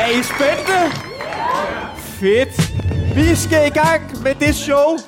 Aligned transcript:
Er 0.00 0.08
I 0.08 0.22
spændte? 0.22 0.96
Fedt. 1.96 2.72
Vi 3.16 3.34
skal 3.34 3.66
i 3.66 3.70
gang 3.70 4.22
med 4.22 4.34
det 4.34 4.54
show, 4.54 4.98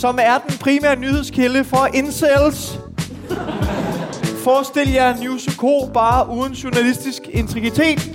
som 0.00 0.18
er 0.22 0.38
den 0.48 0.58
primære 0.58 0.96
nyhedskilde 0.96 1.64
for 1.64 1.88
incels. 1.94 2.78
Forestil 4.44 4.92
jer 4.92 5.16
News 5.16 5.42
Co. 5.56 5.90
bare 5.94 6.28
uden 6.30 6.52
journalistisk 6.52 7.22
integritet. 7.30 8.10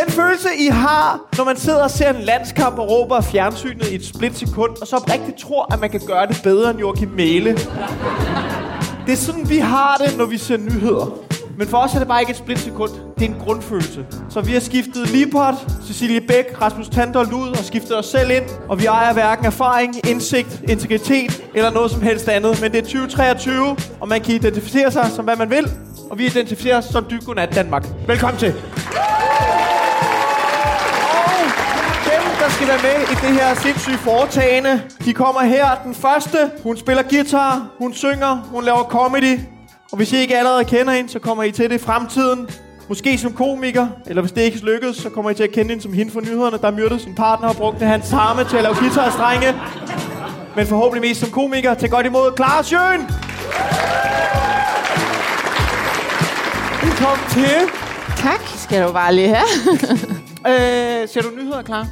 Den 0.00 0.08
følelse, 0.08 0.48
I 0.58 0.66
har, 0.66 1.20
når 1.36 1.44
man 1.44 1.56
sidder 1.56 1.82
og 1.82 1.90
ser 1.90 2.10
en 2.10 2.20
landskamp 2.22 2.78
og 2.78 2.90
råber 2.90 3.16
af 3.16 3.24
fjernsynet 3.24 3.88
i 3.88 3.94
et 3.94 4.06
splitsekund, 4.06 4.76
og 4.80 4.86
så 4.86 4.96
oprigtigt 4.96 5.38
tror, 5.38 5.74
at 5.74 5.80
man 5.80 5.90
kan 5.90 6.00
gøre 6.06 6.26
det 6.26 6.40
bedre 6.42 6.70
end 6.70 6.78
Joachim 6.78 7.08
Mæle. 7.08 7.52
Det 9.06 9.12
er 9.12 9.16
sådan, 9.16 9.48
vi 9.48 9.58
har 9.58 9.96
det, 9.96 10.18
når 10.18 10.24
vi 10.24 10.38
ser 10.38 10.56
nyheder. 10.56 11.21
Men 11.58 11.68
for 11.68 11.78
os 11.78 11.94
er 11.94 11.98
det 11.98 12.08
bare 12.08 12.20
ikke 12.20 12.30
et 12.30 12.36
splitsekund. 12.36 12.90
Det 13.18 13.24
er 13.30 13.34
en 13.34 13.40
grundfølelse. 13.44 14.06
Så 14.30 14.40
vi 14.40 14.52
har 14.52 14.60
skiftet 14.60 15.10
Lipot, 15.10 15.54
Cecilie 15.86 16.20
Bæk, 16.20 16.60
Rasmus 16.60 16.88
Tandor 16.88 17.20
ud 17.34 17.48
og 17.48 17.64
skiftet 17.64 17.98
os 17.98 18.06
selv 18.06 18.30
ind. 18.30 18.44
Og 18.68 18.80
vi 18.80 18.86
ejer 18.86 19.12
hverken 19.12 19.46
erfaring, 19.46 20.08
indsigt, 20.08 20.62
integritet 20.68 21.42
eller 21.54 21.70
noget 21.70 21.90
som 21.90 22.02
helst 22.02 22.28
andet. 22.28 22.60
Men 22.60 22.72
det 22.72 22.78
er 22.78 22.82
2023, 22.82 23.76
og 24.00 24.08
man 24.08 24.20
kan 24.20 24.34
identificere 24.34 24.90
sig 24.90 25.10
som 25.16 25.24
hvad 25.24 25.36
man 25.36 25.50
vil. 25.50 25.70
Og 26.10 26.18
vi 26.18 26.26
identificerer 26.26 26.78
os 26.78 26.84
som 26.84 27.06
Dybt 27.10 27.54
Danmark. 27.54 27.86
Velkommen 28.06 28.38
til. 28.38 28.54
Og 32.08 32.48
der 32.48 32.50
skal 32.50 32.68
være 32.68 32.82
med 32.82 33.02
i 33.02 33.14
det 33.26 33.40
her 33.40 33.54
sindssyge 33.54 33.98
foretagende, 33.98 34.82
de 35.04 35.12
kommer 35.12 35.40
her. 35.40 35.66
Den 35.84 35.94
første, 35.94 36.50
hun 36.62 36.76
spiller 36.76 37.02
guitar, 37.02 37.66
hun 37.78 37.94
synger, 37.94 38.48
hun 38.52 38.64
laver 38.64 38.82
comedy. 38.82 39.38
Og 39.92 39.96
hvis 39.96 40.12
I 40.12 40.16
ikke 40.16 40.38
allerede 40.38 40.64
kender 40.64 40.92
hende, 40.92 41.10
så 41.10 41.18
kommer 41.18 41.42
I 41.44 41.50
til 41.52 41.70
det 41.70 41.74
i 41.74 41.84
fremtiden. 41.84 42.48
Måske 42.88 43.18
som 43.18 43.32
komiker, 43.32 43.88
eller 44.06 44.22
hvis 44.22 44.32
det 44.32 44.42
ikke 44.42 44.58
lykkes, 44.58 44.96
så 44.96 45.10
kommer 45.10 45.30
I 45.30 45.34
til 45.34 45.42
at 45.42 45.52
kende 45.52 45.68
hende 45.70 45.82
som 45.82 45.92
hende 45.92 46.12
for 46.12 46.20
nyhederne, 46.20 46.58
der 46.58 46.70
myrdede 46.70 47.00
sin 47.00 47.14
partner 47.14 47.48
og 47.48 47.56
brugte 47.56 47.84
hans 47.84 48.08
tarme 48.08 48.44
til 48.44 48.56
at 48.56 48.62
lave 48.62 48.74
guitarstrenge. 48.74 49.54
Men 50.56 50.66
forhåbentlig 50.66 51.08
mest 51.08 51.20
som 51.20 51.30
komiker. 51.30 51.74
Tag 51.74 51.90
godt 51.90 52.06
imod 52.06 52.32
Clara 52.36 52.62
Sjøen! 52.62 53.00
Velkommen 56.82 57.26
til. 57.30 57.56
Tak 58.16 58.40
skal 58.56 58.82
du 58.88 58.92
bare 58.92 59.14
lige 59.14 59.28
have. 59.28 59.78
Øh, 60.46 61.08
ser 61.08 61.20
du 61.22 61.30
nyheder, 61.36 61.62
Clara? 61.62 61.86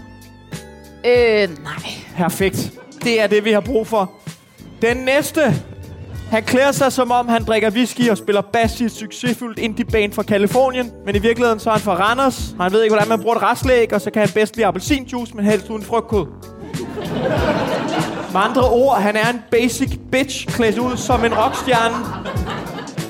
øh, 1.07 1.49
nej. 1.63 1.83
Perfekt. 2.17 2.73
Det 3.05 3.23
er 3.23 3.27
det, 3.27 3.45
vi 3.45 3.53
har 3.53 3.61
brug 3.61 3.87
for. 3.87 4.13
Den 4.83 4.97
næste. 4.97 5.41
Han 6.31 6.43
klæder 6.43 6.73
sig, 6.73 6.93
som 6.93 7.11
om 7.11 7.29
han 7.29 7.45
drikker 7.45 7.71
whisky 7.71 8.11
og 8.11 8.19
spiller 8.19 8.41
bass 8.41 8.81
i 8.81 8.85
et 8.85 8.93
succesfuldt 8.93 9.59
indie-band 9.59 10.13
fra 10.13 10.23
Kalifornien. 10.23 10.93
Men 11.07 11.17
i 11.17 11.19
virkeligheden 11.19 11.61
så 11.61 11.71
er 11.71 11.75
han 11.75 11.83
fra 11.83 11.95
Randers. 11.95 12.55
Han 12.61 12.73
ved 12.73 12.83
ikke, 12.83 12.95
hvordan 12.95 13.09
man 13.09 13.21
bruger 13.21 13.37
et 13.37 13.43
restlæg, 13.43 13.93
og 13.93 14.01
så 14.01 14.11
kan 14.11 14.23
han 14.23 14.29
bedst 14.35 14.57
lide 14.57 14.67
appelsinjuice, 14.67 15.35
men 15.35 15.45
helst 15.45 15.71
uden 15.71 15.83
frugtkød. 15.85 16.27
Med 18.33 18.41
andre 18.41 18.69
ord, 18.69 19.03
han 19.03 19.17
er 19.17 19.31
en 19.31 19.43
basic 19.51 19.99
bitch, 20.13 20.47
klædt 20.47 20.79
ud 20.79 20.97
som 20.97 21.25
en 21.25 21.35
rockstjerne. 21.35 21.97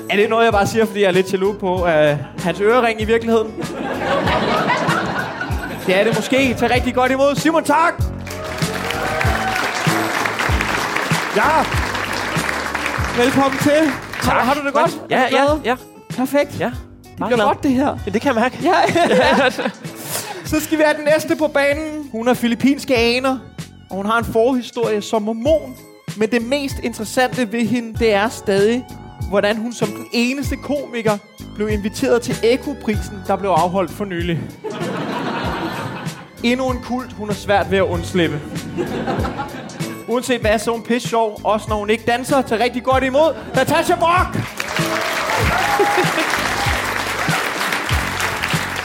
Er 0.09 0.15
det 0.15 0.29
noget, 0.29 0.45
jeg 0.45 0.53
bare 0.53 0.67
siger, 0.67 0.85
fordi 0.85 1.01
jeg 1.01 1.07
er 1.07 1.11
lidt 1.11 1.33
jaloux 1.33 1.59
på 1.59 1.73
uh, 1.73 1.89
hans 2.43 2.61
ørering 2.61 3.01
i 3.01 3.05
virkeligheden? 3.05 3.51
Det 5.87 5.99
er 5.99 6.03
det 6.03 6.15
måske. 6.15 6.55
Tag 6.59 6.71
rigtig 6.71 6.93
godt 6.93 7.11
imod. 7.11 7.35
Simon, 7.35 7.63
tak! 7.63 8.03
Ja. 11.35 11.90
Velkommen 13.17 13.59
til. 13.59 13.71
Tak. 14.21 14.33
Har, 14.33 14.39
har 14.43 14.53
du 14.53 14.65
det 14.65 14.73
godt? 14.73 15.01
Ja, 15.09 15.15
du 15.15 15.21
ja, 15.21 15.29
glad? 15.29 15.59
ja, 15.65 15.75
Perfekt. 16.09 16.59
ja. 16.59 16.65
Det 17.03 17.15
bliver 17.15 17.29
glad. 17.29 17.45
godt, 17.45 17.63
det 17.63 17.71
her. 17.71 17.97
Ja, 18.05 18.11
det 18.11 18.21
kan 18.21 18.35
jeg 18.35 18.41
mærke. 18.41 18.57
Ja, 18.63 18.73
ja. 19.15 19.49
Så 20.45 20.59
skal 20.59 20.77
vi 20.77 20.83
have 20.83 20.97
den 20.97 21.03
næste 21.15 21.35
på 21.35 21.47
banen. 21.47 22.09
Hun 22.11 22.27
er 22.27 22.33
filippinske 22.33 22.97
aner, 22.97 23.37
og 23.89 23.95
hun 23.95 24.05
har 24.05 24.17
en 24.17 24.25
forhistorie 24.25 25.01
som 25.01 25.21
mormon. 25.21 25.75
Men 26.17 26.31
det 26.31 26.41
mest 26.41 26.75
interessante 26.83 27.51
ved 27.51 27.65
hende, 27.65 27.99
det 27.99 28.13
er 28.13 28.29
stadig, 28.29 28.85
hvordan 29.29 29.57
hun 29.57 29.73
som 29.73 29.87
den 29.87 30.05
eneste 30.11 30.55
komiker 30.55 31.17
blev 31.55 31.69
inviteret 31.69 32.21
til 32.21 32.35
Eko-prisen, 32.43 33.17
der 33.27 33.35
blev 33.35 33.49
afholdt 33.49 33.91
for 33.91 34.05
nylig. 34.05 34.39
Endnu 36.43 36.69
en 36.69 36.79
kult, 36.83 37.13
hun 37.13 37.29
er 37.29 37.33
svært 37.33 37.71
ved 37.71 37.77
at 37.77 37.83
undslippe. 37.83 38.41
Uanset 40.11 40.41
hvad, 40.41 40.59
så 40.59 40.71
er 40.71 40.75
hun 40.75 40.83
pisse 40.83 41.07
sjov, 41.09 41.39
også 41.43 41.65
når 41.69 41.75
hun 41.75 41.89
ikke 41.89 42.03
danser. 42.07 42.41
Tag 42.41 42.59
rigtig 42.59 42.83
godt 42.83 43.03
imod 43.03 43.33
Natasha 43.55 43.95
Brock! 43.95 44.37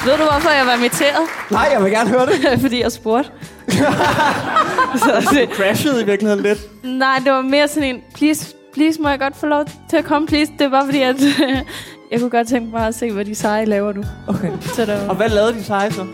Ved 0.04 0.12
du, 0.19 0.22
hvorfor 0.31 0.50
jeg 0.50 0.66
var 0.66 0.72
inviteret? 0.75 1.22
Nej, 1.50 1.69
jeg 1.72 1.82
vil 1.84 1.91
gerne 1.92 2.10
høre 2.10 2.26
det. 2.26 2.60
Fordi 2.65 2.82
jeg 2.82 2.92
spurgte. 2.92 3.31
så 5.04 5.28
det, 5.32 5.48
Crashede 5.56 6.03
i 6.03 6.04
virkeligheden 6.06 6.42
lidt. 6.42 6.84
nej, 6.84 7.19
det 7.25 7.32
var 7.32 7.41
mere 7.42 7.69
sådan 7.69 7.88
en, 7.94 8.00
please, 8.15 8.54
please, 8.75 9.03
må 9.03 9.09
jeg 9.09 9.19
godt 9.19 9.36
få 9.36 9.47
lov 9.47 9.65
til 9.91 9.97
at 9.97 10.04
komme, 10.04 10.28
please? 10.28 10.53
Det 10.59 10.70
var 10.70 10.84
fordi, 10.84 11.03
at 11.03 11.16
jeg 12.10 12.20
kunne 12.20 12.31
godt 12.31 12.48
tænke 12.48 12.70
mig 12.72 12.86
at 12.86 12.94
se, 12.94 13.12
hvad 13.12 13.25
de 13.25 13.34
seje 13.34 13.65
laver 13.65 13.92
nu. 13.92 14.03
Okay. 14.28 14.50
Så 14.75 14.86
der 14.86 15.00
var, 15.00 15.09
Og 15.09 15.15
hvad 15.16 15.28
lavede 15.28 15.54
de 15.54 15.65
seje 15.65 15.91
så? 15.92 16.06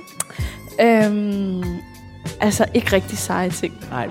øhm, 0.81 1.65
altså, 2.41 2.65
ikke 2.75 2.93
rigtig 2.93 3.19
seje 3.19 3.51
ting. 3.51 3.75
Nej. 3.91 4.07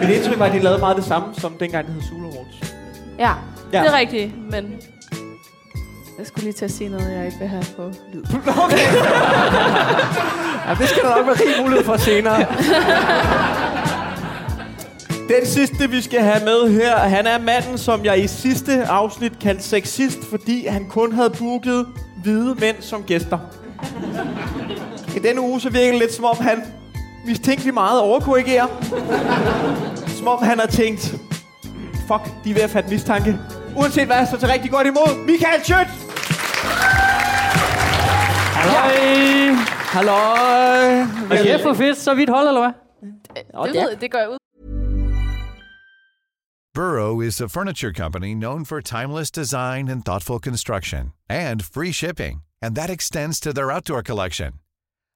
Mit 0.00 0.10
indtryk 0.10 0.38
var, 0.38 0.46
at 0.46 0.52
de 0.52 0.58
lavede 0.58 0.78
meget 0.80 0.96
det 0.96 1.04
samme, 1.04 1.28
som 1.38 1.52
dengang 1.60 1.86
det 1.86 1.94
hed 1.94 2.02
Zulu 2.02 2.26
Awards. 2.30 2.74
Ja, 3.18 3.32
Ja. 3.72 3.80
det 3.80 3.88
er 3.88 3.98
rigtigt, 3.98 4.32
men... 4.50 4.72
Jeg 6.18 6.26
skulle 6.26 6.44
lige 6.44 6.52
til 6.52 6.64
at 6.64 6.70
sige 6.70 6.90
noget, 6.90 7.12
jeg 7.16 7.26
ikke 7.26 7.38
vil 7.38 7.48
have 7.48 7.64
på 7.76 7.92
lyd. 8.12 8.22
Okay. 8.64 8.78
ja, 10.68 10.74
det 10.78 10.88
skal 10.88 11.02
der 11.02 11.16
nok 11.16 11.26
være 11.26 11.34
rig 11.36 11.62
mulighed 11.62 11.84
for 11.84 11.96
senere. 11.96 12.46
Den 15.28 15.46
sidste, 15.46 15.90
vi 15.90 16.00
skal 16.02 16.20
have 16.20 16.44
med 16.44 16.72
her, 16.80 16.96
han 16.98 17.26
er 17.26 17.38
manden, 17.38 17.78
som 17.78 18.04
jeg 18.04 18.24
i 18.24 18.26
sidste 18.26 18.84
afsnit 18.84 19.38
kaldte 19.38 19.62
sexist, 19.62 20.18
fordi 20.30 20.66
han 20.66 20.86
kun 20.88 21.12
havde 21.12 21.30
booket 21.30 21.86
hvide 22.22 22.54
mænd 22.60 22.76
som 22.80 23.02
gæster. 23.02 23.38
I 25.16 25.18
denne 25.18 25.40
uge 25.40 25.60
så 25.60 25.70
virker 25.70 25.90
det 25.90 25.98
lidt 26.00 26.12
som 26.14 26.24
om, 26.24 26.36
han 26.40 26.62
mistænkelig 27.26 27.74
meget 27.74 28.00
overkorrigerer. 28.00 28.66
Som 30.06 30.28
om 30.28 30.42
han 30.42 30.58
har 30.58 30.66
tænkt, 30.66 31.00
fuck, 32.08 32.44
de 32.44 32.50
er 32.50 32.54
ved 32.54 32.62
at 32.62 32.70
fatte 32.70 32.90
mistanke. 32.90 33.38
Uanset 33.76 34.06
hvad, 34.06 34.26
så 34.26 34.36
tager 34.36 34.52
rigtig 34.52 34.70
godt 34.70 34.86
imod 34.86 35.26
Michael 35.26 35.64
Schødt! 35.64 35.88
Hej. 38.54 39.70
Halløj! 39.94 41.00
Og 41.30 41.36
kæft 41.44 41.62
for 41.62 41.74
fedt, 41.74 41.98
så 41.98 42.14
vidt 42.14 42.30
hold, 42.30 42.48
eller 42.48 42.60
hvad? 42.60 42.72
Det, 43.66 43.74
ved, 43.74 43.96
det 43.96 44.12
går 44.12 44.18
jeg 44.18 44.30
ud 44.30 44.36
Burrow 46.74 47.20
is 47.20 47.40
a 47.40 47.48
furniture 47.48 47.92
company 47.92 48.34
known 48.34 48.64
for 48.64 48.80
timeless 48.80 49.30
design 49.30 49.88
and 49.88 50.04
thoughtful 50.04 50.38
construction 50.38 51.12
and 51.28 51.62
free 51.62 51.92
shipping, 51.92 52.42
and 52.62 52.76
that 52.76 52.90
extends 52.90 53.40
to 53.40 53.52
their 53.52 53.72
outdoor 53.72 54.02
collection. 54.02 54.52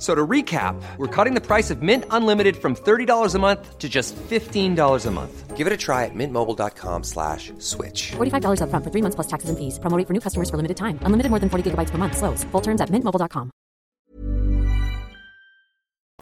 F- 0.00 0.06
So 0.06 0.14
to 0.14 0.26
recap, 0.26 0.74
we're 0.98 1.24
cutting 1.24 1.34
the 1.34 1.46
price 1.54 1.70
of 1.74 1.82
Mint 1.82 2.04
Unlimited 2.10 2.56
from 2.56 2.74
$30 2.74 3.34
a 3.34 3.38
month 3.38 3.78
to 3.78 3.88
just 3.88 4.16
$15 4.30 5.06
a 5.06 5.10
month. 5.10 5.56
Give 5.58 5.66
it 5.66 5.72
a 5.74 5.76
try 5.76 6.04
at 6.06 6.14
mintmobile.com 6.14 7.02
slash 7.04 7.52
switch. 7.58 8.12
$45 8.16 8.60
upfront 8.64 8.82
for 8.84 8.90
three 8.90 9.02
months 9.02 9.14
plus 9.16 9.26
taxes 9.26 9.50
and 9.50 9.58
fees. 9.58 9.78
Promo 9.78 9.96
rate 9.98 10.06
for 10.06 10.14
new 10.14 10.20
customers 10.20 10.48
for 10.50 10.56
limited 10.56 10.76
time. 10.76 10.98
Unlimited 11.06 11.30
more 11.30 11.38
than 11.40 11.50
40 11.50 11.62
gigabytes 11.70 11.90
per 11.90 11.98
month. 11.98 12.16
Slows. 12.16 12.44
Full 12.52 12.62
terms 12.62 12.80
at 12.80 12.88
mintmobile.com. 12.90 13.50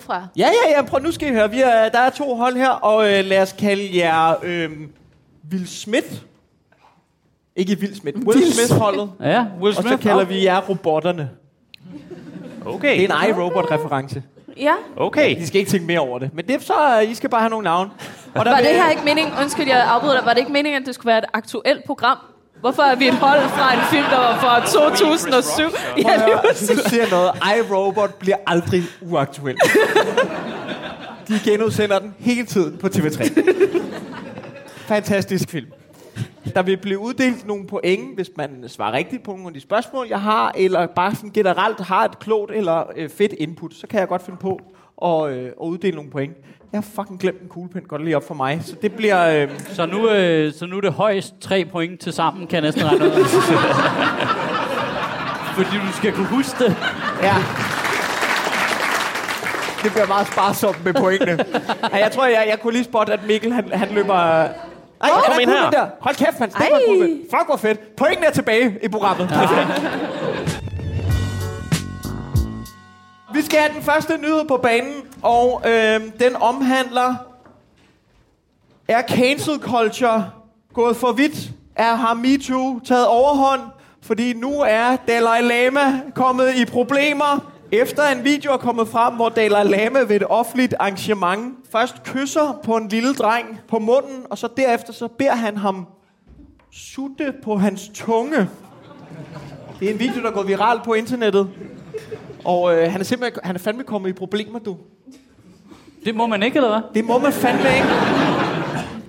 fra. 0.01 0.29
Ja, 0.37 0.47
ja, 0.47 0.71
ja. 0.77 0.83
Prøv, 0.83 1.01
nu 1.03 1.13
skal 1.13 1.29
I 1.29 1.33
høre. 1.33 1.51
Vi 1.51 1.61
er, 1.61 1.89
der 1.89 1.99
er 1.99 2.11
to 2.11 2.35
hold 2.35 2.57
her, 2.57 2.69
og 2.71 3.13
øh, 3.13 3.25
lad 3.25 3.43
os 3.43 3.53
kalde 3.53 3.97
jer 3.99 4.35
øh, 4.43 4.71
Will 5.53 5.69
Smith. 5.69 6.07
Ikke 7.57 7.77
Will 7.81 7.97
Smith. 7.97 8.19
Will 8.27 8.53
Smith-holdet. 8.53 9.11
Ja, 9.21 9.47
Will 9.61 9.77
Og 9.77 9.83
Smith. 9.83 9.89
så 9.97 10.03
kalder 10.03 10.25
vi 10.25 10.45
jer 10.45 10.61
robotterne. 10.69 11.31
Okay. 12.69 13.00
Det 13.00 13.11
er 13.11 13.15
en 13.23 13.29
iRobot-reference. 13.31 14.23
Ja. 14.56 14.73
Okay. 14.97 15.37
De 15.37 15.47
skal 15.47 15.59
ikke 15.59 15.70
tænke 15.70 15.87
mere 15.87 16.00
over 16.00 16.19
det. 16.19 16.31
Men 16.35 16.47
det 16.47 16.55
er 16.55 16.61
så, 16.61 16.99
I 16.99 17.15
skal 17.15 17.31
bare 17.31 17.41
have 17.41 17.50
nogle 17.50 17.65
navne. 17.65 17.91
Og 18.35 18.44
der 18.44 18.50
Var 18.50 18.59
det 18.59 18.69
her 18.69 18.91
ikke 18.91 19.03
meningen, 19.05 19.35
undskyld, 19.43 19.67
jeg 19.67 19.87
afbryder 19.88 20.17
dig, 20.17 20.26
var 20.26 20.32
det 20.32 20.41
ikke 20.41 20.53
meningen, 20.53 20.82
at 20.82 20.87
det 20.87 20.94
skulle 20.94 21.06
være 21.06 21.19
et 21.19 21.25
aktuelt 21.32 21.85
program? 21.87 22.17
Hvorfor 22.61 22.82
er 22.82 22.94
vi 22.97 23.09
et 23.09 23.15
hold 23.15 23.41
fra 23.41 23.75
en 23.75 23.81
film, 23.91 24.05
der 24.11 24.17
var 24.19 24.38
fra 24.41 24.67
2007? 24.67 25.62
Ja, 25.99 26.17
lige. 26.26 26.75
Nu 26.76 26.82
siger 26.87 27.11
noget. 27.11 27.31
iRobot 27.59 28.15
bliver 28.15 28.37
aldrig 28.47 28.82
uaktuel. 29.00 29.56
De 31.29 31.41
genudsender 31.44 31.99
den 31.99 32.15
hele 32.19 32.47
tiden 32.47 32.76
på 32.79 32.87
TV3. 32.87 33.41
Fantastisk 34.76 35.50
film. 35.50 35.67
Der 36.55 36.62
vil 36.62 36.77
blive 36.77 36.99
uddelt 36.99 37.47
nogle 37.47 37.67
point, 37.67 38.15
hvis 38.15 38.31
man 38.37 38.65
svarer 38.69 38.93
rigtigt 38.93 39.23
på 39.23 39.31
nogle 39.31 39.47
af 39.47 39.53
de 39.55 39.61
spørgsmål, 39.61 40.06
jeg 40.09 40.21
har, 40.21 40.53
eller 40.56 40.87
bare 40.87 41.15
sådan 41.15 41.31
generelt 41.31 41.81
har 41.81 42.05
et 42.05 42.19
klogt 42.19 42.50
eller 42.53 42.85
øh, 42.97 43.09
fedt 43.11 43.33
input, 43.33 43.75
så 43.75 43.87
kan 43.87 44.00
jeg 44.00 44.09
godt 44.09 44.23
finde 44.25 44.39
på 44.39 44.61
at, 45.05 45.31
øh, 45.33 45.45
at 45.47 45.53
uddele 45.67 45.95
nogle 45.97 46.11
point. 46.11 46.37
Jeg 46.73 46.79
har 46.79 46.87
fucking 46.95 47.21
glemt 47.21 47.41
en 47.43 47.49
kuglepen, 47.49 47.83
går 47.89 47.97
det 47.97 48.05
lige 48.05 48.17
op 48.17 48.27
for 48.27 48.35
mig. 48.35 48.61
Så 48.65 48.75
det 48.83 48.93
bliver... 48.93 49.43
Øh, 49.43 49.49
Så 49.73 49.87
nu, 49.87 50.09
øh, 50.11 50.53
så 50.53 50.67
nu 50.67 50.77
er 50.77 50.81
det 50.81 50.93
højst 50.93 51.35
tre 51.41 51.65
point 51.65 52.00
til 52.00 52.12
sammen, 52.12 52.47
kan 52.47 52.55
jeg 52.55 52.62
næsten 52.62 52.85
regne 52.85 53.05
ud. 53.05 53.11
Fordi 55.65 55.77
du 55.87 55.93
skal 55.93 56.12
kunne 56.12 56.27
huske 56.27 56.65
det. 56.65 56.77
Ja. 57.23 57.35
Det 59.83 59.93
bliver 59.93 60.06
meget 60.06 60.27
sparsomt 60.27 60.85
med 60.85 60.94
pointene. 60.94 61.44
Jeg 62.05 62.11
tror, 62.12 62.27
jeg, 62.27 62.44
jeg 62.51 62.61
kunne 62.61 62.73
lige 62.73 62.85
spotte, 62.85 63.12
at 63.12 63.21
Mikkel 63.27 63.53
han, 63.53 63.71
han 63.73 63.89
løber... 63.91 64.49
Ej, 65.00 65.11
Kom 65.11 65.23
han 65.27 65.33
er 65.33 65.39
ind 65.41 65.50
her. 65.50 65.71
der. 65.71 65.87
Hold 66.00 66.15
kæft, 66.15 66.35
stemmer 66.35 66.50
Ej. 66.61 66.83
kuglen. 66.89 67.21
Fuck, 67.31 67.47
hvor 67.47 67.56
fedt. 67.56 67.97
Pointene 67.97 68.27
er 68.27 68.31
tilbage 68.31 68.79
i 68.83 68.89
programmet. 68.89 69.31
Vi 73.35 73.43
skal 73.43 73.59
have 73.59 73.75
den 73.75 73.83
første 73.83 74.17
nyhed 74.17 74.45
på 74.49 74.56
banen, 74.56 74.95
og 75.23 75.62
øh, 75.67 76.00
den 76.21 76.37
omhandler... 76.41 77.15
Er 78.89 79.03
cancel 79.03 79.59
culture 79.61 80.31
gået 80.75 80.97
for 80.97 81.12
vidt? 81.12 81.51
Er 81.77 81.94
har 81.94 82.15
MeToo 82.15 82.81
taget 82.81 83.06
overhånd? 83.06 83.61
Fordi 84.03 84.33
nu 84.33 84.61
er 84.61 84.97
Dalai 85.09 85.41
Lama 85.43 86.01
kommet 86.15 86.55
i 86.55 86.65
problemer. 86.65 87.53
Efter 87.73 88.03
en 88.03 88.25
video 88.25 88.53
er 88.53 88.56
kommet 88.56 88.88
frem, 88.88 89.15
hvor 89.15 89.29
Dalai 89.29 89.65
Lama 89.65 89.99
ved 90.00 90.17
et 90.17 90.23
offentligt 90.29 90.75
arrangement 90.79 91.55
først 91.73 92.03
kysser 92.03 92.61
på 92.65 92.76
en 92.76 92.88
lille 92.88 93.15
dreng 93.15 93.61
på 93.69 93.79
munden, 93.79 94.25
og 94.31 94.38
så 94.38 94.49
derefter 94.56 94.93
så 94.93 95.09
beder 95.09 95.35
han 95.35 95.56
ham 95.56 95.87
sutte 96.73 97.32
på 97.43 97.56
hans 97.56 97.91
tunge. 97.94 98.49
Det 99.81 99.88
er 99.88 99.93
en 99.93 100.00
video, 100.00 100.23
der 100.23 100.29
er 100.29 100.32
gået 100.32 100.49
viral 100.49 100.81
på 100.85 100.94
internettet. 100.94 101.49
Og 102.44 102.75
øh, 102.75 102.93
han 102.93 103.00
er 103.00 103.05
simpelthen 103.05 103.41
han 103.44 103.55
er 103.55 103.59
fandme 103.59 103.82
kommet 103.82 104.09
i 104.11 104.12
problemer, 104.12 104.59
du. 104.59 104.76
Det 106.05 106.15
må 106.15 106.26
man 106.26 106.43
ikke, 106.43 106.56
eller 106.56 106.70
hvad? 106.70 106.81
Det 106.94 107.05
må 107.05 107.19
man 107.19 107.32
fandme 107.32 107.69
ikke. 107.75 107.88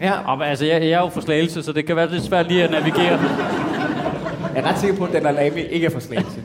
Ja, 0.01 0.31
Og, 0.31 0.38
men 0.38 0.47
altså, 0.47 0.65
jeg, 0.65 0.81
jeg 0.81 0.91
er 0.91 1.00
jo 1.00 1.09
for 1.09 1.21
slagelse, 1.21 1.63
så 1.63 1.71
det 1.71 1.85
kan 1.85 1.95
være 1.95 2.11
lidt 2.11 2.23
svært 2.23 2.47
lige 2.47 2.63
at 2.63 2.71
navigere. 2.71 3.19
jeg 4.56 4.63
er 4.63 4.63
ret 4.63 4.79
sikker 4.79 4.97
på, 4.97 5.06
at 5.06 5.13
Dalai 5.13 5.33
Lama 5.33 5.61
ikke 5.61 5.85
er 5.85 5.91
for 5.91 6.00
slagelse. 6.00 6.41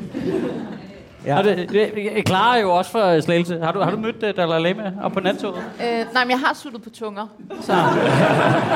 Ja. 1.27 1.39
Og 1.39 1.45
det, 1.45 1.69
det, 1.69 1.93
jeg 2.15 2.25
klarer 2.25 2.61
jo 2.61 2.71
også 2.71 2.91
for 2.91 3.21
slagelse. 3.21 3.61
Har 3.63 3.73
du, 3.73 3.81
har 3.81 3.91
du 3.91 3.97
mødt 3.97 4.23
uh, 4.23 4.31
Dalai 4.37 4.63
Lama 4.63 4.93
op 5.03 5.13
på 5.13 5.21
nattoget? 5.21 5.57
Øh, 5.57 6.13
nej, 6.13 6.25
men 6.25 6.31
jeg 6.31 6.39
har 6.39 6.55
suttet 6.55 6.83
på 6.83 6.91
tunger, 6.91 7.27
så 7.61 7.73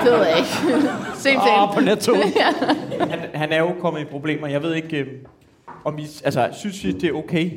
det 0.05 0.13
ved 0.13 0.27
jeg 0.27 0.39
ikke. 0.39 0.51
Same 1.25 1.41
thing. 1.41 1.75
på 1.75 1.81
nattoget. 1.81 2.23
Han, 3.11 3.19
han 3.35 3.53
er 3.53 3.59
jo 3.59 3.75
kommet 3.81 4.01
i 4.01 4.05
problemer. 4.05 4.47
Jeg 4.47 4.63
ved 4.63 4.75
ikke, 4.75 4.97
øh, 4.97 5.07
om 5.85 5.99
I... 5.99 6.07
Altså, 6.25 6.49
synes 6.53 6.85
I, 6.85 6.93
det 6.93 7.05
er 7.09 7.13
okay? 7.13 7.45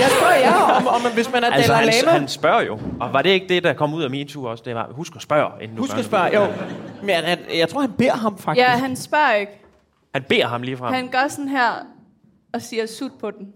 Jeg 0.00 0.10
spørger 0.18 0.34
jer, 0.34 0.52
om, 0.76 0.86
om 0.86 1.12
hvis 1.14 1.32
man 1.32 1.44
er 1.44 1.50
Altså, 1.50 1.72
Dalai 1.72 1.92
han, 1.92 2.04
Lama. 2.04 2.18
han 2.18 2.28
spørger 2.28 2.62
jo. 2.62 2.78
Og 3.00 3.12
var 3.12 3.22
det 3.22 3.30
ikke 3.30 3.48
det, 3.48 3.64
der 3.64 3.72
kom 3.72 3.94
ud 3.94 4.02
af 4.02 4.10
min 4.10 4.28
tur 4.28 4.48
også? 4.50 4.64
Det 4.66 4.74
var, 4.74 4.88
husk 4.90 5.16
at 5.16 5.22
spørge, 5.22 5.50
inden 5.62 5.76
du 5.76 5.82
Husk 5.82 5.98
at 5.98 6.04
spørge, 6.04 6.34
jo. 6.34 6.46
Men 7.00 7.10
jeg, 7.10 7.24
jeg, 7.28 7.38
jeg 7.58 7.68
tror, 7.68 7.80
han 7.80 7.92
beder 7.92 8.16
ham 8.16 8.38
faktisk. 8.38 8.66
Ja, 8.66 8.70
han 8.70 8.96
spørger 8.96 9.32
ikke. 9.32 9.52
Han 10.14 10.22
beder 10.22 10.46
ham 10.46 10.62
lige 10.62 10.76
frem. 10.76 10.94
Han 10.94 11.08
gør 11.08 11.28
sådan 11.28 11.48
her 11.48 11.70
og 12.52 12.62
siger 12.62 12.86
sut 12.86 13.12
på 13.20 13.30
den. 13.30 13.52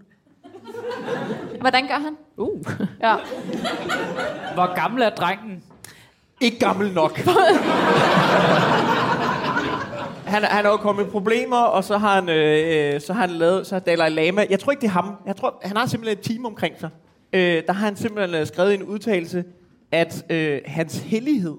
Hvordan 1.61 1.87
gør 1.87 1.94
han? 1.94 2.17
Uh. 2.37 2.62
Ja. 3.00 3.17
Hvor 4.55 4.75
gammel 4.75 5.02
er 5.02 5.11
drengen? 5.11 5.62
Ikke 6.41 6.58
gammel 6.58 6.93
nok. 6.93 7.19
han, 10.35 10.43
han 10.43 10.67
er 10.67 10.70
jo 10.70 10.76
kommet 10.76 11.06
i 11.06 11.11
problemer, 11.11 11.56
og 11.56 11.85
så 11.85 11.99
har 11.99 12.14
han, 12.14 12.29
øh, 12.29 12.94
øh, 12.94 13.00
så 13.00 13.12
har 13.12 13.20
han 13.20 13.31
lavet, 13.31 13.67
så 13.67 13.75
har 13.75 13.81
Dalai 13.81 14.11
Lama, 14.11 14.46
jeg 14.50 14.61
tror 14.61 14.73
ikke 14.73 14.81
det 14.81 14.87
er 14.87 14.93
ham, 14.93 15.14
jeg 15.26 15.37
tror, 15.37 15.61
han 15.62 15.76
har 15.76 15.87
simpelthen 15.87 16.19
et 16.19 16.25
team 16.25 16.44
omkring 16.44 16.81
sig. 16.81 16.91
Øh, 17.32 17.62
der 17.67 17.73
har 17.73 17.85
han 17.85 17.96
simpelthen 17.96 18.41
øh, 18.41 18.46
skrevet 18.46 18.75
en 18.75 18.82
udtalelse, 18.82 19.44
at 19.93 20.25
øh, 20.31 20.61
hans 20.67 20.99
hellighed, 20.99 21.56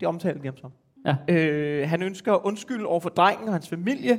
det 0.00 0.08
omtaler 0.08 0.40
de 0.40 0.46
ham 0.46 0.56
som. 0.56 0.72
Ja. 1.06 1.34
Øh, 1.34 1.88
han 1.88 2.02
ønsker 2.02 2.46
undskyld 2.46 2.84
over 2.84 3.00
for 3.00 3.08
drengen 3.08 3.48
og 3.48 3.54
hans 3.54 3.68
familie. 3.68 4.18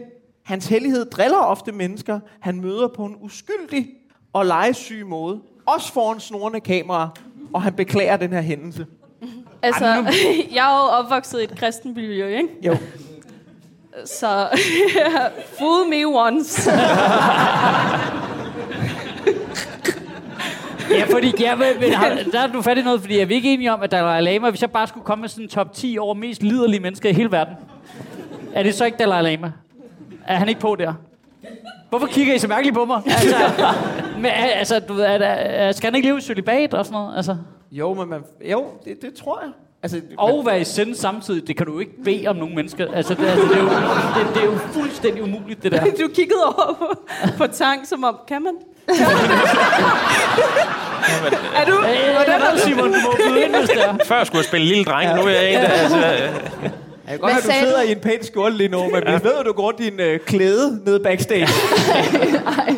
Hans 0.50 0.68
hellighed 0.68 1.06
driller 1.06 1.38
ofte 1.38 1.72
mennesker, 1.72 2.20
han 2.40 2.62
møder 2.62 2.88
på 2.88 3.06
en 3.06 3.16
uskyldig 3.22 3.88
og 4.34 4.46
legesyg 4.46 5.06
måde. 5.08 5.40
Også 5.66 5.94
foran 5.94 6.20
snorende 6.20 6.60
kamera, 6.60 7.10
og 7.54 7.62
han 7.62 7.74
beklager 7.74 8.18
den 8.18 8.34
her 8.34 8.42
hændelse. 8.42 8.86
Altså, 9.62 9.86
jeg 10.56 10.72
er 10.72 10.78
jo 10.78 11.04
opvokset 11.04 11.42
i 11.42 11.44
et 11.44 11.58
kristen 11.58 11.94
miljø, 11.94 12.28
ikke? 12.28 12.50
Jo. 12.64 12.78
Så 14.06 14.48
fool 15.60 15.90
me 15.90 16.06
once. 16.06 16.72
Ja, 20.92 21.06
fordi, 21.14 21.34
ja, 21.40 21.56
men, 21.56 21.68
men 21.80 21.94
har, 21.94 22.18
der 22.32 22.40
er 22.40 22.48
du 22.48 22.62
fat 22.62 22.78
i 22.78 22.82
noget, 22.82 23.02
fordi 23.02 23.20
er 23.20 23.26
vi 23.26 23.34
ikke 23.34 23.54
enige 23.54 23.74
om, 23.74 23.82
at 23.82 23.92
Dalai 23.92 24.22
Lama, 24.22 24.50
hvis 24.50 24.62
jeg 24.62 24.72
bare 24.72 24.88
skulle 24.88 25.06
komme 25.06 25.22
med 25.22 25.30
sådan 25.30 25.46
en 25.46 25.50
top 25.50 25.74
10 25.74 25.98
over 26.00 26.14
mest 26.14 26.44
liderlige 26.44 26.80
mennesker 26.80 27.10
i 27.10 27.14
hele 27.14 27.32
verden, 27.32 27.54
er 28.54 28.64
det 28.64 28.76
så 28.76 28.86
ikke 28.86 28.98
Dalai 28.98 29.24
Lama? 29.24 29.52
Er 30.30 30.36
han 30.36 30.50
ikke 30.50 30.62
på 30.62 30.76
der? 30.76 30.94
Hvorfor 31.90 32.08
kigger 32.08 32.34
I 32.34 32.40
så 32.40 32.48
mærkeligt 32.48 32.76
på 32.76 32.86
mig? 32.86 33.02
Altså, 33.06 33.36
men, 34.16 34.32
altså 34.36 34.80
du 34.80 34.94
ved, 34.94 35.04
er, 35.04 35.18
er, 35.18 35.72
skal 35.72 35.88
han 35.88 35.96
ikke 35.96 36.08
leve 36.08 36.18
i 36.18 36.22
celibat 36.22 36.74
og 36.74 36.86
sådan 36.86 37.00
noget? 37.00 37.18
Altså, 37.18 37.38
Jo, 37.72 37.94
men 37.94 38.10
man, 38.10 38.24
jo, 38.52 38.66
det, 38.86 39.02
det 39.02 39.14
tror 39.14 39.40
jeg. 39.44 39.52
Altså, 39.84 40.02
og 40.18 40.46
være 40.46 40.62
i 40.62 40.64
send 40.64 40.96
samtidig, 40.96 41.48
det 41.48 41.58
kan 41.58 41.66
du 41.66 41.80
ikke 41.80 42.04
bede 42.04 42.28
om 42.28 42.36
nogen 42.36 42.56
mennesker. 42.56 42.94
Altså, 42.94 43.14
det, 43.14 43.28
altså, 43.28 43.48
det, 43.48 43.58
er, 43.58 43.64
jo, 43.64 43.70
det, 44.26 44.36
det 44.36 44.42
er 44.42 44.46
jo 44.46 44.58
fuldstændig 44.58 45.24
umuligt, 45.24 45.64
det 45.64 45.72
der. 45.72 45.84
Du 46.02 46.08
kiggede 46.16 46.44
over 46.46 46.74
på, 46.74 46.94
på 47.38 47.48
tang, 47.48 47.88
som 47.88 48.04
om, 48.04 48.18
kan 48.28 48.42
man? 48.44 48.54
er 51.56 51.66
du... 51.66 51.74
Hvordan 52.16 52.42
er 52.42 52.52
det, 52.52 52.62
Simon? 52.62 52.94
Du 52.94 53.00
må 53.06 53.14
byde 53.18 53.46
ind, 53.46 53.56
hvis 53.56 53.70
det 53.70 53.84
er. 53.84 53.98
Før 54.06 54.24
skulle 54.24 54.40
jeg 54.40 54.46
spille 54.46 54.68
lille 54.68 54.86
dreng, 54.86 55.16
nu 55.16 55.22
er 55.22 55.30
jeg 55.30 55.54
en, 55.54 55.62
der... 55.62 55.68
Altså, 55.68 55.98
Jeg 57.10 57.20
kan 57.20 57.30
godt 57.30 57.34
høre, 57.34 57.42
du 57.42 57.66
sidder 57.66 57.82
du? 57.82 57.88
i 57.88 57.92
en 57.92 58.00
pæn 58.00 58.24
skjorte 58.24 58.58
lige 58.58 58.70
nu, 58.70 58.84
men 58.94 59.04
vi 59.06 59.12
ved, 59.24 59.34
at 59.40 59.46
du 59.46 59.52
går 59.52 59.64
rundt 59.64 59.80
i 59.80 59.88
en 59.88 60.00
øh, 60.00 60.20
klæde 60.20 60.82
nede 60.86 61.00
backstage. 61.00 61.42
Ej. 62.58 62.76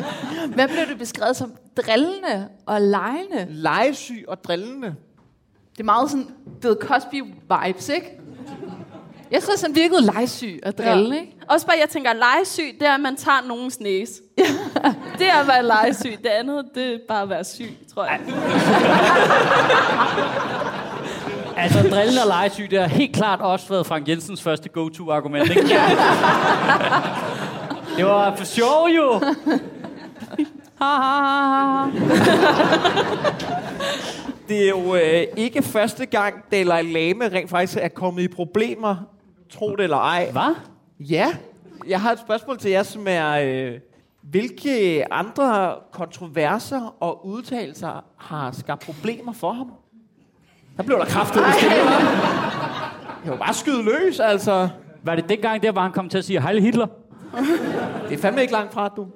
Hvad 0.54 0.68
blev 0.68 0.86
du 0.94 0.98
beskrevet 0.98 1.36
som? 1.36 1.54
Drillende 1.78 2.48
og 2.66 2.82
legende. 2.82 3.48
Legesyg 3.50 4.26
og 4.28 4.44
drillende. 4.44 4.96
Det 5.72 5.80
er 5.80 5.84
meget 5.84 6.12
sådan 6.12 6.28
Bill 6.62 6.76
Cosby-vibes, 6.84 7.94
ikke? 7.94 8.18
Jeg 9.32 9.44
synes, 9.44 9.62
han 9.62 9.76
virkede 9.76 10.02
legesyg 10.02 10.60
og 10.66 10.78
drillende, 10.78 11.20
ikke? 11.20 11.34
Også 11.50 11.66
bare, 11.66 11.78
jeg 11.82 11.90
tænker, 11.90 12.14
legesyg, 12.14 12.80
det 12.80 12.88
er, 12.88 12.94
at 12.94 13.00
man 13.00 13.16
tager 13.16 13.48
nogens 13.48 13.80
næse. 13.80 14.14
det 15.20 15.28
er 15.28 15.42
at 15.42 15.48
være 15.48 15.64
legesyg. 15.66 16.18
Det 16.24 16.30
andet, 16.30 16.66
det 16.76 16.94
er 16.94 16.98
bare 17.08 17.22
at 17.22 17.30
være 17.30 17.44
syg, 17.44 17.78
tror 17.94 18.06
jeg. 18.06 18.20
Altså, 21.58 21.80
drillende 21.90 22.22
og 22.22 22.28
legesyg, 22.28 22.72
det 22.72 22.80
har 22.80 22.88
helt 22.88 23.16
klart 23.16 23.42
også 23.42 23.70
været 23.70 23.86
Frank 23.86 24.08
Jensens 24.08 24.42
første 24.42 24.70
go-to-argument, 24.70 25.50
ikke? 25.50 25.62
Det 27.98 28.06
var 28.06 28.36
for 28.36 28.46
sjov, 28.46 28.88
jo! 28.96 29.22
Ha, 30.82 30.86
ha, 30.86 31.22
ha, 31.22 31.84
ha. 31.84 31.90
Det 34.48 34.64
er 34.64 34.70
jo 34.70 34.96
øh, 34.96 35.24
ikke 35.38 35.62
første 35.62 36.06
gang, 36.06 36.44
Dalai 36.52 36.84
Lama 36.84 37.26
rent 37.26 37.50
faktisk 37.50 37.78
er 37.82 37.88
kommet 37.88 38.22
i 38.24 38.28
problemer. 38.28 38.96
Tro 39.50 39.76
det 39.76 39.84
eller 39.84 39.98
ej. 39.98 40.30
Hvad? 40.32 40.56
Ja, 41.00 41.28
jeg 41.88 42.02
har 42.02 42.12
et 42.12 42.20
spørgsmål 42.20 42.58
til 42.58 42.72
jer, 42.72 42.84
som 42.84 43.06
er... 43.08 43.32
Øh, 43.32 43.80
hvilke 44.22 45.14
andre 45.14 45.76
kontroverser 45.92 46.96
og 47.00 47.26
udtalelser 47.28 48.04
har 48.18 48.52
skabt 48.52 48.86
problemer 48.86 49.34
for 49.34 49.52
ham? 49.52 49.72
Der 50.82 50.88
blev 50.88 50.98
der 51.00 51.06
kraftigt 51.06 51.46
stille. 51.56 51.76
Jeg 53.24 53.32
var 53.32 53.36
bare 53.36 53.54
skyde 53.54 53.84
løs, 53.84 54.20
altså. 54.20 54.70
Var 55.04 55.16
det 55.16 55.30
dengang 55.30 55.64
der, 55.64 55.72
hvor 55.72 55.82
han 55.82 55.92
kom 55.92 56.10
til 56.10 56.18
at 56.18 56.26
sige 56.26 56.42
Heil 56.42 56.62
Hitler? 56.62 56.88
Det 58.10 58.18
er 58.18 58.22
fandme 58.22 58.42
ikke 58.42 58.54
langt 58.54 58.74
fra, 58.74 58.88
du. 58.88 59.02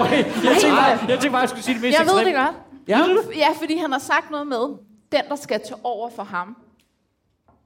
Okay, 0.00 0.24
jeg 0.24 0.56
tænkte, 0.60 0.70
bare, 0.70 0.84
jeg 0.84 0.98
tænkte 1.08 1.30
bare, 1.30 1.38
at 1.38 1.42
jeg 1.42 1.48
skulle 1.48 1.62
sige 1.64 1.74
det 1.74 1.82
mest 1.82 1.98
Jeg 1.98 2.06
ved 2.06 2.24
det 2.24 2.34
godt. 2.34 2.56
Ja. 2.88 2.98
Ja, 3.36 3.48
fordi 3.60 3.76
han 3.76 3.92
har 3.92 3.98
sagt 3.98 4.30
noget 4.30 4.46
med, 4.46 4.78
den, 5.12 5.20
der 5.28 5.36
skal 5.36 5.60
tage 5.60 5.80
over 5.84 6.10
for 6.16 6.22
ham, 6.22 6.56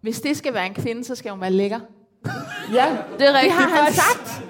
hvis 0.03 0.21
det 0.21 0.37
skal 0.37 0.55
være 0.55 0.67
en 0.67 0.75
kvinde, 0.75 1.05
så 1.05 1.15
skal 1.15 1.31
hun 1.31 1.41
være 1.41 1.51
lækker. 1.51 1.81
Ja, 2.73 2.87
det 3.19 3.29
er 3.29 3.33
rigtigt. 3.33 3.45
Det 3.45 3.53
har 3.53 3.83
han 3.83 3.93
sagt. 3.93 4.43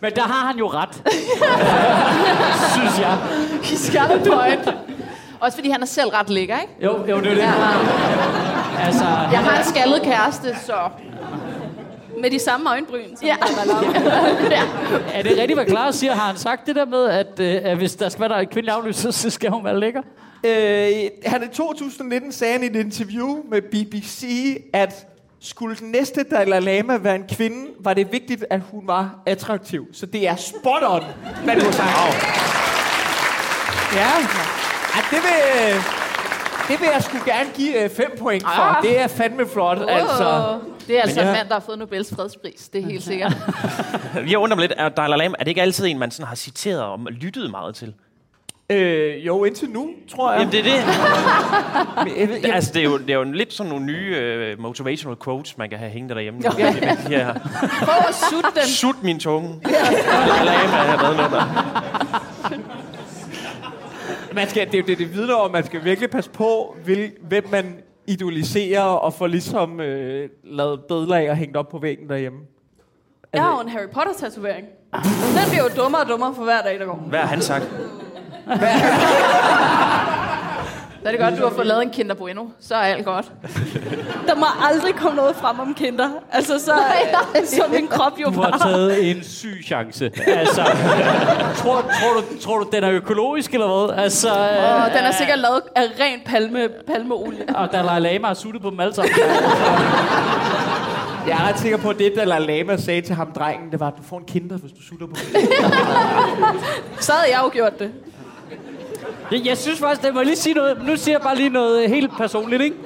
Men 0.00 0.12
der 0.12 0.22
har 0.22 0.46
han 0.46 0.56
jo 0.58 0.66
ret. 0.68 0.94
Synes 2.74 2.98
jeg. 3.00 3.18
He's 3.62 3.98
got 3.98 4.10
a 4.10 4.34
point. 4.34 4.95
Også 5.40 5.56
fordi 5.56 5.70
han 5.70 5.82
er 5.82 5.86
selv 5.86 6.08
ret 6.08 6.30
lækker, 6.30 6.60
ikke? 6.60 6.72
Jo, 6.84 7.06
jo, 7.10 7.20
det 7.20 7.26
er 7.26 7.34
det. 7.34 7.36
Ja. 7.36 7.52
Altså, 8.86 9.04
Jeg 9.32 9.38
har 9.38 9.58
en 9.58 9.64
skaldet 9.64 10.02
kæreste, 10.02 10.56
så... 10.66 10.74
Med 12.20 12.30
de 12.30 12.38
samme 12.38 12.70
øjenbryn, 12.70 13.16
som 13.16 13.26
Ja. 13.26 13.36
ja. 14.50 14.50
ja. 14.56 14.62
er 15.14 15.22
det 15.22 15.32
rigtigt, 15.32 15.54
hvad 15.58 15.66
Clara 15.66 15.92
siger? 15.92 16.14
Har 16.14 16.26
han 16.26 16.36
sagt 16.36 16.66
det 16.66 16.76
der 16.76 16.84
med, 16.84 17.04
at, 17.04 17.40
øh, 17.40 17.60
at 17.62 17.76
hvis 17.76 17.94
der 17.94 18.08
skal 18.08 18.20
være 18.20 18.28
der 18.28 18.36
en 18.36 18.46
kvindelig 18.46 18.74
afløser, 18.74 19.10
så 19.10 19.30
skal 19.30 19.50
hun 19.50 19.64
være 19.64 19.80
lækker? 19.80 20.02
Øh, 20.46 21.10
han 21.26 21.42
i 21.42 21.54
2019 21.54 22.32
sagde 22.32 22.52
han 22.52 22.62
i 22.62 22.66
et 22.66 22.76
interview 22.76 23.36
med 23.50 23.62
BBC, 23.62 24.24
at 24.72 25.06
skulle 25.40 25.76
den 25.76 25.90
næste 25.90 26.22
Dalai 26.30 26.60
Lama 26.60 26.96
være 26.96 27.14
en 27.14 27.24
kvinde, 27.36 27.70
var 27.80 27.94
det 27.94 28.12
vigtigt, 28.12 28.44
at 28.50 28.60
hun 28.70 28.82
var 28.86 29.10
attraktiv. 29.26 29.86
Så 29.92 30.06
det 30.06 30.28
er 30.28 30.36
spot 30.36 30.82
on, 30.88 31.02
hvad 31.44 31.56
du 31.56 31.64
har 31.64 31.72
sagt. 31.72 32.26
Ja, 33.94 34.10
ja 34.96 35.00
det, 35.16 35.22
vil, 35.22 35.74
det 36.68 36.80
vil 36.80 36.88
jeg 36.94 37.02
sgu 37.02 37.16
gerne 37.26 37.50
give 37.56 37.88
5 37.96 38.16
point 38.18 38.42
for. 38.42 38.62
Ah. 38.62 38.82
Det 38.82 39.00
er 39.00 39.06
fandme 39.06 39.46
flot, 39.52 39.78
altså. 39.88 40.58
Det 40.88 40.98
er 40.98 41.02
altså 41.02 41.20
Men 41.20 41.24
en 41.28 41.28
jeg- 41.28 41.36
mand, 41.38 41.48
der 41.48 41.54
har 41.54 41.60
fået 41.66 41.78
Nobels 41.78 42.14
fredspris. 42.16 42.68
Det 42.72 42.80
er 42.80 42.86
helt 42.86 43.02
sikkert. 43.02 43.36
Jeg 44.30 44.38
undrer 44.38 44.56
mig 44.56 44.62
lidt, 44.68 44.72
er 44.76 44.88
Dalai 44.88 45.18
Lama, 45.18 45.34
er 45.38 45.44
det 45.44 45.48
ikke 45.48 45.62
altid 45.62 45.86
en, 45.86 45.98
man 45.98 46.10
sådan 46.10 46.26
har 46.26 46.34
citeret 46.36 46.82
og 46.82 46.98
lyttet 47.10 47.50
meget 47.50 47.74
til? 47.74 47.94
Øh, 48.70 49.26
jo, 49.26 49.44
indtil 49.44 49.70
nu, 49.70 49.88
tror 50.16 50.32
jeg. 50.32 50.38
Jamen, 50.40 50.52
det 50.52 50.60
er 50.60 50.64
det. 50.64 50.84
Men 52.04 52.20
jeg 52.20 52.28
ved- 52.28 52.42
Det, 52.42 52.50
altså, 52.54 52.70
det, 52.74 52.80
er 52.80 52.84
jo, 52.84 52.98
det 52.98 53.10
er 53.10 53.14
jo 53.14 53.22
lidt 53.22 53.52
sådan 53.52 53.70
nogle 53.72 53.84
nye 53.86 54.52
uh, 54.56 54.62
motivational 54.62 55.16
quotes, 55.24 55.58
man 55.58 55.70
kan 55.70 55.78
have 55.78 55.90
hængende 55.90 56.14
derhjemme. 56.14 56.40
Ja. 56.58 56.74
Ja. 57.10 57.32
Prøv 57.84 57.94
at 58.08 58.14
sutte 58.30 58.48
den. 58.54 58.66
Sut 58.68 59.02
min 59.02 59.20
tunge. 59.20 59.60
Dalai 59.64 60.44
Lama 60.44 60.76
har 60.76 61.02
været 61.02 61.16
med 61.16 61.24
der. 61.38 62.26
Man 64.36 64.48
skal, 64.48 64.66
det, 64.66 64.74
er 64.74 64.78
jo 64.78 64.86
det, 64.86 64.98
det 64.98 65.14
vidner 65.14 65.34
om, 65.34 65.50
man 65.50 65.64
skal 65.64 65.84
virkelig 65.84 66.10
passe 66.10 66.30
på, 66.30 66.76
vil, 66.84 67.12
hvem 67.20 67.44
man 67.50 67.78
idoliserer 68.06 68.82
og 68.82 69.14
får 69.14 69.26
ligesom 69.26 69.80
øh, 69.80 70.28
lavet 70.44 71.12
af 71.12 71.30
og 71.30 71.36
hængt 71.36 71.56
op 71.56 71.68
på 71.68 71.78
væggen 71.78 72.08
derhjemme. 72.08 72.38
Jeg 73.32 73.42
har 73.42 73.54
jo 73.56 73.60
en 73.60 73.68
Harry 73.68 73.88
Potter-tatovering. 73.92 74.66
Den 74.92 75.50
bliver 75.50 75.62
jo 75.62 75.82
dummere 75.82 76.02
og 76.02 76.08
dummere 76.08 76.34
for 76.34 76.44
hver 76.44 76.62
dag, 76.62 76.78
der 76.78 76.84
går. 76.84 76.94
Hvad 76.94 77.18
har 77.18 77.26
han 77.26 77.42
sagt? 77.42 77.64
Så 81.06 81.10
er 81.10 81.16
det 81.16 81.20
godt, 81.24 81.38
du 81.40 81.48
har 81.48 81.54
fået 81.54 81.66
lavet 81.66 81.82
en 81.82 81.90
Kinder 81.90 82.14
Bueno. 82.14 82.44
Så 82.60 82.74
er 82.74 82.78
alt 82.78 83.04
godt. 83.04 83.32
Der 84.26 84.34
må 84.34 84.46
aldrig 84.70 84.94
komme 84.94 85.16
noget 85.16 85.36
frem 85.36 85.60
om 85.60 85.74
kinder. 85.74 86.08
Altså, 86.32 86.58
så, 86.58 86.72
så 87.44 87.62
er 87.64 87.68
min 87.70 87.88
krop 87.88 88.12
jo 88.20 88.30
Du 88.30 88.40
har 88.40 88.50
bare... 88.50 88.70
taget 88.70 89.10
en 89.10 89.24
syg 89.24 89.62
chance. 89.66 90.10
Altså, 90.26 90.62
tror, 91.56 91.74
tror, 91.80 92.12
du, 92.20 92.22
tror 92.40 92.58
du, 92.58 92.68
den 92.72 92.84
er 92.84 92.90
økologisk 92.90 93.54
eller 93.54 93.86
hvad? 93.86 94.04
Altså, 94.04 94.28
øh, 94.28 94.84
Og 94.84 94.90
den 94.90 95.04
er 95.04 95.10
sikkert 95.18 95.38
lavet 95.38 95.60
af 95.76 95.82
ren 96.00 96.20
palme, 96.26 96.68
palmeolie. 96.86 97.44
og 97.54 97.72
Dalai 97.72 98.00
Lama 98.00 98.26
har 98.26 98.34
suttet 98.34 98.62
på 98.62 98.70
dem 98.70 98.80
alle 98.80 98.94
sammen. 98.94 99.14
Jeg 101.28 101.32
er 101.44 101.48
ret 101.48 101.58
sikker 101.58 101.78
på, 101.78 101.90
at 101.90 101.98
det, 101.98 102.12
Dalai 102.16 102.40
Lama 102.58 102.76
sagde 102.76 103.00
til 103.00 103.14
ham, 103.14 103.32
drengen, 103.32 103.70
det 103.70 103.80
var, 103.80 103.86
at 103.86 103.94
du 103.98 104.02
får 104.02 104.18
en 104.18 104.24
kinder, 104.24 104.56
hvis 104.58 104.72
du 104.72 104.82
sutter 104.82 105.06
på. 105.06 105.14
Så 107.00 107.12
havde 107.12 107.30
jeg 107.36 107.40
jo 107.44 107.50
gjort 107.52 107.78
det. 107.78 107.90
Jeg, 109.32 109.46
jeg 109.46 109.56
synes 109.56 109.78
faktisk, 109.78 110.02
det 110.06 110.14
må 110.14 110.20
jeg 110.20 110.26
lige 110.26 110.36
sige 110.36 110.54
noget. 110.54 110.86
Nu 110.86 110.96
siger 110.96 111.14
jeg 111.14 111.20
bare 111.22 111.36
lige 111.36 111.50
noget 111.50 111.90
helt 111.90 112.10
personligt, 112.16 112.62
ikke? 112.62 112.76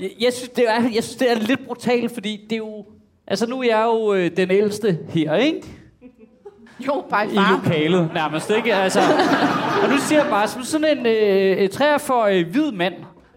Jeg, 0.00 0.10
jeg, 0.20 0.32
synes, 0.32 0.48
det 0.48 0.64
er, 0.68 0.82
jeg 0.94 1.04
synes, 1.04 1.16
det 1.16 1.30
er 1.30 1.34
lidt 1.34 1.66
brutalt, 1.66 2.14
fordi 2.14 2.40
det 2.50 2.52
er 2.52 2.56
jo... 2.56 2.84
Altså, 3.26 3.46
nu 3.46 3.60
er 3.60 3.64
jeg 3.64 3.84
jo 3.84 4.14
øh, 4.14 4.30
den 4.36 4.50
ældste 4.50 4.98
her, 5.08 5.34
ikke? 5.34 5.62
Jo, 6.80 7.04
by 7.10 7.32
I 7.32 7.34
far. 7.34 7.56
lokalet, 7.64 8.10
nærmest, 8.14 8.50
ikke? 8.50 8.74
Altså, 8.74 9.00
og 9.82 9.88
nu 9.90 9.98
siger 9.98 10.20
jeg 10.20 10.30
bare, 10.30 10.48
som 10.48 10.62
sådan 10.62 10.98
en 10.98 11.06
øh, 11.06 11.68
43-årig 11.74 12.44
hvid 12.44 12.72
mand, 12.72 12.94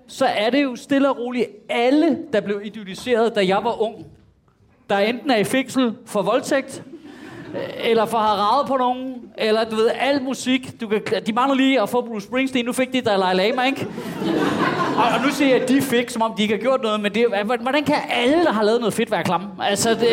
så 0.08 0.26
er 0.26 0.50
det 0.50 0.64
jo 0.64 0.76
stille 0.76 1.10
og 1.10 1.18
roligt 1.18 1.46
alle, 1.70 2.18
der 2.34 2.42
blev 2.42 2.62
idoliseret, 2.64 3.36
da 3.36 3.48
jeg 3.48 3.64
var 3.64 3.82
ung. 3.82 3.96
Der 4.90 4.98
enten 4.98 5.32
er 5.32 5.38
i 5.38 5.44
fængsel 5.44 5.94
for 6.06 6.22
voldtægt, 6.22 6.84
øh, 6.88 6.97
eller 7.84 8.06
for 8.06 8.18
at 8.18 8.26
have 8.26 8.38
ravet 8.38 8.68
på 8.68 8.78
nogen, 8.78 9.16
eller 9.38 9.64
du 9.70 9.76
ved, 9.76 9.90
al 10.00 10.24
musik. 10.24 10.82
Du 10.82 10.88
kan, 10.88 11.02
de 11.28 11.34
mangler 11.34 11.56
lige 11.56 11.82
at 11.82 11.90
få 11.90 12.02
Bruce 12.02 12.26
Springsteen, 12.28 12.66
nu 12.66 12.74
fik 12.74 12.94
de 12.94 13.02
Dalai 13.02 13.36
Lama, 13.36 13.64
ikke? 13.64 13.88
Og, 14.98 15.04
og 15.04 15.26
nu 15.26 15.32
siger 15.32 15.54
jeg, 15.54 15.62
at 15.64 15.70
de 15.70 15.82
fik, 15.82 16.10
som 16.10 16.22
om 16.22 16.34
de 16.38 16.42
ikke 16.42 16.56
har 16.56 16.62
gjort 16.62 16.82
noget, 16.84 17.00
men 17.00 17.14
det, 17.14 17.26
hvordan 17.62 17.84
kan 17.84 17.96
alle, 18.10 18.44
der 18.44 18.52
har 18.52 18.64
lavet 18.64 18.80
noget 18.80 18.94
fedt, 18.94 19.12
være 19.12 19.24
klamme? 19.24 19.48
Altså, 19.62 19.90
det, 19.90 20.08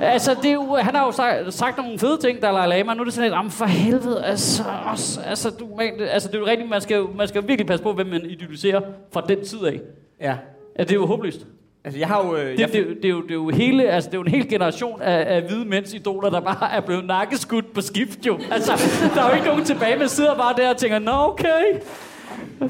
Altså, 0.00 0.34
det 0.42 0.50
er 0.50 0.54
jo, 0.54 0.74
han 0.74 0.94
har 0.94 1.06
jo 1.06 1.12
sagt, 1.12 1.54
sagt 1.54 1.78
nogle 1.78 1.98
fede 1.98 2.18
ting, 2.20 2.42
Dalai 2.42 2.68
Lama. 2.68 2.94
Nu 2.94 3.00
er 3.00 3.04
det 3.04 3.14
sådan 3.14 3.24
lidt, 3.30 3.34
"Jamen, 3.36 3.50
for 3.50 3.64
helvede, 3.64 4.24
altså, 4.24 4.62
også, 4.92 5.20
altså, 5.20 5.50
du, 5.50 5.66
man, 5.76 5.90
altså, 6.10 6.28
det 6.28 6.34
er 6.34 6.38
jo 6.38 6.46
rigtigt, 6.46 6.70
man 6.70 6.80
skal, 6.80 7.04
man 7.16 7.28
skal 7.28 7.48
virkelig 7.48 7.66
passe 7.66 7.82
på, 7.82 7.92
hvem 7.92 8.06
man 8.06 8.26
idoliserer 8.26 8.80
fra 9.12 9.20
den 9.28 9.44
tid 9.44 9.64
af. 9.64 9.80
Ja. 10.20 10.34
Ja, 10.78 10.82
det 10.82 10.90
er 10.90 10.94
jo 10.94 11.06
håbløst. 11.06 11.40
Altså, 11.86 11.98
jeg 11.98 12.08
har 12.08 12.24
jo... 12.26 12.36
Øh, 12.36 12.46
Det, 12.52 12.60
jeg, 12.60 12.72
det, 12.72 12.86
det, 12.86 12.96
det, 12.96 13.04
er 13.04 13.08
jo, 13.08 13.22
det, 13.22 13.30
er 13.30 13.34
jo 13.34 13.48
hele, 13.48 13.88
altså, 13.88 14.10
det 14.10 14.14
er 14.14 14.18
jo 14.18 14.22
en 14.24 14.30
hel 14.30 14.48
generation 14.48 15.02
af, 15.02 15.36
af 15.36 15.42
hvide 15.42 15.64
mænds 15.64 15.92
idoler, 15.94 16.30
der 16.30 16.40
bare 16.40 16.72
er 16.72 16.80
blevet 16.80 17.04
nakkeskudt 17.06 17.72
på 17.74 17.80
skift, 17.80 18.26
jo. 18.26 18.38
Altså, 18.50 18.72
der 19.14 19.22
er 19.22 19.28
jo 19.28 19.34
ikke 19.34 19.46
nogen 19.46 19.64
tilbage, 19.64 19.98
man 19.98 20.08
sidder 20.08 20.34
bare 20.34 20.54
der 20.56 20.70
og 20.70 20.76
tænker, 20.76 20.98
nå, 20.98 21.12
okay. 21.12 21.62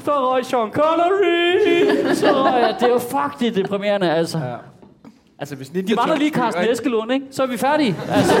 Så 0.05 0.11
røg 0.11 0.45
Sean 0.45 0.71
Connery. 0.71 2.13
Så 2.13 2.27
røg 2.31 2.61
jeg. 2.61 2.75
Det 2.79 2.85
er 2.87 2.91
jo 2.93 2.99
fuck, 2.99 3.39
det 3.39 3.47
er 3.47 3.51
deprimerende, 3.51 4.11
altså. 4.11 4.37
Ja. 4.37 4.55
altså, 5.39 5.55
hvis 5.55 5.73
Ninja 5.73 5.87
De 5.91 5.95
mangler 5.95 6.15
lige 6.17 6.31
Carsten 6.31 6.63
Eskelund, 6.71 7.11
ikke? 7.11 7.25
Så 7.31 7.43
er 7.43 7.47
vi 7.47 7.57
færdige. 7.57 7.95
Altså, 8.11 8.33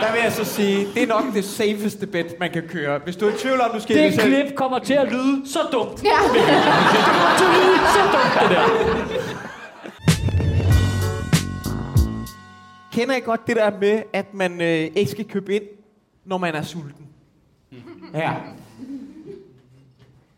Der 0.00 0.12
vil 0.12 0.20
jeg 0.24 0.32
så 0.32 0.44
sige, 0.44 0.86
det 0.94 1.02
er 1.02 1.06
nok 1.06 1.24
det 1.34 1.44
safeste 1.44 2.06
bet, 2.06 2.40
man 2.40 2.50
kan 2.50 2.62
køre. 2.68 3.00
Hvis 3.04 3.16
du 3.16 3.26
er 3.26 3.30
i 3.30 3.32
tvivl 3.38 3.60
om, 3.60 3.70
du 3.74 3.80
skal 3.80 3.96
det 3.96 4.20
klip 4.20 4.54
kommer 4.54 4.78
til 4.78 4.94
at 4.94 5.08
lyde 5.12 5.42
så 5.52 5.58
dumt. 5.72 6.04
Ja. 6.04 6.18
Kender 12.96 13.16
I 13.16 13.20
godt 13.20 13.46
det 13.46 13.56
der 13.56 13.70
med, 13.80 14.02
at 14.12 14.34
man 14.34 14.60
øh, 14.60 14.90
ikke 14.94 15.10
skal 15.10 15.24
købe 15.24 15.54
ind, 15.54 15.62
når 16.24 16.38
man 16.38 16.54
er 16.54 16.62
sulten? 16.62 17.06
Ja. 18.14 18.32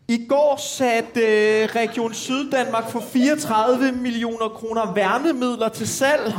I 0.07 0.25
går 0.29 0.57
satte 0.57 1.21
øh, 1.21 1.69
Region 1.75 2.13
Syddanmark 2.13 2.89
for 2.89 2.99
34 2.99 3.91
millioner 3.91 4.47
kroner 4.49 4.93
værnemidler 4.93 5.69
til 5.69 5.87
salg. 5.87 6.33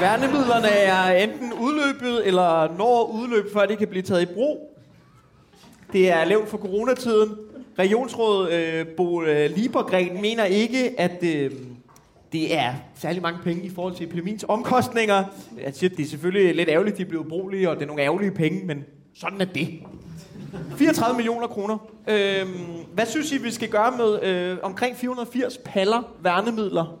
Værnemidlerne 0.00 0.68
er 0.68 1.24
enten 1.24 1.52
udløbet 1.52 2.26
eller 2.26 2.76
når 2.78 3.10
udløb, 3.12 3.52
før 3.52 3.66
de 3.66 3.76
kan 3.76 3.88
blive 3.88 4.02
taget 4.02 4.22
i 4.22 4.34
brug. 4.34 4.78
Det 5.92 6.10
er 6.10 6.24
lavt 6.24 6.48
for 6.48 6.58
coronatiden. 6.58 7.36
Regionsråd 7.78 8.50
øh, 8.50 8.86
Bo 8.86 9.22
øh, 9.22 9.50
Liebergren 9.50 10.20
mener 10.20 10.44
ikke, 10.44 11.00
at 11.00 11.22
øh, 11.22 11.50
det 12.34 12.58
er 12.58 12.74
særlig 12.94 13.22
mange 13.22 13.38
penge 13.42 13.62
i 13.62 13.70
forhold 13.74 13.94
til 13.94 14.06
epidemiens 14.06 14.44
omkostninger. 14.48 15.24
Jeg 15.64 15.74
siger, 15.74 15.90
det 15.90 16.04
er 16.04 16.08
selvfølgelig 16.08 16.54
lidt 16.54 16.68
ærgerligt, 16.68 16.96
de 16.96 17.02
er 17.02 17.06
blevet 17.06 17.24
ubrugelige, 17.24 17.70
og 17.70 17.76
det 17.76 17.82
er 17.82 17.86
nogle 17.86 18.02
ærgerlige 18.02 18.30
penge, 18.30 18.66
men 18.66 18.84
sådan 19.16 19.40
er 19.40 19.44
det. 19.44 19.68
34 20.76 21.16
millioner 21.16 21.46
kroner. 21.46 21.78
Øhm, 22.08 22.48
hvad 22.94 23.06
synes 23.06 23.32
I, 23.32 23.38
vi 23.38 23.50
skal 23.50 23.68
gøre 23.68 23.92
med 23.96 24.22
øh, 24.22 24.58
omkring 24.62 24.96
480 24.96 25.58
paller 25.64 26.02
værnemidler? 26.20 26.98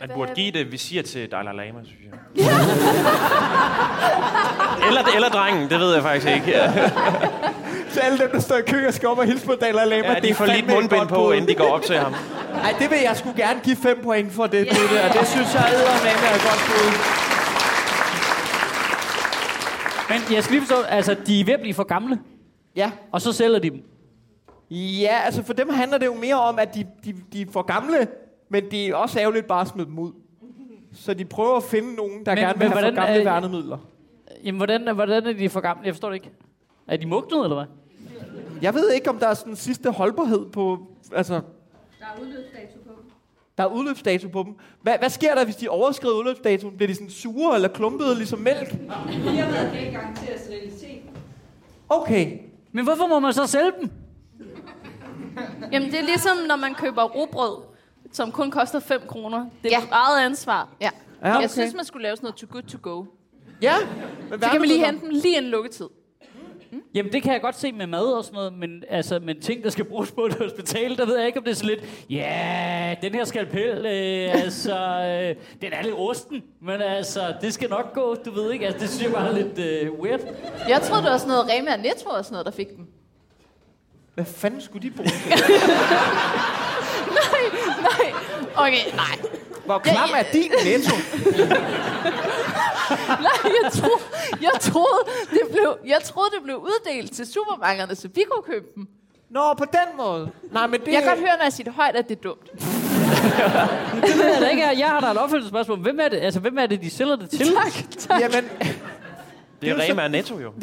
Man 0.00 0.10
burde 0.14 0.34
give 0.34 0.52
det 0.52 0.72
visir 0.72 1.02
til 1.02 1.30
Dalai 1.30 1.56
Lama, 1.56 1.80
synes 1.84 2.00
jeg. 2.04 2.12
eller, 4.88 5.02
eller 5.14 5.28
drengen, 5.28 5.70
det 5.70 5.80
ved 5.80 5.94
jeg 5.94 6.02
faktisk 6.02 6.26
ikke. 6.26 6.54
Til 7.92 8.00
alle 8.00 8.18
dem, 8.18 8.30
der 8.30 8.40
står 8.40 8.56
i 8.56 8.62
kø 8.66 8.86
og 8.86 8.94
skal 8.94 9.08
op 9.08 9.18
og 9.18 9.24
hilse 9.24 9.46
på 9.46 9.52
Dalai 9.60 9.84
Lama. 9.88 10.08
ja 10.08 10.14
det 10.14 10.22
de 10.22 10.28
er 10.28 10.34
får 10.34 10.46
lige 10.46 10.66
mundbind 10.74 11.08
på, 11.08 11.30
inden 11.32 11.48
de 11.48 11.54
går 11.54 11.64
op 11.64 11.82
til 11.82 11.96
ham. 11.96 12.12
Ej, 12.64 12.74
det 12.78 12.90
vil 12.90 12.98
jeg 13.04 13.16
sgu 13.16 13.28
gerne 13.36 13.60
give 13.64 13.76
5 13.76 14.00
point 14.02 14.32
for 14.32 14.42
det, 14.46 14.52
det 14.52 14.76
der. 14.94 15.12
Det 15.12 15.26
synes 15.28 15.54
jeg 15.54 15.64
eddermame 15.74 16.26
er 16.30 16.34
et 16.34 16.42
godt 16.48 16.62
bud. 16.68 16.90
Men 20.08 20.34
jeg 20.36 20.44
skal 20.44 20.54
lige 20.56 20.66
forstå, 20.66 20.82
altså, 20.82 21.16
de 21.26 21.40
er 21.40 21.44
ved 21.44 21.54
at 21.54 21.60
blive 21.60 21.74
for 21.74 21.82
gamle, 21.84 22.18
Ja. 22.76 22.90
og 23.12 23.20
så 23.20 23.32
sælger 23.32 23.58
de 23.58 23.70
dem. 23.70 23.82
Ja, 24.70 25.18
altså 25.24 25.42
for 25.42 25.52
dem 25.52 25.68
handler 25.70 25.98
det 25.98 26.06
jo 26.06 26.14
mere 26.14 26.34
om, 26.40 26.58
at 26.58 26.74
de, 26.74 26.86
de, 27.04 27.14
de 27.32 27.42
er 27.42 27.46
for 27.52 27.62
gamle, 27.62 28.06
men 28.50 28.64
det 28.70 28.86
er 28.86 28.94
også 28.94 29.20
ærgerligt 29.20 29.46
bare 29.46 29.60
at 29.60 29.68
smide 29.68 29.86
dem 29.86 29.98
ud. 29.98 30.12
Så 30.94 31.14
de 31.14 31.24
prøver 31.24 31.56
at 31.56 31.62
finde 31.62 31.94
nogen, 31.94 32.26
der 32.26 32.34
Men- 32.34 32.44
gerne 32.44 32.58
vil 32.58 32.68
men 32.68 32.72
have 32.72 32.84
for 32.84 32.90
hvordan 32.90 32.94
gamle 33.06 33.20
er- 33.20 33.24
værnemidler. 33.24 33.78
Jamen, 34.44 34.56
hvordan, 34.56 34.94
hvordan 34.94 35.26
er 35.26 35.32
de 35.32 35.48
for 35.48 35.60
gamle? 35.60 35.82
Jeg 35.84 35.94
forstår 35.94 36.08
det 36.08 36.14
ikke. 36.14 36.30
Er 36.88 36.96
de 36.96 37.06
mugnet, 37.06 37.44
eller 37.44 37.54
hvad? 37.56 37.66
Jeg 38.62 38.74
ved 38.74 38.90
ikke, 38.92 39.10
om 39.10 39.18
der 39.18 39.26
er 39.28 39.34
sådan 39.34 39.52
en 39.52 39.56
sidste 39.56 39.90
holdbarhed 39.90 40.46
på... 40.50 40.78
Altså, 41.14 41.34
Der 41.34 41.40
er 42.16 42.20
udløbsdato 42.22 42.78
på 42.86 42.90
dem. 42.96 43.10
der 43.58 43.64
er 43.64 43.68
udløbsdato 43.68 44.28
på 44.28 44.42
dem. 44.42 44.54
Hvad, 44.82 44.98
hvad 44.98 45.10
sker 45.10 45.34
der, 45.34 45.44
hvis 45.44 45.56
de 45.56 45.68
overskrider 45.68 46.14
udløbsdatoen? 46.18 46.76
Bliver 46.76 46.86
de 46.88 46.94
sådan 46.94 47.10
sure 47.10 47.54
eller 47.54 47.68
klumpede, 47.68 48.14
ligesom 48.16 48.38
mælk? 48.38 48.70
Firmaet 48.70 49.70
kan 49.72 49.80
ikke 49.80 49.92
garantere 49.92 50.38
sterilitet. 50.38 51.02
Okay. 51.88 52.38
Men 52.72 52.84
hvorfor 52.84 53.06
må 53.06 53.18
man 53.20 53.32
så 53.32 53.46
sælge 53.46 53.72
dem? 53.80 53.90
Jamen, 55.72 55.90
det 55.90 55.98
er 56.00 56.04
ligesom, 56.04 56.36
når 56.48 56.56
man 56.56 56.74
køber 56.74 57.02
robrød, 57.02 57.62
som 58.12 58.32
kun 58.32 58.50
koster 58.50 58.80
5 58.80 59.00
kroner. 59.08 59.46
Det 59.62 59.74
er 59.74 59.80
Ja. 59.80 59.86
eget 59.90 60.24
ansvar. 60.26 60.68
Ja. 60.80 60.90
Ja, 61.22 61.28
Jeg 61.28 61.36
okay. 61.36 61.48
synes, 61.48 61.74
man 61.74 61.84
skulle 61.84 62.02
lave 62.02 62.16
sådan 62.16 62.24
noget 62.26 62.36
too 62.36 62.48
good 62.52 62.62
to 62.62 62.78
go. 62.82 63.04
Ja, 63.62 63.74
men 64.30 64.40
Så 64.42 64.48
kan 64.50 64.60
man 64.60 64.68
lige 64.68 64.86
hente 64.86 65.00
dem 65.00 65.10
lige 65.10 65.38
en 65.38 65.44
lukketid. 65.44 65.86
Jamen, 66.94 67.12
det 67.12 67.22
kan 67.22 67.32
jeg 67.32 67.40
godt 67.40 67.58
se 67.58 67.72
med 67.72 67.86
mad 67.86 68.04
og 68.04 68.24
sådan 68.24 68.36
noget, 68.36 68.52
men, 68.52 68.82
altså, 68.90 69.18
men 69.22 69.40
ting, 69.40 69.64
der 69.64 69.70
skal 69.70 69.84
bruges 69.84 70.12
på 70.12 70.24
et 70.24 70.34
hospital, 70.34 70.96
der 70.96 71.06
ved 71.06 71.16
jeg 71.18 71.26
ikke, 71.26 71.38
om 71.38 71.44
det 71.44 71.50
er 71.50 71.54
så 71.54 71.66
lidt, 71.66 71.80
ja, 72.10 72.94
den 73.02 73.14
her 73.14 73.24
skalpel, 73.24 73.86
øh, 73.86 74.34
altså, 74.44 74.76
øh, 74.78 75.36
den 75.62 75.72
er 75.72 75.82
lidt 75.82 75.94
rusten, 75.94 76.42
men 76.62 76.82
altså, 76.82 77.34
det 77.40 77.54
skal 77.54 77.70
nok 77.70 77.92
gå, 77.94 78.14
du 78.24 78.30
ved 78.30 78.52
ikke, 78.52 78.66
altså, 78.66 78.80
det 78.80 78.88
synes 78.88 79.04
jeg 79.04 79.12
bare 79.12 79.28
er 79.28 79.32
lidt 79.32 79.58
øh, 79.58 79.92
weird. 79.92 80.20
Jeg 80.68 80.82
troede, 80.82 81.02
det 81.02 81.10
var 81.10 81.18
sådan 81.18 81.28
noget 81.28 81.50
Rema 81.50 81.72
og 81.72 81.78
Netto 81.78 82.08
og 82.08 82.24
sådan 82.24 82.34
noget, 82.34 82.46
der 82.46 82.52
fik 82.52 82.68
dem. 82.76 82.86
Hvad 84.14 84.24
fanden 84.24 84.60
skulle 84.60 84.90
de 84.90 84.94
bruge? 84.96 85.08
Nej, 87.82 88.12
okay, 88.56 88.96
nej. 88.96 89.18
Hvor 89.64 89.78
klam 89.78 90.08
er 90.18 90.22
din 90.32 90.50
netto? 90.64 90.96
Nej, 93.28 93.52
jeg 93.62 93.72
troede, 93.72 94.02
jeg 94.40 94.50
troede, 94.60 95.00
det 95.30 95.40
blev, 95.52 95.76
jeg 95.86 96.00
troede, 96.04 96.30
det 96.30 96.42
blev 96.44 96.56
uddelt 96.56 97.12
til 97.12 97.26
supermarkederne, 97.32 97.94
så 97.94 98.08
vi 98.14 98.24
kunne 98.30 98.42
købe 98.42 98.66
dem. 98.74 98.88
Nå, 99.30 99.54
på 99.58 99.64
den 99.64 99.96
måde. 99.96 100.30
Nej, 100.52 100.66
men 100.66 100.80
det... 100.80 100.92
Jeg 100.92 101.02
kan 101.02 101.10
godt 101.10 101.18
høre, 101.18 101.36
når 101.36 101.44
jeg 101.44 101.52
siger 101.52 101.64
det 101.64 101.74
højt, 101.74 101.96
at 101.96 102.08
det 102.08 102.16
er 102.18 102.20
dumt. 102.22 102.50
Det 104.06 104.16
ved 104.18 104.24
jeg 104.32 104.40
da 104.40 104.48
ikke, 104.48 104.78
jeg 104.78 104.88
har 104.88 105.00
da 105.00 105.06
et 105.10 105.16
opfølgelsesspørgsmål. 105.16 105.78
Hvem 105.78 106.00
er 106.00 106.08
det, 106.08 106.16
altså, 106.20 106.40
hvem 106.40 106.58
er 106.58 106.66
det, 106.66 106.82
de 106.82 106.90
sælger 106.90 107.16
det 107.16 107.30
til? 107.30 107.54
Tak, 107.54 107.72
tak. 107.98 108.20
Jamen, 108.20 108.48
Det 109.60 109.70
er 109.70 109.74
jo 109.74 109.80
Rema 109.80 110.04
og 110.04 110.10
Netto 110.10 110.38
jo. 110.38 110.52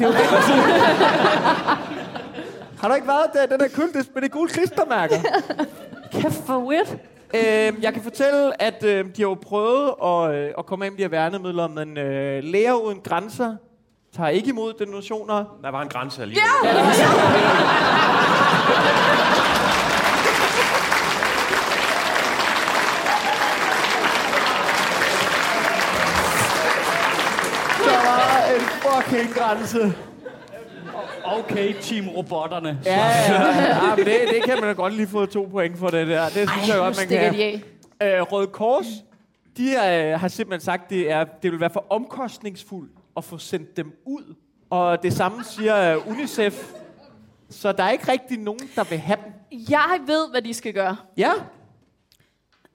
har 2.80 2.88
du 2.88 2.94
ikke 2.94 3.06
været 3.08 3.30
der, 3.32 3.46
den 3.46 3.60
der 3.60 3.68
køldis 3.68 4.06
med 4.14 4.22
de 4.22 4.28
gule 4.28 4.48
klistermærker? 4.50 5.16
Kæft 6.12 6.46
for 6.46 6.58
weird. 6.58 6.98
Øhm, 7.34 7.82
jeg 7.82 7.92
kan 7.94 8.02
fortælle, 8.02 8.62
at 8.62 8.84
øh, 8.84 9.04
de 9.04 9.22
har 9.22 9.28
jo 9.28 9.34
prøvet 9.34 9.94
at, 10.04 10.34
øh, 10.34 10.50
at 10.58 10.66
komme 10.66 10.84
af 10.84 10.90
med 10.90 10.98
de 10.98 11.02
her 11.02 11.08
værnemidler, 11.08 11.68
men 11.68 11.98
øh, 11.98 12.42
Læger 12.44 12.74
Uden 12.74 13.00
Grænser 13.00 13.56
tager 14.16 14.28
ikke 14.28 14.48
imod 14.48 14.72
donationer. 14.72 15.58
Der 15.62 15.70
var 15.70 15.82
en 15.82 15.88
grænse 15.88 16.22
alligevel. 16.22 16.42
Der 27.84 28.00
var 28.08 28.54
en 28.54 28.60
fucking 28.82 29.34
grænse. 29.34 30.11
Okay, 31.38 31.74
Team 31.80 32.08
Robotterne. 32.08 32.80
Ja, 32.84 33.08
ja, 33.08 33.32
ja. 33.32 33.86
ja 33.88 33.96
men 33.96 34.04
det, 34.06 34.14
det 34.34 34.42
kan 34.44 34.54
man 34.54 34.62
da 34.64 34.72
godt 34.72 34.94
lige 34.94 35.06
få 35.08 35.26
to 35.26 35.48
point 35.50 35.78
for 35.78 35.88
det 35.88 36.06
der. 36.08 36.24
Det 36.24 36.50
synes 36.50 36.68
jeg 36.68 36.76
Nu 36.76 36.82
godt, 36.82 36.96
man 36.96 37.08
kan. 37.08 37.34
de 37.34 37.42
af. 38.00 38.18
Øh, 38.18 38.22
Røde 38.32 38.46
Kors, 38.46 38.86
de 39.56 39.74
er, 39.74 40.16
har 40.16 40.28
simpelthen 40.28 40.64
sagt, 40.64 40.90
det 40.90 41.10
er 41.10 41.24
det 41.42 41.52
vil 41.52 41.60
være 41.60 41.70
for 41.70 41.84
omkostningsfuldt 41.90 42.90
at 43.16 43.24
få 43.24 43.38
sendt 43.38 43.76
dem 43.76 43.92
ud. 44.06 44.34
Og 44.70 45.02
det 45.02 45.12
samme 45.12 45.44
siger 45.44 45.96
øh, 45.96 46.08
UNICEF. 46.08 46.72
Så 47.50 47.72
der 47.72 47.82
er 47.84 47.90
ikke 47.90 48.12
rigtig 48.12 48.38
nogen, 48.38 48.70
der 48.76 48.84
vil 48.84 48.98
have 48.98 49.18
dem. 49.24 49.60
Jeg 49.68 49.98
ved, 50.06 50.30
hvad 50.30 50.42
de 50.42 50.54
skal 50.54 50.72
gøre. 50.74 50.96
Ja, 51.16 51.30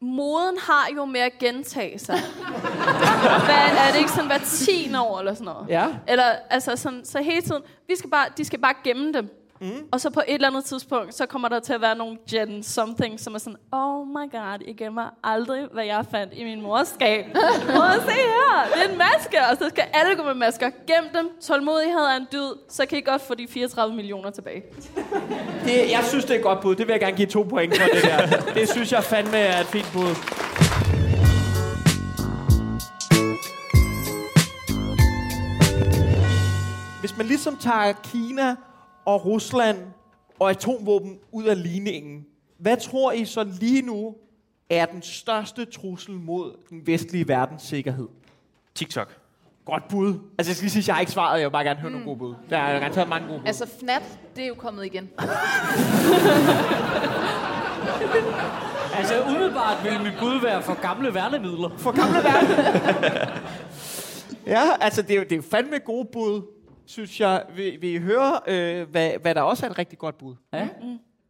Moden 0.01 0.55
har 0.59 0.87
jo 0.95 1.05
med 1.05 1.19
at 1.19 1.31
gentage 1.39 1.99
sig. 1.99 2.15
Hvad, 3.45 3.55
er 3.87 3.91
det 3.91 3.97
ikke 3.99 4.11
sådan 4.11 4.27
hver 4.27 4.37
10 4.37 4.95
år 4.95 5.19
eller 5.19 5.33
sådan 5.33 5.45
noget? 5.45 5.69
ja. 5.69 5.87
Eller 6.07 6.23
altså 6.49 6.75
sådan, 6.75 7.05
så 7.05 7.21
hele 7.21 7.41
tiden, 7.41 7.61
vi 7.87 7.95
skal 7.95 8.09
bare, 8.09 8.25
de 8.37 8.45
skal 8.45 8.59
bare 8.59 8.73
gemme 8.83 9.13
dem. 9.13 9.29
Mm. 9.61 9.87
Og 9.91 10.01
så 10.01 10.09
på 10.09 10.21
et 10.27 10.33
eller 10.33 10.47
andet 10.47 10.65
tidspunkt, 10.65 11.13
så 11.13 11.25
kommer 11.25 11.49
der 11.49 11.59
til 11.59 11.73
at 11.73 11.81
være 11.81 11.95
nogle 11.95 12.17
gen 12.29 12.63
something, 12.63 13.19
som 13.19 13.35
er 13.35 13.39
sådan, 13.39 13.57
oh 13.71 14.07
my 14.07 14.31
god, 14.31 14.59
I 14.67 14.73
gemmer 14.73 15.09
aldrig, 15.23 15.67
hvad 15.73 15.85
jeg 15.85 16.05
fandt 16.11 16.33
i 16.35 16.43
min 16.43 16.61
mors 16.61 16.87
skab. 16.87 17.25
Prøv 17.75 17.85
at 17.85 18.01
se 18.01 18.11
her, 18.11 18.73
det 18.73 18.85
er 18.85 18.91
en 18.91 18.97
maske, 18.97 19.37
og 19.51 19.57
så 19.57 19.69
skal 19.69 19.83
alle 19.93 20.15
gå 20.15 20.23
med 20.23 20.33
masker. 20.33 20.69
Gem 20.69 21.03
dem, 21.13 21.29
tålmodighed 21.41 21.99
er 21.99 22.15
en 22.17 22.27
dyd, 22.31 22.53
så 22.69 22.85
kan 22.85 22.97
I 22.97 23.01
godt 23.01 23.21
få 23.21 23.35
de 23.35 23.47
34 23.47 23.95
millioner 23.95 24.29
tilbage. 24.29 24.63
Det, 25.65 25.91
jeg 25.91 26.03
synes, 26.03 26.25
det 26.25 26.33
er 26.33 26.37
et 26.37 26.43
godt 26.43 26.61
bud. 26.61 26.75
Det 26.75 26.87
vil 26.87 26.93
jeg 26.93 26.99
gerne 26.99 27.17
give 27.17 27.27
to 27.27 27.43
point 27.43 27.77
for 27.77 27.87
det 27.93 28.03
der. 28.03 28.53
Det 28.53 28.69
synes 28.69 28.91
jeg 28.91 29.03
fandme 29.03 29.37
er 29.37 29.61
et 29.61 29.65
fint 29.65 29.89
bud. 29.93 30.15
Hvis 36.99 37.17
man 37.17 37.25
ligesom 37.25 37.57
tager 37.57 37.93
Kina 38.03 38.55
og 39.07 39.25
Rusland 39.25 39.77
og 40.39 40.49
atomvåben 40.49 41.19
ud 41.31 41.43
af 41.43 41.63
ligningen, 41.63 42.25
hvad 42.57 42.77
tror 42.77 43.11
I 43.11 43.25
så 43.25 43.43
lige 43.59 43.81
nu 43.81 44.15
er 44.69 44.85
den 44.85 45.01
største 45.01 45.65
trussel 45.65 46.15
mod 46.15 46.53
den 46.69 46.87
vestlige 46.87 47.27
verdens 47.27 47.63
sikkerhed? 47.63 48.07
TikTok. 48.75 49.17
Godt 49.65 49.87
bud. 49.87 50.13
Altså, 50.37 50.49
jeg 50.49 50.55
skal 50.55 50.63
lige 50.63 50.71
sige, 50.71 50.81
at 50.81 50.87
jeg 50.87 50.95
har 50.95 50.99
ikke 50.99 51.11
svaret. 51.11 51.39
Jeg 51.39 51.45
vil 51.45 51.51
bare 51.51 51.63
gerne 51.63 51.79
høre 51.79 51.89
mm. 51.89 51.93
nogle 51.93 52.05
gode 52.05 52.17
bud. 52.19 52.35
Der 52.49 52.57
er 52.57 52.79
garanteret 52.79 53.09
mange 53.09 53.27
gode 53.27 53.39
bud. 53.39 53.47
Altså, 53.47 53.65
FNAT, 53.79 54.19
det 54.35 54.43
er 54.43 54.47
jo 54.47 54.55
kommet 54.55 54.85
igen. 54.85 55.09
Altså, 58.97 59.23
umiddelbart 59.23 59.83
vil 59.83 60.01
mit 60.03 60.13
bud 60.19 60.41
være 60.41 60.61
for 60.61 60.81
gamle 60.81 61.13
værnemidler. 61.13 61.69
For 61.77 61.91
gamle 61.91 62.17
verden. 62.23 62.49
ja, 64.55 64.63
altså 64.81 65.01
det 65.01 65.11
er, 65.11 65.15
jo, 65.15 65.23
det 65.23 65.31
er 65.31 65.35
jo 65.35 65.41
fandme 65.41 65.79
gode 65.79 66.07
bud, 66.13 66.41
synes 66.87 67.19
jeg. 67.19 67.43
Vi, 67.55 67.77
vi 67.81 67.97
hører, 67.97 68.39
øh, 68.47 68.89
hvad, 68.89 69.11
hvad 69.21 69.35
der 69.35 69.41
også 69.41 69.65
er 69.65 69.69
et 69.69 69.77
rigtig 69.77 69.97
godt 69.99 70.17
bud. 70.17 70.35
Ja. 70.53 70.67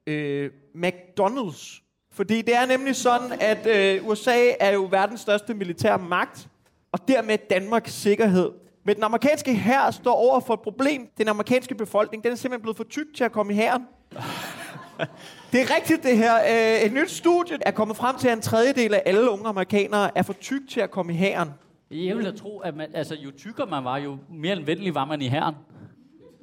Øh, 0.07 0.51
McDonald's. 0.75 1.83
Fordi 2.11 2.41
det 2.41 2.55
er 2.55 2.65
nemlig 2.65 2.95
sådan, 2.95 3.31
at 3.41 3.67
øh, 3.67 4.07
USA 4.07 4.51
er 4.59 4.71
jo 4.71 4.87
verdens 4.91 5.21
største 5.21 5.53
militære 5.53 5.99
magt, 5.99 6.47
og 6.91 7.07
dermed 7.07 7.37
Danmarks 7.49 7.93
sikkerhed. 7.93 8.51
Men 8.83 8.95
den 8.95 9.03
amerikanske 9.03 9.55
hær 9.55 9.91
står 9.91 10.13
over 10.13 10.39
for 10.39 10.53
et 10.53 10.61
problem. 10.61 11.07
Den 11.17 11.27
amerikanske 11.27 11.75
befolkning, 11.75 12.23
den 12.23 12.31
er 12.31 12.35
simpelthen 12.35 12.61
blevet 12.61 12.77
for 12.77 12.83
tyk 12.83 13.05
til 13.15 13.23
at 13.23 13.31
komme 13.31 13.53
i 13.53 13.55
hæren. 13.55 13.81
Det 15.51 15.61
er 15.61 15.75
rigtigt, 15.75 16.03
det 16.03 16.17
her. 16.17 16.35
Øh, 16.35 16.81
et 16.81 16.93
nyt 16.93 17.11
studie 17.11 17.57
er 17.61 17.71
kommet 17.71 17.97
frem 17.97 18.17
til, 18.17 18.27
at 18.27 18.33
en 18.33 18.41
tredjedel 18.41 18.93
af 18.93 19.01
alle 19.05 19.29
unge 19.29 19.47
amerikanere 19.47 20.17
er 20.17 20.21
for 20.21 20.33
tyk 20.33 20.61
til 20.69 20.79
at 20.79 20.91
komme 20.91 21.13
i 21.13 21.15
hæren. 21.15 21.49
Jeg 21.91 22.17
vil 22.17 22.25
da 22.25 22.31
tro, 22.31 22.59
at 22.59 22.75
man, 22.75 22.87
altså, 22.93 23.15
jo 23.15 23.31
tykkere 23.37 23.67
man 23.67 23.83
var, 23.83 23.97
jo 23.97 24.17
mere 24.29 24.51
anvendelig 24.51 24.95
var 24.95 25.05
man 25.05 25.21
i 25.21 25.27
herren. 25.27 25.55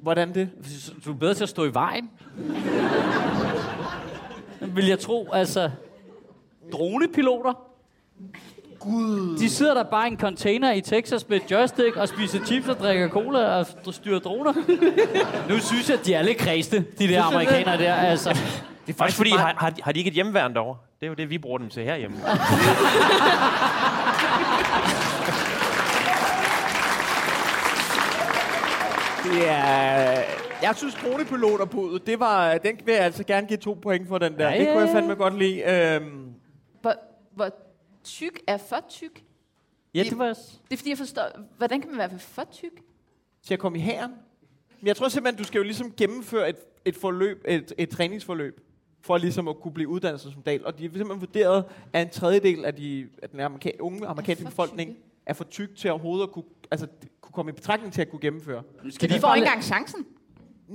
Hvordan 0.01 0.33
det? 0.33 0.49
Du 1.05 1.11
er 1.11 1.15
bedre 1.15 1.33
til 1.33 1.43
at 1.43 1.49
stå 1.49 1.65
i 1.65 1.73
vejen. 1.73 2.09
Vil 4.61 4.87
jeg 4.87 4.99
tro, 4.99 5.29
altså... 5.33 5.69
Dronepiloter. 6.71 7.53
Gud. 8.79 9.37
De 9.37 9.49
sidder 9.49 9.73
der 9.73 9.83
bare 9.83 10.07
i 10.07 10.11
en 10.11 10.19
container 10.19 10.73
i 10.73 10.81
Texas 10.81 11.29
med 11.29 11.37
et 11.37 11.51
joystick 11.51 11.95
og 11.95 12.07
spiser 12.07 12.45
chips 12.45 12.67
og 12.67 12.79
drikker 12.79 13.09
cola 13.09 13.39
og 13.39 13.93
styrer 13.93 14.19
droner. 14.19 14.53
nu 15.49 15.59
synes 15.59 15.89
jeg, 15.89 15.99
at 15.99 16.05
de 16.05 16.13
er 16.13 16.21
lidt 16.21 16.37
kredste, 16.37 16.85
de 16.99 17.07
der 17.07 17.23
amerikanere 17.23 17.77
der. 17.77 17.93
Altså. 17.93 18.29
Det 18.87 18.93
er 18.93 18.97
faktisk 18.97 19.17
fordi, 19.17 19.29
har, 19.29 19.55
har, 19.57 19.69
de, 19.69 19.81
har 19.83 19.91
de 19.91 19.99
ikke 19.99 20.07
et 20.07 20.13
hjemmeværn 20.13 20.53
derovre? 20.53 20.77
Det 20.99 21.05
er 21.05 21.09
jo 21.09 21.13
det, 21.13 21.29
vi 21.29 21.37
bruger 21.37 21.57
dem 21.57 21.69
til 21.69 21.83
herhjemme. 21.83 22.17
Det 29.33 29.49
er... 29.49 30.23
Jeg 30.61 30.73
synes, 30.75 30.95
dronepiloterbudet, 30.95 32.07
det 32.07 32.19
var, 32.19 32.57
den 32.57 32.79
vil 32.85 32.93
jeg 32.93 33.03
altså 33.03 33.23
gerne 33.23 33.47
give 33.47 33.57
to 33.57 33.73
point 33.81 34.07
for 34.07 34.17
den 34.17 34.37
der. 34.37 34.49
Ja, 34.49 34.59
det 34.59 34.67
kunne 34.67 34.79
jeg 34.79 34.89
fandme 34.89 35.15
godt 35.15 35.37
lide. 35.39 35.63
Øhm, 35.95 36.33
Hvor, 36.81 36.93
hvor 37.31 37.49
tyk 38.03 38.39
er 38.47 38.57
for 38.57 38.85
tyk? 38.89 39.23
Ja, 39.93 40.03
det 40.03 40.17
var... 40.17 40.25
Det 40.27 40.71
er 40.71 40.77
fordi, 40.77 40.89
jeg 40.89 40.97
forstår, 40.97 41.23
hvordan 41.57 41.81
kan 41.81 41.89
man 41.89 41.99
være 41.99 42.19
for 42.19 42.43
tyk? 42.51 42.81
til 43.43 43.53
at 43.53 43.59
komme 43.59 43.77
i 43.77 43.81
hæren. 43.81 44.11
Men 44.79 44.87
jeg 44.87 44.95
tror 44.95 45.07
simpelthen, 45.07 45.37
du 45.37 45.43
skal 45.43 45.57
jo 45.59 45.63
ligesom 45.63 45.93
gennemføre 45.97 46.49
et, 46.49 46.55
et 46.85 46.95
forløb, 46.95 47.43
et, 47.47 47.73
et 47.77 47.89
træningsforløb, 47.89 48.61
for 49.01 49.17
ligesom 49.17 49.47
at 49.47 49.59
kunne 49.59 49.73
blive 49.73 49.89
uddannet 49.89 50.21
som 50.21 50.31
soldat. 50.31 50.61
Og 50.61 50.77
de 50.77 50.83
har 50.83 50.89
simpelthen 50.93 51.21
vurderet, 51.21 51.63
at 51.93 52.01
en 52.01 52.09
tredjedel 52.09 52.65
af, 52.65 52.75
de, 52.75 53.07
af 53.23 53.29
den 53.29 53.39
amerika- 53.39 53.77
unge 53.79 54.07
amerikanske 54.07 54.45
befolkning 54.45 54.89
tykke. 54.89 55.01
Er 55.25 55.33
for 55.33 55.43
tyk 55.43 55.77
til 55.77 55.89
overhovedet 55.91 56.23
at 56.27 56.31
kunne, 56.31 56.45
altså, 56.71 56.87
kunne 57.21 57.33
komme 57.33 57.51
i 57.51 57.53
betragtning 57.53 57.93
til 57.93 58.01
at 58.01 58.09
kunne 58.09 58.19
gennemføre. 58.21 58.63
Skal 58.89 59.09
De 59.09 59.19
får 59.19 59.35
ikke 59.35 59.45
engang 59.45 59.63
chancen. 59.63 60.05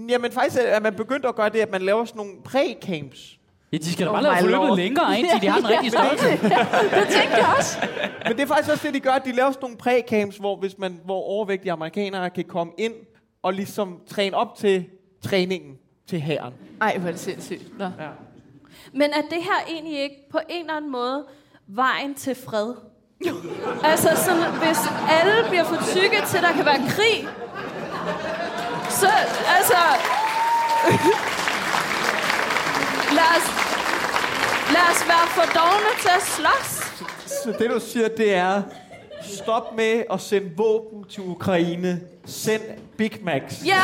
Jamen 0.09 0.33
faktisk 0.33 0.61
er 0.65 0.81
man 0.81 0.95
begyndt 0.95 1.27
at 1.27 1.35
gøre 1.35 1.49
det, 1.49 1.59
at 1.59 1.71
man 1.71 1.83
laver 1.83 2.05
sådan 2.05 2.17
nogle 2.19 2.33
præ-camps. 2.49 3.37
Ja, 3.73 3.77
de 3.77 3.93
skal 3.93 4.07
da 4.07 4.11
Oh 4.11 4.15
bare 4.15 4.23
lave 4.23 4.35
my 4.35 4.41
forløbet 4.41 4.67
lord. 4.69 4.77
længere, 4.79 5.19
indtil 5.19 5.43
de 5.43 5.47
har 5.49 5.59
en 5.59 5.67
rigtig 5.75 5.91
størrelse. 5.91 6.27
Det 7.01 7.09
tænkte 7.09 7.37
jeg 7.37 7.55
også. 7.59 7.79
Men 8.27 8.37
det 8.37 8.43
er 8.43 8.47
faktisk 8.47 8.71
også 8.71 8.87
det, 8.87 8.95
de 8.95 9.01
gør, 9.01 9.11
at 9.11 9.25
de 9.25 9.33
laver 9.33 9.51
sådan 9.51 9.63
nogle 9.63 9.77
præ-camps, 9.77 10.39
hvor, 10.39 10.57
hvis 10.57 10.79
man, 10.79 11.01
hvor 11.05 11.23
overvægtige 11.23 11.73
amerikanere 11.73 12.31
kan 12.31 12.45
komme 12.45 12.73
ind 12.79 12.93
og 13.43 13.53
ligesom 13.55 14.01
træne 14.07 14.37
op 14.37 14.55
til 14.57 14.85
træningen 15.23 15.79
til 16.07 16.21
hæren. 16.21 16.55
Ej, 16.81 16.99
hvor 16.99 17.09
er 17.09 17.13
det 17.13 17.21
sindssygt. 17.21 17.79
Nå. 17.79 17.85
Men 18.93 19.03
er 19.03 19.23
det 19.31 19.39
her 19.43 19.65
egentlig 19.69 19.99
ikke 20.03 20.17
på 20.31 20.39
en 20.49 20.61
eller 20.61 20.75
anden 20.77 20.91
måde 20.93 21.27
vejen 21.67 22.15
til 22.15 22.35
fred? 22.35 22.75
altså 23.91 24.09
sådan, 24.25 24.53
hvis 24.53 24.79
alle 25.11 25.49
bliver 25.49 25.65
for 25.65 25.77
tykke 25.95 26.23
til, 26.27 26.43
der 26.43 26.53
kan 26.53 26.65
være 26.65 26.83
krig, 26.89 27.29
så 28.89 29.09
altså... 29.57 29.77
lad, 33.19 33.31
os, 33.37 33.61
Lad 34.73 34.83
os 34.91 35.09
være 35.09 35.27
for 35.29 35.43
dogne 35.59 35.91
til 36.01 36.09
at 36.17 36.23
slås. 36.23 36.91
Så 37.27 37.53
det, 37.59 37.71
du 37.71 37.81
siger, 37.81 38.09
det 38.09 38.35
er, 38.35 38.63
stop 39.23 39.77
med 39.77 40.03
at 40.13 40.21
sende 40.21 40.51
våben 40.57 41.05
til 41.05 41.23
Ukraine. 41.23 42.01
Send 42.27 42.63
Big 42.97 43.13
Macs. 43.23 43.67
Ja, 43.67 43.81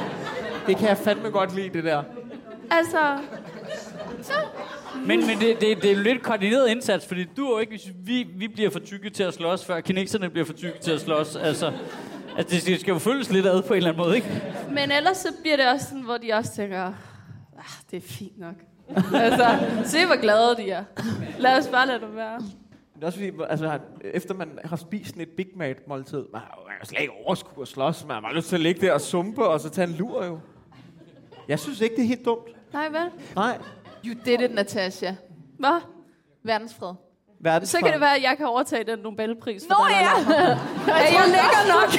Det 0.66 0.76
kan 0.76 0.88
jeg 0.88 0.98
fandme 0.98 1.30
godt 1.30 1.54
lide, 1.54 1.68
det 1.68 1.84
der. 1.84 2.02
altså... 2.70 2.98
Men, 5.06 5.26
men 5.26 5.38
det, 5.40 5.60
det, 5.60 5.82
det 5.82 5.90
er 5.92 5.96
jo 5.96 6.02
lidt 6.02 6.22
koordineret 6.22 6.68
indsats, 6.68 7.06
fordi 7.06 7.24
du 7.24 7.46
er 7.46 7.50
jo 7.50 7.58
ikke, 7.58 7.70
hvis 7.70 7.88
vi, 8.04 8.26
vi 8.36 8.48
bliver 8.48 8.70
for 8.70 8.78
tykke 8.78 9.10
til 9.10 9.22
at 9.22 9.34
slås, 9.34 9.64
før 9.64 9.80
kineserne 9.80 10.30
bliver 10.30 10.44
for 10.46 10.52
tykke 10.52 10.78
til 10.80 10.90
at 10.90 11.00
slås. 11.00 11.36
Altså, 11.36 11.72
altså 12.38 12.54
det 12.54 12.62
skal- 12.62 12.80
skal 12.80 12.92
jo 12.92 12.98
følges 12.98 13.32
lidt 13.32 13.46
ad 13.46 13.62
på 13.62 13.72
en 13.72 13.76
eller 13.76 13.90
anden 13.90 14.04
måde, 14.04 14.16
ikke? 14.16 14.42
Men 14.68 14.90
ellers 14.90 15.16
så 15.16 15.28
bliver 15.42 15.56
det 15.56 15.68
også 15.68 15.86
sådan, 15.86 16.02
hvor 16.02 16.16
de 16.16 16.32
også 16.32 16.54
tænker, 16.56 16.82
ah, 17.58 17.64
det 17.90 17.96
er 17.96 18.00
fint 18.08 18.38
nok. 18.38 18.54
altså, 19.14 19.58
se 19.84 20.06
hvor 20.06 20.20
glade 20.20 20.56
de 20.56 20.70
er. 20.70 20.84
Lad 21.38 21.58
os 21.58 21.68
bare 21.68 21.86
lade 21.86 22.00
det 22.00 22.16
være. 22.16 22.38
Det 22.94 23.02
er 23.02 23.06
også 23.06 23.18
fordi, 23.18 23.30
altså, 23.48 23.78
efter 24.14 24.34
man 24.34 24.58
har 24.64 24.76
spist 24.76 25.06
sådan 25.08 25.22
et 25.22 25.28
Big 25.28 25.46
Mac-måltid, 25.56 26.24
man 26.32 26.40
har 26.40 26.58
jo 26.80 26.86
slet 26.86 27.00
ikke 27.00 27.12
overskud 27.24 27.62
at 27.62 27.68
slås. 27.68 28.04
Man 28.04 28.14
har 28.14 28.20
bare 28.20 28.34
lyst 28.34 28.48
til 28.48 28.56
at 28.56 28.60
ligge 28.62 28.86
der 28.86 28.92
og 28.92 29.00
sumpe, 29.00 29.44
og 29.48 29.60
så 29.60 29.70
tage 29.70 29.88
en 29.88 29.94
lur 29.94 30.24
jo. 30.24 30.38
Jeg 31.48 31.58
synes 31.60 31.80
ikke, 31.80 31.96
det 31.96 32.02
er 32.04 32.08
helt 32.08 32.24
dumt. 32.24 32.46
Nej, 32.72 32.88
vel? 32.88 33.10
Nej. 33.36 33.58
You 34.06 34.14
did 34.26 34.40
it, 34.40 34.54
Natasha. 34.54 35.14
Hvad? 35.58 35.80
Verdensfred. 36.44 36.94
Verdens 37.40 37.70
Så 37.70 37.78
kan 37.78 37.92
det 37.92 38.00
være, 38.00 38.16
at 38.16 38.22
jeg 38.22 38.36
kan 38.36 38.46
overtage 38.46 38.84
den 38.84 38.98
Nobelpris. 38.98 39.62
Nå 39.68 39.76
ja! 39.90 40.10
Er 40.92 41.08
jeg 41.12 41.24
lækker 41.26 41.62
nok? 41.74 41.90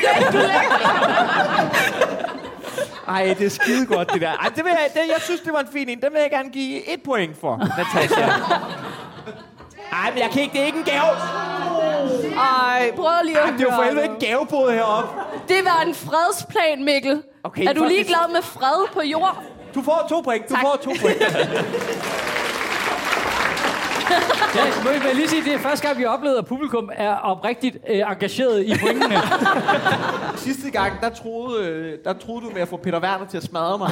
Ej, 3.15 3.35
det 3.39 3.45
er 3.45 3.49
skide 3.49 3.85
godt, 3.85 4.13
det 4.13 4.21
der. 4.21 4.31
Ej, 4.31 4.49
det 4.55 4.63
vil 4.63 4.69
jeg, 4.69 4.89
det, 4.93 4.99
jeg 5.13 5.21
synes, 5.21 5.41
det 5.41 5.53
var 5.53 5.59
en 5.59 5.67
fin 5.67 5.89
en. 5.89 6.01
Den 6.01 6.13
vil 6.13 6.21
jeg 6.21 6.29
gerne 6.29 6.49
give 6.49 6.93
et 6.93 7.03
point 7.03 7.37
for, 7.37 7.57
Natasha. 7.57 8.25
Ej, 9.91 10.09
men 10.09 10.19
jeg 10.19 10.29
kan 10.31 10.41
ikke, 10.41 10.53
det 10.53 10.61
er 10.61 10.65
ikke 10.65 10.77
en 10.77 10.83
gave. 10.83 11.11
Ej, 12.37 12.91
prøv 12.95 13.09
lige 13.25 13.39
at 13.39 13.45
Ej, 13.45 13.51
det 13.51 13.61
er 13.61 13.65
jo 13.65 13.71
for 13.75 13.83
helvede 13.83 14.03
ikke 14.03 14.15
en 14.15 14.21
gavebod 14.21 14.71
heroppe. 14.71 15.09
Det 15.47 15.65
var 15.65 15.81
en 15.81 15.95
fredsplan, 15.95 16.83
Mikkel. 16.83 17.23
Okay, 17.43 17.65
er 17.67 17.73
du 17.73 17.79
fuck, 17.79 17.91
ligeglad 17.91 18.31
med 18.33 18.41
fred 18.41 18.87
på 18.93 19.01
jord? 19.01 19.43
Du 19.75 19.81
får 19.81 20.05
to 20.09 20.21
point, 20.21 20.49
du 20.49 20.53
Tak. 20.53 20.61
får 20.63 20.79
to 20.83 20.91
point. 21.01 21.21
Ja, 24.55 24.65
må 24.83 24.89
jeg 24.89 25.15
lige 25.15 25.29
sige, 25.29 25.43
det 25.43 25.53
er 25.53 25.59
første 25.59 25.87
gang, 25.87 25.97
vi 25.97 26.03
har 26.03 26.09
oplevet, 26.09 26.37
at 26.37 26.45
publikum 26.45 26.89
er 26.93 27.15
oprigtigt 27.15 27.77
øh, 27.89 27.97
engageret 27.97 28.65
i 28.65 28.73
pointene. 28.81 29.15
Sidste 30.45 30.69
gang, 30.71 31.01
der 31.01 31.09
troede, 31.09 31.65
øh, 31.67 31.97
der 32.05 32.13
troede 32.13 32.45
du 32.45 32.49
med 32.53 32.61
at 32.61 32.67
få 32.67 32.77
Peter 32.77 32.99
Werner 32.99 33.25
til 33.25 33.37
at 33.37 33.43
smadre 33.43 33.77
mig. 33.77 33.91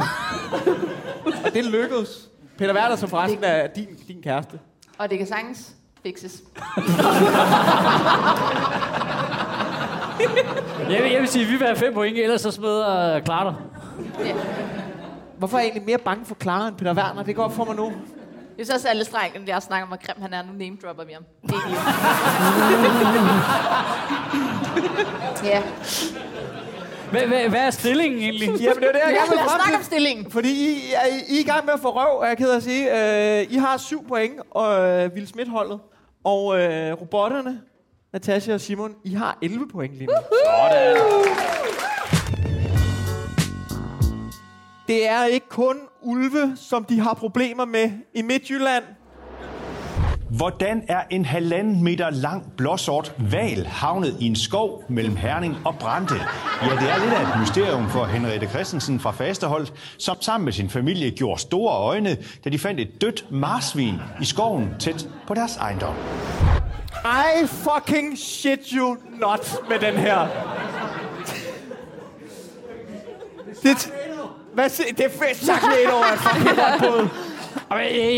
Og 1.45 1.53
det 1.53 1.65
lykkedes. 1.65 2.29
Peter 2.57 2.73
Werner, 2.75 2.95
som 2.95 3.09
forresten 3.09 3.43
er 3.43 3.67
din, 3.67 3.87
din 4.07 4.21
kæreste. 4.23 4.59
Og 4.97 5.09
det 5.09 5.17
kan 5.17 5.27
sagtens 5.27 5.71
fixes. 6.03 6.41
Jeg 10.89 11.03
vil, 11.03 11.11
jeg 11.11 11.21
vil 11.21 11.27
sige, 11.27 11.45
at 11.45 11.51
vi 11.51 11.55
vil 11.55 11.65
have 11.67 11.75
fem 11.75 11.93
point, 11.93 12.17
ellers 12.17 12.41
så 12.41 12.51
smider 12.51 13.19
Clara 13.25 13.43
dig. 13.45 13.55
Hvorfor 15.43 15.57
er 15.57 15.61
jeg 15.61 15.67
egentlig 15.67 15.85
mere 15.85 15.97
bange 15.97 16.25
for 16.25 16.35
Clara 16.41 16.67
end 16.67 16.75
Peter 16.75 16.93
Werner? 16.93 17.23
Det 17.23 17.35
går 17.35 17.43
op 17.43 17.53
for 17.53 17.65
mig 17.65 17.75
nu. 17.75 17.85
Jeg 18.57 18.65
synes 18.65 18.69
også, 18.69 18.87
alle 18.87 19.05
strengene, 19.05 19.47
der 19.47 19.59
snakker 19.59 19.83
om, 19.83 19.87
hvor 19.87 19.99
grim 20.05 20.21
han 20.21 20.33
er, 20.33 20.43
nu 20.43 20.53
name 20.53 20.77
dropper 20.83 21.03
vi 21.03 21.13
ham. 21.13 21.23
Det 21.41 21.53
er 21.53 21.59
Ja. 25.43 25.61
Hvad, 27.11 27.27
hvad, 27.27 27.49
hvad 27.49 27.59
er 27.59 27.69
stillingen 27.69 28.19
egentlig? 28.19 28.47
Jamen, 28.47 28.59
det 28.59 28.67
er 28.67 28.91
det, 28.91 28.99
jeg 28.99 29.07
Lad 29.07 29.13
gerne 29.15 29.29
vil 29.29 29.37
frem 29.39 29.49
snakke 29.49 29.73
om 29.75 29.79
til. 29.79 29.85
stillingen. 29.85 30.31
Fordi 30.31 30.49
I, 30.49 30.93
er, 30.93 31.05
I 31.29 31.35
er 31.35 31.39
i 31.39 31.43
gang 31.43 31.65
med 31.65 31.73
at 31.73 31.79
få 31.79 31.89
røv, 31.89 32.21
er 32.21 32.27
jeg 32.27 32.37
ked 32.37 32.49
af 32.49 32.55
at 32.55 32.63
sige. 32.63 33.39
Øh, 33.39 33.47
I 33.53 33.55
har 33.57 33.77
syv 33.77 34.07
point, 34.07 34.33
og 34.51 34.81
øh, 34.89 35.09
Will 35.13 35.27
Smith-holdet. 35.27 35.79
Og 36.23 36.59
øh, 36.59 36.93
robotterne, 37.01 37.61
Natasha 38.13 38.53
og 38.53 38.61
Simon, 38.61 38.95
I 39.03 39.13
har 39.13 39.37
11 39.41 39.67
point 39.67 39.93
lige 39.93 40.05
nu. 40.07 40.13
Det 44.87 45.09
er 45.09 45.25
ikke 45.25 45.49
kun 45.49 45.77
ulve, 46.01 46.53
som 46.55 46.85
de 46.85 46.99
har 46.99 47.13
problemer 47.13 47.65
med 47.65 47.91
i 48.13 48.21
Midtjylland. 48.21 48.83
Hvordan 50.29 50.83
er 50.87 51.01
en 51.09 51.25
halvanden 51.25 51.83
meter 51.83 52.09
lang 52.09 52.53
blåsort 52.57 53.13
val 53.31 53.65
havnet 53.65 54.17
i 54.19 54.25
en 54.25 54.35
skov 54.35 54.83
mellem 54.89 55.15
Herning 55.15 55.55
og 55.65 55.75
Brande? 55.79 56.15
Ja, 56.61 56.69
det 56.69 56.91
er 56.91 57.03
lidt 57.03 57.13
af 57.13 57.21
et 57.21 57.39
mysterium 57.39 57.89
for 57.89 58.05
Henriette 58.05 58.47
Christensen 58.47 58.99
fra 58.99 59.11
Fasterholdt, 59.11 59.73
som 59.97 60.17
sammen 60.21 60.45
med 60.45 60.53
sin 60.53 60.69
familie 60.69 61.11
gjorde 61.11 61.41
store 61.41 61.75
øjne, 61.77 62.17
da 62.43 62.49
de 62.49 62.59
fandt 62.59 62.79
et 62.79 63.01
dødt 63.01 63.31
marsvin 63.31 63.95
i 64.21 64.25
skoven 64.25 64.69
tæt 64.79 65.09
på 65.27 65.33
deres 65.33 65.57
ejendom. 65.57 65.95
I 67.05 67.47
fucking 67.47 68.17
shit 68.17 68.69
you 68.69 68.97
not 69.19 69.55
med 69.69 69.79
den 69.79 69.93
her. 69.93 70.27
Det, 73.63 73.93
hvad 74.53 74.69
siger, 74.69 74.93
det 74.93 75.05
er 75.05 75.09
fedt 75.09 75.45
sagt 75.45 75.63
lidt 75.79 75.91
over, 75.91 76.03
at 76.03 76.19
fucking 76.19 76.49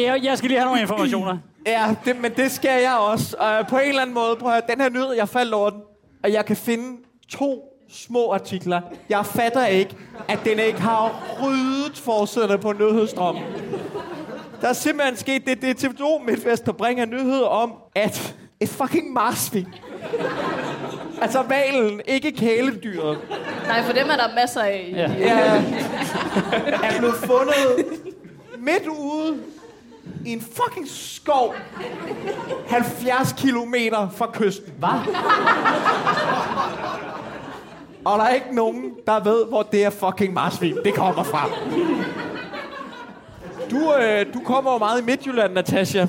jeg, 0.01 0.23
jeg 0.23 0.37
skal 0.37 0.49
lige 0.49 0.59
have 0.59 0.65
nogle 0.65 0.81
informationer. 0.81 1.37
Ja, 1.67 1.95
det, 2.05 2.21
men 2.21 2.31
det 2.31 2.51
skal 2.51 2.81
jeg 2.81 2.97
også. 2.97 3.35
Og 3.39 3.67
på 3.67 3.77
en 3.77 3.89
eller 3.89 4.01
anden 4.01 4.13
måde, 4.13 4.35
prøv 4.35 4.49
at 4.49 4.53
høre, 4.53 4.75
den 4.75 4.81
her 4.81 4.89
nyhed, 4.89 5.13
jeg 5.13 5.29
faldt 5.29 5.53
over 5.53 5.69
den, 5.69 5.81
og 6.23 6.33
jeg 6.33 6.45
kan 6.45 6.55
finde 6.55 6.97
to 7.29 7.63
små 7.89 8.33
artikler. 8.33 8.81
Jeg 9.09 9.25
fatter 9.25 9.65
ikke, 9.65 9.95
at 10.27 10.39
den 10.45 10.59
ikke 10.59 10.81
har 10.81 11.23
ryddet 11.43 11.97
forsæderne 11.97 12.57
på 12.57 12.73
nyhedsstrøm. 12.73 13.35
Der 14.61 14.67
er 14.67 14.73
simpelthen 14.73 15.17
sket 15.17 15.45
det, 15.45 15.61
det 15.61 15.83
er 15.83 15.89
TV2 15.89 16.25
MidtVest, 16.25 16.65
der 16.65 16.71
bringer 16.71 17.05
nyheder 17.05 17.45
om, 17.47 17.73
at 17.95 18.35
et 18.59 18.69
fucking 18.69 19.13
marsvin, 19.13 19.67
altså 21.21 21.41
valen, 21.41 22.01
ikke 22.07 22.31
kæledyret, 22.31 23.17
Nej, 23.67 23.83
for 23.83 23.93
dem 23.93 24.09
er 24.09 24.15
der 24.15 24.35
masser 24.35 24.61
af. 24.61 24.93
Ja. 24.95 25.11
er, 25.19 25.61
er 26.83 26.97
blevet 26.97 27.15
fundet 27.15 27.85
midt 28.59 28.87
ude 28.87 29.37
i 30.25 30.33
en 30.33 30.41
fucking 30.41 30.87
skov 30.89 31.55
70 32.67 33.33
kilometer 33.37 34.09
fra 34.09 34.29
kysten. 34.33 34.73
Hvad? 34.79 34.89
Og 38.05 38.19
der 38.19 38.25
er 38.25 38.33
ikke 38.33 38.55
nogen, 38.55 38.91
der 39.07 39.23
ved, 39.23 39.45
hvor 39.45 39.63
det 39.63 39.85
er 39.85 39.89
fucking 39.89 40.33
marsvin, 40.33 40.77
det 40.85 40.93
kommer 40.93 41.23
fra. 41.23 41.49
Du, 43.71 43.93
øh, 44.01 44.33
du 44.33 44.39
kommer 44.39 44.71
jo 44.71 44.77
meget 44.77 45.01
i 45.01 45.03
Midtjylland, 45.05 45.53
Natasha. 45.53 46.05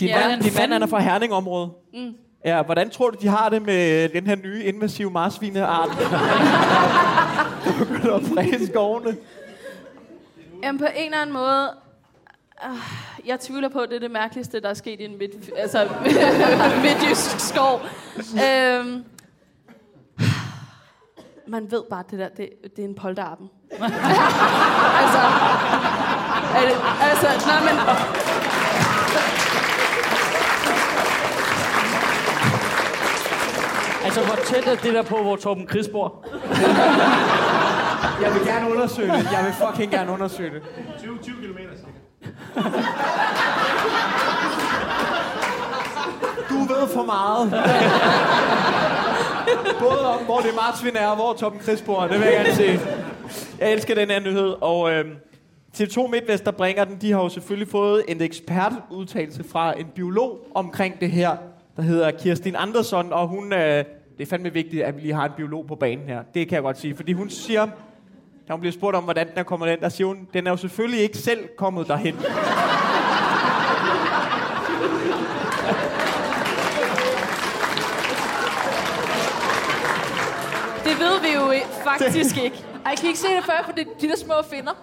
Din, 0.00 0.08
Ja. 0.08 0.20
ja, 0.20 0.28
mand, 0.28 0.42
din 0.42 0.52
mand 0.58 0.72
han 0.72 0.82
er 0.82 0.86
fra 0.86 1.00
Herning-området. 1.00 1.70
Mm. 1.94 2.14
Ja, 2.44 2.62
hvordan 2.62 2.90
tror 2.90 3.10
du, 3.10 3.16
de 3.20 3.28
har 3.28 3.48
det 3.48 3.62
med 3.62 4.08
den 4.08 4.26
her 4.26 4.36
nye 4.36 4.64
invasive 4.64 5.10
marsvineart? 5.10 5.88
Der 5.88 7.72
begynder 7.84 8.14
at 8.14 8.22
præge 8.34 8.66
skovene. 8.66 9.16
Jamen 10.62 10.78
på 10.78 10.86
en 10.96 11.04
eller 11.04 11.18
anden 11.18 11.32
måde... 11.32 11.70
Uh, 12.68 12.78
jeg 13.26 13.40
tvivler 13.40 13.68
på, 13.68 13.78
at 13.78 13.88
det 13.88 13.96
er 13.96 14.00
det 14.00 14.10
mærkeligste, 14.10 14.60
der 14.60 14.68
er 14.68 14.74
sket 14.74 15.00
i 15.00 15.04
en 15.04 15.18
midt, 15.18 15.50
altså, 15.56 15.88
midtjysk 16.84 17.40
skov. 17.40 17.80
Øhm, 18.18 19.04
man 21.46 21.70
ved 21.70 21.82
bare, 21.90 22.04
det 22.10 22.18
der, 22.18 22.28
det, 22.28 22.48
det 22.76 22.84
er 22.84 22.88
en 22.88 22.94
polterappen. 22.94 23.50
altså, 25.02 25.22
er 26.56 26.64
det, 26.68 26.76
altså, 27.00 27.46
nej, 27.46 27.60
men... 27.60 28.21
Altså, 34.14 34.26
hvor 34.26 34.44
tæt 34.44 34.66
er 34.66 34.82
det 34.82 34.94
der 34.94 35.02
på, 35.02 35.22
hvor 35.22 35.36
Torben 35.36 35.68
Chris 35.68 35.88
bor? 35.88 36.24
Jeg 38.22 38.34
vil 38.34 38.46
gerne 38.46 38.70
undersøge 38.72 39.08
det. 39.12 39.28
Jeg 39.32 39.44
vil 39.44 39.52
fucking 39.66 39.90
gerne 39.90 40.12
undersøge 40.12 40.50
det. 40.50 40.62
20, 40.98 41.18
20 41.22 41.34
km 41.36 41.58
Du 46.48 46.54
ved 46.54 46.88
for 46.88 47.04
meget. 47.04 47.50
Både 49.78 50.14
om, 50.14 50.24
hvor 50.24 50.40
det 50.40 50.50
marsvin 50.54 50.96
er, 50.96 51.06
og 51.06 51.16
hvor 51.16 51.32
Torben 51.32 51.60
Chris 51.60 51.82
bor. 51.82 52.00
Det 52.00 52.20
vil 52.20 52.28
jeg 52.28 52.44
gerne 52.44 52.54
se. 52.54 52.80
Jeg 53.58 53.72
elsker 53.72 53.94
den 53.94 54.10
her 54.10 54.20
nyhed. 54.20 54.54
Og 54.60 54.92
øh, 54.92 55.04
TV2 55.78 56.06
MidtVest, 56.06 56.44
der 56.44 56.50
bringer 56.50 56.84
den, 56.84 56.98
de 57.00 57.12
har 57.12 57.22
jo 57.22 57.28
selvfølgelig 57.28 57.68
fået 57.68 58.04
en 58.08 58.22
ekspertudtalelse 58.22 59.44
fra 59.44 59.78
en 59.78 59.86
biolog 59.94 60.38
omkring 60.54 61.00
det 61.00 61.10
her, 61.10 61.36
der 61.76 61.82
hedder 61.82 62.10
Kirstin 62.10 62.56
Andersson, 62.56 63.12
og 63.12 63.28
hun... 63.28 63.52
Øh, 63.52 63.84
det 64.18 64.22
er 64.26 64.30
fandme 64.30 64.52
vigtigt, 64.52 64.82
at 64.82 64.96
vi 64.96 65.00
lige 65.00 65.14
har 65.14 65.24
en 65.24 65.32
biolog 65.36 65.66
på 65.66 65.74
banen 65.74 66.08
her. 66.08 66.22
Det 66.34 66.48
kan 66.48 66.54
jeg 66.54 66.62
godt 66.62 66.78
sige, 66.78 66.96
fordi 66.96 67.12
hun 67.12 67.30
siger, 67.30 67.66
da 68.48 68.52
hun 68.52 68.60
bliver 68.60 68.72
spurgt 68.72 68.96
om, 68.96 69.04
hvordan 69.04 69.28
den 69.28 69.38
er 69.38 69.42
kommet 69.42 69.72
ind, 69.72 69.80
der 69.80 69.88
siger 69.88 70.06
hun, 70.06 70.28
den 70.34 70.46
er 70.46 70.50
jo 70.50 70.56
selvfølgelig 70.56 71.00
ikke 71.00 71.18
selv 71.18 71.48
kommet 71.56 71.88
derhen. 71.88 72.14
Det 80.84 80.98
ved 81.00 81.20
vi 81.22 81.28
jo 81.34 81.52
faktisk 81.84 82.36
ikke. 82.42 82.64
Ej, 82.86 82.94
kan 82.96 83.04
I 83.04 83.08
ikke 83.08 83.18
se 83.20 83.28
det 83.36 83.44
før, 83.44 83.62
for 83.64 83.72
det 83.72 83.86
er 83.86 83.90
de 84.00 84.08
der 84.08 84.16
små 84.16 84.34
finder? 84.50 84.72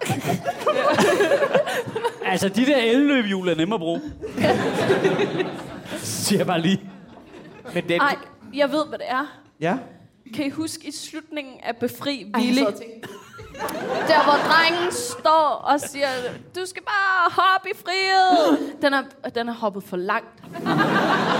Altså, 2.24 2.48
de 2.48 2.66
der 2.66 2.76
elløbhjul 2.76 3.48
er 3.48 3.54
nemme 3.54 3.74
at 3.74 3.80
bruge. 3.80 4.00
Siger 5.98 6.38
jeg 6.38 6.46
bare 6.46 6.60
lige. 6.60 6.80
Men 7.74 7.88
den, 7.88 8.00
Ej, 8.00 8.16
jeg 8.54 8.72
ved, 8.72 8.86
hvad 8.86 8.98
det 8.98 9.06
er. 9.08 9.26
Ja. 9.60 9.78
Kan 10.34 10.46
I 10.46 10.50
huske 10.50 10.88
i 10.88 10.92
slutningen 10.92 11.54
af 11.62 11.76
Befri 11.76 12.30
og 12.34 12.40
tænkte, 12.42 13.08
Der, 14.08 14.24
hvor 14.24 14.38
drengen 14.50 14.92
står 14.92 15.64
og 15.64 15.80
siger, 15.80 16.06
du 16.56 16.60
skal 16.66 16.82
bare 16.82 17.30
hoppe 17.30 17.68
i 17.70 17.72
frihed. 17.84 18.58
Den 18.82 18.94
er, 18.94 19.02
den 19.34 19.48
er 19.48 19.52
hoppet 19.52 19.82
for 19.82 19.96
langt. 19.96 20.42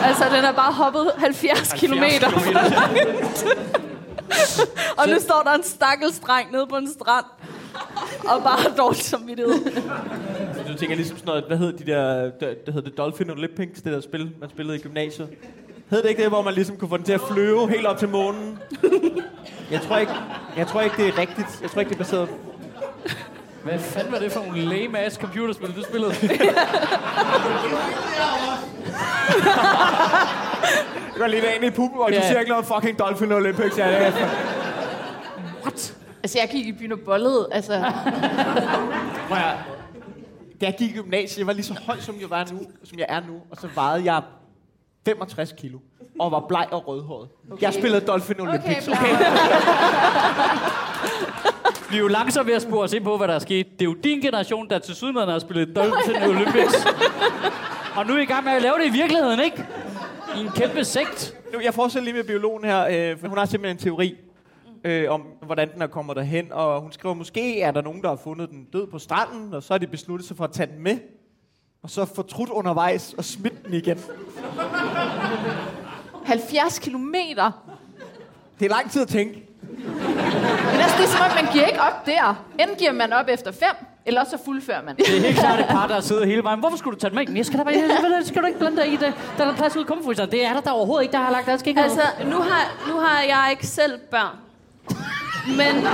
altså, 0.04 0.24
den 0.36 0.44
er 0.44 0.52
bare 0.52 0.72
hoppet 0.72 1.12
70 1.18 1.72
kilometer 1.72 2.30
for 2.30 2.52
langt. 2.52 3.44
og 4.98 5.08
nu 5.08 5.20
står 5.20 5.42
der 5.44 5.52
en 5.54 5.62
stakkels 5.62 6.18
dreng 6.20 6.52
nede 6.52 6.66
på 6.66 6.76
en 6.76 6.88
strand. 6.88 7.24
Og 8.28 8.42
bare 8.42 8.62
har 8.62 8.70
dårligt 8.76 9.04
samvittighed. 9.04 9.54
Du 10.68 10.74
tænker 10.78 10.96
ligesom 10.96 11.16
sådan 11.16 11.26
noget, 11.26 11.44
hvad 11.44 11.56
hed 11.58 11.72
de 11.72 11.86
der, 11.86 12.30
der, 12.40 12.54
der 12.66 12.72
hed 12.72 12.82
det 12.82 12.96
Dolphin 12.98 13.30
Olympics, 13.30 13.82
det 13.82 13.92
der 13.92 14.00
spil, 14.00 14.30
man 14.40 14.50
spillede 14.50 14.76
i 14.76 14.80
gymnasiet. 14.80 15.28
Hed 15.90 16.02
det 16.02 16.08
ikke 16.08 16.22
det, 16.22 16.30
hvor 16.30 16.42
man 16.42 16.54
ligesom 16.54 16.76
kunne 16.76 16.88
få 16.88 16.96
den 16.96 17.04
til 17.04 17.12
at 17.12 17.20
flyve 17.32 17.68
helt 17.70 17.86
op 17.86 17.98
til 17.98 18.08
månen? 18.08 18.58
Jeg 19.70 19.80
tror 19.80 19.96
ikke, 19.96 20.12
jeg 20.56 20.66
tror 20.66 20.80
ikke 20.80 20.96
det 20.96 21.08
er 21.08 21.18
rigtigt. 21.18 21.58
Jeg 21.62 21.70
tror 21.70 21.80
ikke, 21.80 21.88
det 21.88 21.94
er 21.94 21.98
baseret 21.98 22.28
Hvad 23.64 23.78
fanden 23.78 24.12
var 24.12 24.18
det 24.18 24.32
for 24.32 24.40
nogle 24.40 24.62
lame 24.62 24.98
ass 24.98 25.16
computerspil, 25.16 25.76
du 25.76 25.82
spillede? 25.82 26.12
Jeg 31.12 31.18
går 31.18 31.26
lige 31.26 31.42
ind 31.56 31.64
i 31.64 31.70
pub, 31.70 31.90
og 31.96 32.08
du 32.08 32.14
Ja. 32.14 32.26
siger 32.28 32.38
ikke 32.40 32.50
noget 32.50 32.70
om 32.70 32.74
fucking 32.82 32.98
Dolphin 32.98 33.32
Olympics. 33.32 33.78
Ja, 33.78 33.88
det 33.88 34.06
er, 34.06 34.12
Altså, 36.22 36.38
jeg 36.38 36.48
gik 36.52 36.66
i 36.66 36.72
byen 36.72 36.92
og 36.92 36.98
bollede. 37.04 37.48
Altså, 37.52 37.72
Prøv 39.28 39.36
at, 39.38 39.42
høre. 39.42 39.58
da 40.60 40.66
jeg 40.66 40.74
gik 40.78 40.90
i 40.90 40.92
gymnasiet, 40.98 41.38
jeg 41.38 41.46
var 41.46 41.52
lige 41.52 41.64
så 41.64 41.74
høj, 41.86 41.96
som 42.00 42.14
jeg, 42.20 42.30
var 42.30 42.46
nu, 42.52 42.60
som 42.84 42.98
jeg 42.98 43.06
er 43.08 43.20
nu, 43.20 43.34
og 43.50 43.56
så 43.60 43.68
vejede 43.74 44.04
jeg 44.04 44.22
65 45.04 45.52
kilo, 45.52 45.78
og 46.18 46.32
var 46.32 46.40
bleg 46.48 46.66
og 46.70 46.88
rødhåret. 46.88 47.28
Okay. 47.50 47.62
Jeg 47.62 47.74
spillede 47.74 48.06
Dolphin 48.06 48.40
Olympics. 48.40 48.84
bleg. 48.84 48.98
Okay, 49.00 49.10
Vi 51.90 51.96
er 51.96 52.00
jo 52.00 52.08
langsomt 52.08 52.46
ved 52.46 52.54
at 52.54 52.62
spore 52.62 52.84
os 52.84 52.92
ind 52.92 53.04
på, 53.04 53.16
hvad 53.16 53.28
der 53.28 53.34
er 53.34 53.38
sket. 53.38 53.66
Det 53.72 53.80
er 53.80 53.84
jo 53.84 53.94
din 53.94 54.20
generation, 54.20 54.70
der 54.70 54.78
til 54.78 54.94
sydmaden 54.94 55.28
har 55.28 55.38
spillet 55.38 55.76
Dolphin 55.76 56.16
Olympics. 56.22 56.86
Og 57.96 58.06
nu 58.06 58.14
er 58.14 58.18
I 58.18 58.22
i 58.22 58.26
gang 58.26 58.44
med 58.44 58.52
at 58.52 58.62
lave 58.62 58.74
det 58.78 58.86
i 58.86 58.90
virkeligheden, 58.92 59.40
ikke? 59.40 59.66
I 60.36 60.40
en 60.40 60.48
kæmpe 60.48 60.84
sekt. 60.84 61.36
Nu, 61.52 61.60
jeg 61.60 61.74
fortsætter 61.74 62.04
lige 62.04 62.14
med 62.14 62.24
biologen 62.24 62.64
her. 62.64 63.10
Øh, 63.12 63.18
for 63.18 63.28
hun 63.28 63.38
har 63.38 63.46
simpelthen 63.46 63.76
en 63.76 63.82
teori 63.82 64.14
øh, 64.84 65.10
om, 65.10 65.22
hvordan 65.42 65.72
den 65.72 65.82
er 65.82 65.86
kommet 65.86 66.16
derhen. 66.16 66.52
Og 66.52 66.80
hun 66.80 66.92
skriver, 66.92 67.14
måske 67.14 67.60
er 67.60 67.70
der 67.70 67.82
nogen, 67.82 68.02
der 68.02 68.08
har 68.08 68.16
fundet 68.16 68.50
den 68.50 68.64
død 68.72 68.86
på 68.86 68.98
stranden, 68.98 69.54
og 69.54 69.62
så 69.62 69.72
har 69.72 69.78
de 69.78 69.86
besluttet 69.86 70.28
sig 70.28 70.36
for 70.36 70.44
at 70.44 70.52
tage 70.52 70.72
den 70.72 70.82
med. 70.82 70.98
Og 71.82 71.90
så 71.90 72.04
fortrudt 72.04 72.50
undervejs 72.50 73.14
og 73.18 73.24
smidt 73.24 73.64
den 73.66 73.74
igen. 73.74 73.98
70 76.24 76.78
kilometer. 76.78 77.50
Det 78.58 78.66
er 78.66 78.70
lang 78.70 78.90
tid 78.90 79.02
at 79.02 79.08
tænke. 79.08 79.46
Men 79.68 80.80
altså, 80.80 80.96
det 80.98 81.04
er 81.04 81.08
som 81.08 81.20
om, 81.20 81.44
man 81.44 81.52
giver 81.52 81.66
ikke 81.66 81.80
op 81.80 82.06
der. 82.06 82.44
Enten 82.58 82.76
giver 82.76 82.92
man 82.92 83.12
op 83.12 83.26
efter 83.28 83.52
fem, 83.52 83.86
eller 84.06 84.20
også 84.20 84.30
så 84.30 84.44
fuldfører 84.44 84.82
man. 84.82 84.96
Det 84.96 85.16
er 85.16 85.20
helt 85.20 85.38
klart 85.38 85.60
et 85.60 85.66
par, 85.66 85.86
der 85.86 86.00
sidder 86.00 86.26
hele 86.26 86.42
vejen. 86.42 86.60
Hvorfor 86.60 86.76
skulle 86.76 86.94
du 86.94 87.00
tage 87.00 87.10
den 87.10 87.24
med? 87.28 87.36
Jeg 87.36 87.46
skal 87.46 87.58
da 87.58 87.64
bare, 87.64 87.74
jeg, 87.74 88.22
skal 88.24 88.42
du 88.42 88.46
ikke 88.46 88.58
blande 88.58 88.76
dig 88.76 88.92
i 88.92 88.96
det? 88.96 89.12
Der 89.38 89.44
er 89.44 89.48
der 89.48 89.56
plads 89.56 89.76
ude 89.76 89.86
i. 90.12 90.14
Det 90.14 90.44
er 90.44 90.52
der, 90.52 90.60
der 90.60 90.70
overhovedet 90.70 91.02
ikke. 91.02 91.12
Der 91.12 91.18
har 91.18 91.32
lagt 91.32 91.46
der 91.46 91.56
skal 91.56 91.68
ikke 91.68 91.80
Altså, 91.80 92.02
nu 92.24 92.36
har, 92.36 92.88
nu 92.88 93.00
har 93.00 93.22
jeg 93.22 93.46
ikke 93.50 93.66
selv 93.66 93.98
børn. 94.10 94.36
Men, 95.46 95.86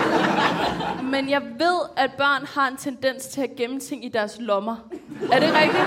men 1.10 1.30
jeg 1.30 1.42
ved, 1.42 1.80
at 1.96 2.12
børn 2.12 2.46
har 2.54 2.68
en 2.68 2.76
tendens 2.76 3.26
til 3.26 3.40
at 3.40 3.56
gemme 3.56 3.80
ting 3.80 4.04
i 4.04 4.08
deres 4.08 4.36
lommer. 4.38 4.76
Er 5.32 5.40
det 5.40 5.48
rigtigt? 5.54 5.84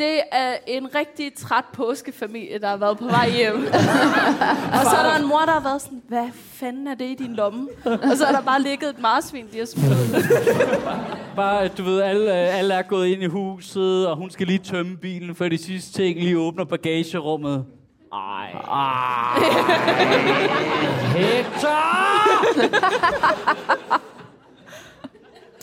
Det 0.00 0.20
er 0.32 0.56
en 0.66 0.94
rigtig 0.94 1.34
træt 1.34 1.64
påskefamilie, 1.72 2.58
der 2.58 2.68
har 2.68 2.76
været 2.76 2.98
på 2.98 3.04
vej 3.04 3.30
hjem. 3.30 3.56
og 4.76 4.84
så 4.90 4.96
er 4.98 5.02
der 5.10 5.16
en 5.22 5.28
mor, 5.28 5.38
der 5.38 5.52
har 5.52 5.60
været 5.60 5.82
sådan, 5.82 6.02
hvad 6.08 6.28
fanden 6.34 6.86
er 6.86 6.94
det 6.94 7.04
i 7.04 7.14
din 7.14 7.34
lomme? 7.34 7.68
Og 7.84 8.16
så 8.16 8.24
er 8.24 8.32
der 8.32 8.40
bare 8.40 8.62
ligget 8.62 8.90
et 8.90 8.98
marsvin, 8.98 9.46
de 9.52 9.58
har 9.58 9.64
smidt. 9.64 10.26
Bare, 11.36 11.68
du 11.68 11.82
ved, 11.82 12.00
alle, 12.00 12.32
alle 12.32 12.74
er 12.74 12.82
gået 12.82 13.06
ind 13.08 13.22
i 13.22 13.26
huset, 13.26 14.06
og 14.08 14.16
hun 14.16 14.30
skal 14.30 14.46
lige 14.46 14.58
tømme 14.58 14.96
bilen, 14.96 15.34
før 15.34 15.48
de 15.48 15.58
sidste 15.58 15.92
ting 15.92 16.18
lige 16.18 16.38
åbner 16.38 16.64
bagagerummet. 16.64 17.64
Ej. 18.12 18.50
Ej. 18.52 19.38
Hector! 21.16 22.00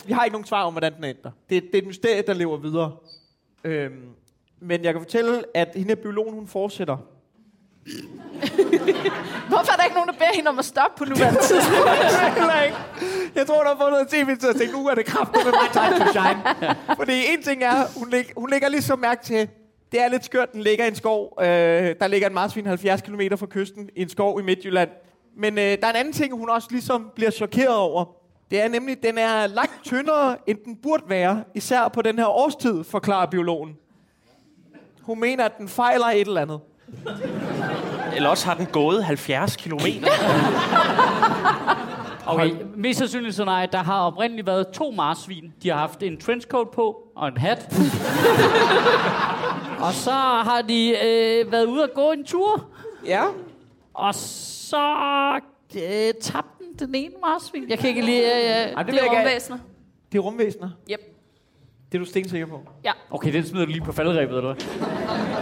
Vi 0.06 0.12
har 0.12 0.24
ikke 0.24 0.34
nogen 0.34 0.46
svar 0.46 0.62
om, 0.62 0.72
hvordan 0.72 0.96
den 0.96 1.04
ender. 1.04 1.30
Det, 1.50 1.62
det 1.62 1.74
er 1.74 1.78
et 1.78 1.86
mysterie, 1.86 2.22
der 2.26 2.34
lever 2.34 2.56
videre. 2.56 2.92
Øhm, 3.64 4.08
men 4.60 4.84
jeg 4.84 4.92
kan 4.92 5.00
fortælle, 5.02 5.42
at 5.54 5.68
hende 5.74 5.96
biologen, 5.96 6.34
hun 6.34 6.46
fortsætter. 6.46 6.96
Hvorfor 9.48 9.72
er 9.72 9.76
der 9.76 9.84
ikke 9.84 9.94
nogen, 9.94 10.08
der 10.08 10.14
beder 10.14 10.30
hende 10.34 10.48
om 10.48 10.58
at 10.58 10.64
stoppe 10.64 10.98
på 10.98 11.04
nuværende 11.04 11.40
tidspunkt? 11.50 11.88
Jeg 13.34 13.46
tror, 13.46 13.62
der 13.62 13.68
har 13.68 13.76
fået 13.80 13.90
noget 13.90 14.08
tv 14.08 14.36
til 14.40 14.46
at 14.46 14.56
tænke, 14.56 14.72
nu 14.72 14.88
er 14.88 14.94
det 14.94 15.06
kraftigt 15.06 15.44
med 15.44 15.52
my 15.52 15.68
time 15.72 15.98
to 15.98 16.04
shine. 16.12 16.42
Fordi 16.96 17.12
en 17.32 17.42
ting 17.42 17.62
er, 17.62 17.98
hun, 17.98 18.10
lig, 18.10 18.24
hun 18.36 18.50
lægger 18.50 18.68
lige 18.68 18.82
så 18.82 18.96
mærke 18.96 19.24
til, 19.24 19.48
det 19.92 20.02
er 20.02 20.08
lidt 20.08 20.24
skørt, 20.24 20.52
den 20.52 20.60
ligger 20.62 20.84
i 20.84 20.88
en 20.88 20.94
skov. 20.94 21.36
Øh, 21.40 21.46
der 22.00 22.06
ligger 22.06 22.28
en 22.28 22.34
marsvin 22.34 22.66
70 22.66 23.02
km 23.02 23.20
fra 23.36 23.46
kysten 23.46 23.88
i 23.96 24.02
en 24.02 24.08
skov 24.08 24.40
i 24.40 24.42
Midtjylland. 24.42 24.90
Men 25.36 25.58
øh, 25.58 25.64
der 25.64 25.86
er 25.86 25.90
en 25.90 25.96
anden 25.96 26.12
ting, 26.12 26.38
hun 26.38 26.50
også 26.50 26.68
ligesom 26.70 27.10
bliver 27.14 27.30
chokeret 27.30 27.76
over. 27.76 28.04
Det 28.50 28.60
er 28.60 28.68
nemlig, 28.68 28.96
at 28.96 29.02
den 29.02 29.18
er 29.18 29.46
langt 29.46 29.84
tyndere, 29.84 30.36
end 30.46 30.58
den 30.64 30.76
burde 30.76 31.02
være. 31.08 31.44
Især 31.54 31.88
på 31.88 32.02
den 32.02 32.18
her 32.18 32.26
årstid, 32.26 32.84
forklarer 32.84 33.26
biologen. 33.26 33.76
Hun 35.08 35.20
mener, 35.20 35.44
at 35.44 35.58
den 35.58 35.68
fejler 35.68 36.06
et 36.06 36.20
eller 36.20 36.40
andet. 36.40 36.60
Eller 38.16 38.28
også 38.28 38.46
har 38.46 38.54
den 38.54 38.66
gået 38.66 39.04
70 39.04 39.56
kilometer. 39.56 40.08
Okay, 42.30 42.50
mest 42.76 42.98
sandsynligt 42.98 43.34
så 43.34 43.44
nej, 43.44 43.66
der 43.66 43.78
har 43.78 44.00
oprindeligt 44.00 44.46
været 44.46 44.68
to 44.68 44.90
marsvin. 44.90 45.52
De 45.62 45.68
har 45.68 45.76
haft 45.76 46.02
en 46.02 46.20
trenchcoat 46.20 46.70
på 46.70 46.96
og 47.16 47.28
en 47.28 47.36
hat. 47.36 47.58
og 49.86 49.92
så 49.92 50.10
har 50.10 50.62
de 50.68 50.90
øh, 50.90 51.52
været 51.52 51.66
ude 51.66 51.82
at 51.82 51.90
gå 51.94 52.12
en 52.12 52.24
tur. 52.24 52.64
Ja. 53.06 53.24
Og 53.94 54.14
så 54.14 54.80
øh, 55.76 56.14
tabte 56.20 56.50
den, 56.58 56.88
den 56.88 56.94
ene 56.94 57.14
marsvin. 57.22 57.64
Jeg 57.68 57.78
kan 57.78 57.88
ikke 57.88 58.02
lige... 58.02 58.22
Øh, 58.22 58.72
Ej, 58.72 58.82
Det 58.82 58.92
vil 58.92 59.00
er 59.00 59.18
rumvæsener. 59.18 59.58
Det 60.12 60.18
er 60.18 60.22
rumvæsener. 60.22 60.70
Yep. 60.90 61.17
Det 61.92 61.98
er 61.98 61.98
du 61.98 62.04
stensikker 62.04 62.46
på. 62.46 62.60
Ja. 62.84 62.92
okay, 63.10 63.32
den 63.32 63.46
smider 63.46 63.64
du 63.64 63.70
lige 63.72 63.84
på 63.84 63.92
faldrebet, 63.92 64.36
eller 64.36 64.54
hvad? 64.54 64.64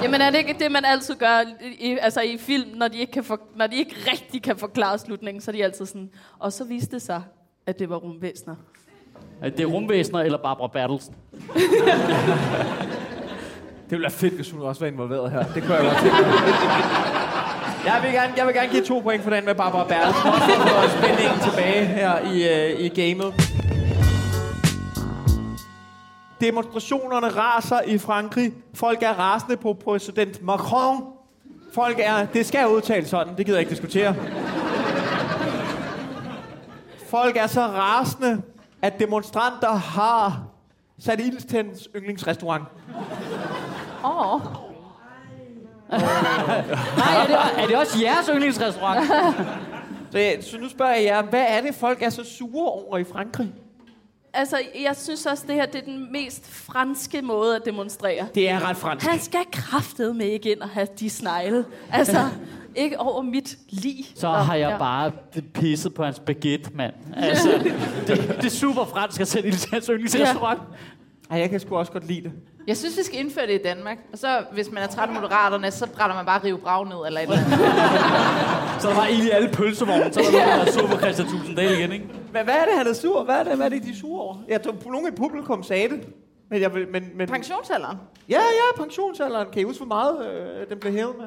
Jamen 0.02 0.20
er 0.20 0.30
det 0.30 0.38
ikke 0.38 0.56
det, 0.58 0.72
man 0.72 0.84
altid 0.84 1.14
gør 1.14 1.42
i, 1.78 1.98
altså 2.00 2.20
i 2.20 2.38
film, 2.38 2.68
når 2.74 2.88
de, 2.88 2.98
ikke 2.98 3.12
kan 3.12 3.24
for, 3.24 3.40
når 3.56 3.66
de 3.66 3.76
ikke 3.76 3.94
rigtig 4.12 4.42
kan 4.42 4.56
forklare 4.56 4.98
slutningen, 4.98 5.40
så 5.40 5.50
er 5.50 5.52
de 5.52 5.64
altid 5.64 5.86
sådan, 5.86 6.10
og 6.38 6.52
så 6.52 6.64
viste 6.64 6.94
det 6.94 7.02
sig, 7.02 7.22
at 7.66 7.78
det 7.78 7.90
var 7.90 7.96
rumvæsener. 7.96 8.54
Er 9.42 9.50
det 9.50 9.72
rumvæsener 9.72 10.20
eller 10.20 10.38
Barbara 10.38 10.68
Bertelsen? 10.68 11.14
Det 13.84 13.90
ville 13.90 14.02
være 14.02 14.10
fedt, 14.10 14.34
hvis 14.34 14.50
hun 14.50 14.62
også 14.62 14.80
var 14.80 14.86
involveret 14.86 15.30
her. 15.30 15.42
Det 15.54 15.62
kunne 15.62 15.74
jeg 15.74 15.84
godt 15.84 15.96
tænke. 15.96 16.16
Jeg 17.86 18.00
vil, 18.02 18.12
gerne, 18.12 18.32
jeg 18.36 18.46
vil 18.46 18.54
gerne 18.54 18.68
give 18.68 18.84
to 18.84 19.00
point 19.00 19.22
for 19.22 19.30
den 19.30 19.44
med 19.44 19.54
Barbara 19.54 19.84
Bertelsen. 19.88 20.28
At 20.28 20.90
få 20.90 20.98
spændingen 20.98 21.38
tilbage 21.50 21.84
her 21.84 22.18
i, 22.18 22.74
uh, 22.74 22.80
i 22.80 22.88
gamet. 22.88 23.55
Demonstrationerne 26.40 27.28
raser 27.28 27.80
i 27.86 27.98
Frankrig. 27.98 28.52
Folk 28.74 29.02
er 29.02 29.12
rasende 29.12 29.56
på 29.56 29.72
præsident 29.72 30.42
Macron. 30.42 31.04
Folk 31.72 31.98
er... 31.98 32.26
Det 32.26 32.46
skal 32.46 32.68
udtales 32.68 33.08
sådan. 33.08 33.36
Det 33.36 33.46
gider 33.46 33.58
jeg 33.58 33.60
ikke 33.60 33.70
diskutere. 33.70 34.14
Folk 37.08 37.36
er 37.36 37.46
så 37.46 37.60
rasende, 37.60 38.42
at 38.82 39.00
demonstranter 39.00 39.72
har 39.72 40.42
sat 40.98 41.20
ild 41.20 41.48
til 41.48 41.56
hans 41.56 41.88
yndlingsrestaurant. 41.96 42.64
Åh, 44.04 44.34
oh. 44.34 44.40
Nej, 45.90 46.00
er 47.22 47.26
det, 47.26 47.62
er 47.62 47.66
det 47.66 47.76
også 47.76 47.98
jeres 48.02 48.30
yndlingsrestaurant? 48.34 49.06
Så, 50.10 50.50
så 50.50 50.58
nu 50.58 50.68
spørger 50.68 50.94
jeg 50.94 51.04
jer, 51.04 51.22
hvad 51.22 51.44
er 51.48 51.60
det, 51.60 51.74
folk 51.74 52.02
er 52.02 52.10
så 52.10 52.24
sure 52.24 52.70
over 52.70 52.98
i 52.98 53.04
Frankrig? 53.04 53.52
Altså, 54.38 54.60
jeg 54.82 54.96
synes 54.96 55.26
også, 55.26 55.44
det 55.46 55.54
her 55.54 55.66
det 55.66 55.80
er 55.80 55.84
den 55.84 56.12
mest 56.12 56.50
franske 56.50 57.22
måde 57.22 57.56
at 57.56 57.62
demonstrere. 57.64 58.26
Det 58.34 58.50
er 58.50 58.68
ret 58.68 58.76
fransk. 58.76 59.06
Han 59.06 59.20
skal 59.20 59.40
kraftet 59.52 60.16
med 60.16 60.26
ikke 60.26 60.52
ind 60.52 60.60
og 60.60 60.68
have 60.68 60.86
de 61.00 61.10
snegle. 61.10 61.64
Altså, 61.92 62.28
ikke 62.76 63.00
over 63.00 63.22
mit 63.22 63.56
lig. 63.68 64.06
Så 64.14 64.28
har 64.28 64.54
jeg 64.54 64.76
bare 64.78 65.12
pisset 65.54 65.94
på 65.94 66.04
hans 66.04 66.18
baguette, 66.18 66.70
mand. 66.74 66.94
Altså, 67.16 67.48
det, 68.06 68.36
det 68.36 68.44
er 68.44 68.50
super 68.50 68.84
fransk 68.84 69.20
at 69.20 69.28
sætte 69.28 69.50
til 69.50 69.70
hans 69.72 69.86
yndlingsrestaurant. 69.86 70.60
Ej, 71.30 71.38
jeg 71.38 71.50
kan 71.50 71.60
sgu 71.60 71.76
også 71.76 71.92
godt 71.92 72.06
lide 72.06 72.22
det. 72.22 72.32
Jeg 72.66 72.76
synes, 72.76 72.98
vi 72.98 73.02
skal 73.02 73.18
indføre 73.18 73.46
det 73.46 73.54
i 73.54 73.62
Danmark. 73.64 73.96
Og 74.12 74.18
så, 74.18 74.44
hvis 74.52 74.70
man 74.72 74.82
er 74.82 74.86
træt 74.86 75.08
af 75.08 75.14
moderaterne, 75.14 75.70
så 75.70 75.86
brænder 75.86 76.16
man 76.16 76.26
bare 76.26 76.44
rive 76.44 76.58
brag 76.58 76.86
ned 76.86 76.96
eller 77.06 77.20
et 77.20 77.24
eller 77.24 77.36
andet. 77.36 77.58
Så 78.82 78.88
er 78.88 78.92
der 78.92 79.00
bare 79.00 79.12
ild 79.12 79.26
i 79.26 79.30
alle 79.30 79.48
pølsevogne, 79.48 80.12
så 80.12 80.20
er 80.20 80.24
der 80.24 80.64
der 80.64 80.82
er 80.82 80.86
på 80.86 80.98
Christian 80.98 81.28
Tusinddal 81.28 81.78
igen, 81.78 81.92
ikke? 81.92 82.04
Men 82.36 82.44
hvad 82.44 82.54
er 82.54 82.64
det, 82.64 82.74
han 82.78 82.86
er 82.86 82.92
sur? 82.92 83.24
Hvad 83.24 83.34
er 83.34 83.44
det, 83.44 83.56
hvad 83.56 83.66
er 83.66 83.70
det 83.70 83.82
de 83.82 83.90
er 83.90 83.94
sure 83.94 84.22
over? 84.22 84.36
Jeg 84.48 84.62
tror, 84.62 84.74
nogen 84.86 85.12
i 85.12 85.16
publikum 85.16 85.62
sagde 85.62 85.88
det. 85.88 86.08
Men 86.50 86.60
jeg 86.60 86.74
vil, 86.74 86.88
men, 86.88 87.04
men, 87.14 87.28
Pensionsalderen. 87.28 87.96
ja, 88.28 88.40
ja, 88.40 88.82
pensionsalderen. 88.82 89.46
Kan 89.52 89.60
I 89.60 89.64
huske, 89.64 89.84
hvor 89.84 89.94
meget 89.94 90.32
øh, 90.32 90.68
den 90.70 90.78
blev 90.78 90.92
hævet 90.92 91.14
med? 91.18 91.26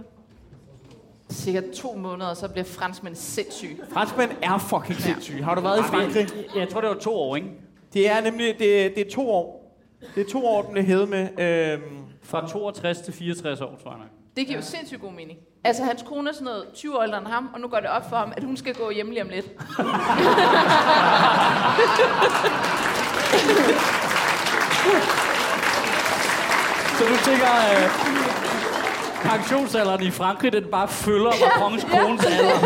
Sikkert 1.30 1.64
to 1.70 1.96
måneder, 1.96 2.34
så 2.34 2.48
bliver 2.48 2.66
franskmænd 2.66 3.16
sindssyge. 3.16 3.78
Franskmænd 3.90 4.32
er 4.42 4.58
fucking 4.58 5.00
sindssyge. 5.00 5.44
Har 5.44 5.56
du 5.56 5.62
været 5.62 5.80
i 5.80 5.84
Frankrig? 5.84 6.28
Jeg 6.56 6.70
tror, 6.70 6.82
det 6.82 6.90
var 6.90 6.96
to 6.96 7.16
år, 7.16 7.36
ikke? 7.36 7.48
Det 7.94 8.10
er 8.10 8.22
nemlig 8.22 8.48
det, 8.60 8.96
det 8.96 9.08
er 9.08 9.12
to 9.12 9.30
år. 9.30 9.76
Det 10.16 10.26
er 10.26 10.30
to 10.32 10.46
år, 10.46 10.62
den 10.62 10.72
blev 10.72 10.84
hævet 10.84 11.10
med. 11.10 11.40
Øhm, 11.40 11.82
Fra 12.24 12.48
62 12.48 13.02
til 13.02 13.14
64 13.14 13.62
år, 13.62 13.80
tror 13.84 13.92
jeg 13.92 14.00
nok. 14.00 14.08
Det 14.40 14.48
giver 14.48 14.60
jo 14.60 14.66
sindssygt 14.66 15.02
god 15.02 15.12
mening. 15.12 15.40
Altså, 15.64 15.84
hans 15.84 16.04
kone 16.08 16.30
er 16.30 16.34
sådan 16.34 16.46
noget 16.46 16.66
20 16.76 16.98
år 16.98 17.04
ældre 17.04 17.18
end 17.18 17.28
ham, 17.28 17.50
og 17.54 17.60
nu 17.60 17.68
går 17.68 17.80
det 17.80 17.90
op 17.90 18.10
for 18.10 18.16
ham, 18.18 18.34
at 18.38 18.44
hun 18.44 18.58
skal 18.58 18.76
gå 18.76 18.90
hjem 18.90 19.10
lige 19.10 19.22
om 19.22 19.30
lidt. 19.30 19.46
Så 26.98 27.04
du 27.06 27.16
tænker, 27.26 27.48
øh, 27.72 27.90
pensionsalderen 29.32 30.04
i 30.04 30.12
Frankrig, 30.12 30.54
den 30.54 30.64
bare 30.72 30.88
følger 30.88 31.32
Macrons 31.46 31.84
kones 31.84 32.26
alder. 32.26 32.60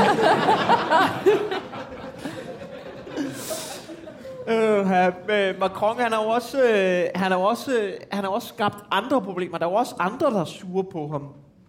Øh, 4.47 4.87
ha- 4.87 5.11
øh, 5.29 5.59
Macron, 5.59 5.99
han 5.99 6.11
har 6.11 6.23
jo 6.23 6.29
også, 6.29 6.61
øh, 6.63 7.03
han 7.15 7.31
har 7.31 7.37
også, 7.37 7.71
øh, 7.79 7.93
han 8.11 8.23
har 8.23 8.31
også 8.31 8.47
skabt 8.47 8.75
andre 8.91 9.21
problemer. 9.21 9.57
Der 9.57 9.65
er 9.65 9.69
jo 9.69 9.75
også 9.75 9.95
andre, 9.99 10.27
der 10.31 10.41
er 10.41 10.45
sure 10.45 10.83
på 10.91 11.07
ham. 11.11 11.21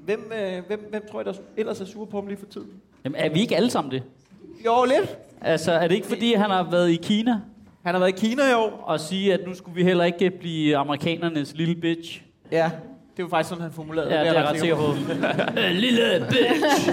Hvem, 0.05 0.33
øh, 0.40 0.67
hvem, 0.67 0.87
hvem 0.90 1.03
tror 1.11 1.21
I, 1.21 1.25
der 1.25 1.33
ellers 1.57 1.81
er 1.81 1.85
sure 1.85 2.07
på 2.07 2.17
ham 2.17 2.27
lige 2.27 2.38
for 2.38 2.47
tiden? 2.47 2.69
Jamen, 3.05 3.17
er 3.21 3.29
vi 3.29 3.40
ikke 3.40 3.57
alle 3.57 3.71
sammen 3.71 3.90
det? 3.93 4.03
Jo, 4.67 4.85
lidt. 4.85 5.17
Altså, 5.40 5.73
er 5.73 5.88
det 5.88 5.95
ikke 5.95 6.07
fordi, 6.07 6.35
han 6.35 6.51
har 6.51 6.71
været 6.71 6.90
i 6.90 6.97
Kina 6.97 7.40
Han 7.85 7.95
har 7.95 7.99
været 7.99 8.23
i 8.23 8.27
Kina 8.27 8.51
i 8.51 8.55
år. 8.55 8.85
og 8.87 9.01
sige, 9.01 9.35
at 9.35 9.40
nu 9.47 9.55
skulle 9.55 9.75
vi 9.75 9.85
heller 9.85 10.05
ikke 10.05 10.31
blive 10.31 10.77
amerikanernes 10.77 11.55
lille 11.57 11.75
bitch? 11.75 12.23
Ja, 12.53 12.71
det 13.17 13.23
var 13.25 13.29
faktisk 13.29 13.49
sådan, 13.49 13.62
han 13.62 13.73
formulerede 13.73 14.14
Ja, 14.14 14.21
det 14.21 14.29
er 14.29 14.33
jeg 14.33 14.45
ret 14.45 14.61
sikker 14.61 14.77
på. 14.77 14.95
lille 15.85 16.27
bitch! 16.31 16.88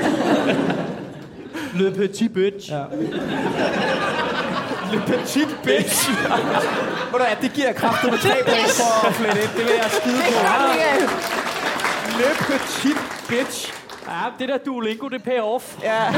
Le 1.79 1.91
petit 1.91 2.33
bitch. 2.33 2.71
Ja. 2.71 2.83
Le 4.93 5.01
petit 5.07 5.47
bitch. 5.63 6.09
Ved 7.11 7.19
du 7.19 7.25
det 7.41 7.53
giver 7.53 7.73
kraftet 7.73 8.11
med 8.11 8.19
tre 8.19 8.29
for 8.29 9.07
at 9.07 9.13
flette 9.13 9.41
ind. 9.41 9.49
Det 9.57 9.65
vil 9.65 9.73
jeg 9.81 9.91
skide 9.91 10.15
på. 10.15 11.40
Le 12.21 12.27
petit 12.47 12.97
bitch. 13.29 13.73
ja, 14.07 14.21
det 14.39 14.49
der 14.49 14.57
Duolingo, 14.57 15.07
det 15.07 15.23
pay 15.23 15.39
off. 15.39 15.83
Ja. 15.83 16.13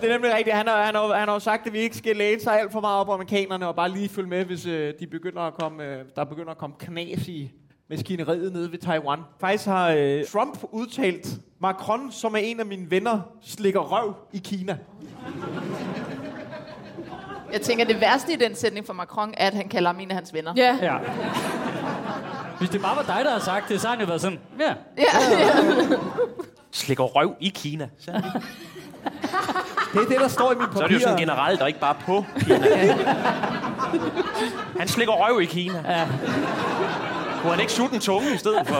Det 0.00 0.08
er 0.08 0.12
nemlig 0.12 0.34
rigtigt. 0.34 0.56
Han 0.56 0.66
har, 0.68 0.82
han, 0.84 0.94
har, 0.94 1.14
han 1.14 1.28
har 1.28 1.38
sagt, 1.38 1.66
at 1.66 1.72
vi 1.72 1.78
ikke 1.78 1.96
skal 1.96 2.16
læne 2.16 2.40
sig 2.40 2.60
alt 2.60 2.72
for 2.72 2.80
meget 2.80 3.00
op 3.00 3.10
amerikanerne, 3.10 3.68
og 3.68 3.76
bare 3.76 3.88
lige 3.90 4.08
følge 4.08 4.28
med, 4.28 4.44
hvis 4.44 4.66
øh, 4.66 4.94
de 5.00 5.06
begynder 5.06 5.40
at 5.42 5.54
komme, 5.54 5.84
øh, 5.84 6.04
der 6.16 6.24
begynder 6.24 6.50
at 6.50 6.58
komme 6.58 6.76
knas 6.78 7.28
i 7.28 7.52
maskineriet 7.90 8.52
nede 8.52 8.72
ved 8.72 8.78
Taiwan. 8.78 9.20
Faktisk 9.40 9.66
har 9.66 9.90
øh, 9.90 10.24
Trump 10.32 10.58
udtalt, 10.72 11.28
Macron, 11.60 12.12
som 12.12 12.34
er 12.34 12.38
en 12.38 12.60
af 12.60 12.66
mine 12.66 12.90
venner, 12.90 13.20
slikker 13.42 13.80
røv 13.80 14.14
i 14.32 14.38
Kina. 14.44 14.78
Jeg 17.52 17.60
tænker, 17.60 17.84
det 17.84 18.00
værste 18.00 18.32
i 18.32 18.36
den 18.36 18.54
sætning 18.54 18.86
for 18.86 18.92
Macron 18.92 19.34
er, 19.36 19.46
at 19.46 19.54
han 19.54 19.68
kalder 19.68 19.92
ham 19.92 20.00
en 20.00 20.10
af 20.10 20.16
hans 20.16 20.34
venner. 20.34 20.54
Ja. 20.56 20.78
Ja. 20.82 20.98
Hvis 22.58 22.70
det 22.70 22.82
bare 22.82 22.96
var 22.96 23.02
dig, 23.02 23.20
der 23.24 23.30
havde 23.30 23.44
sagt 23.44 23.68
det, 23.68 23.80
så 23.80 23.86
har 23.88 23.94
han 23.94 24.00
jo 24.00 24.06
været 24.06 24.20
sådan, 24.20 24.38
ja. 24.60 24.64
ja, 24.98 25.02
ja. 25.30 25.96
Slikker 26.72 27.04
røv 27.04 27.34
i 27.40 27.48
Kina. 27.48 27.88
Så, 27.98 28.10
Det 29.92 30.02
er 30.02 30.08
det, 30.08 30.20
der 30.20 30.28
står 30.28 30.52
i 30.52 30.54
mine 30.54 30.66
papirer. 30.66 30.78
så 30.78 30.84
er 30.84 30.88
det 30.88 30.94
jo 30.94 31.00
sådan 31.00 31.18
generelt, 31.18 31.62
og 31.62 31.68
ikke 31.68 31.80
bare 31.80 31.94
på 32.06 32.24
Kina. 32.40 32.66
Han 34.78 34.88
slikker 34.88 35.14
røv 35.14 35.40
i 35.40 35.44
Kina. 35.44 35.82
Ja. 35.88 36.06
Kunne 37.40 37.50
han 37.52 37.60
ikke 37.60 37.72
sutte 37.72 37.94
en 37.94 38.00
tunge 38.00 38.34
i 38.34 38.38
stedet 38.38 38.66
for? 38.66 38.74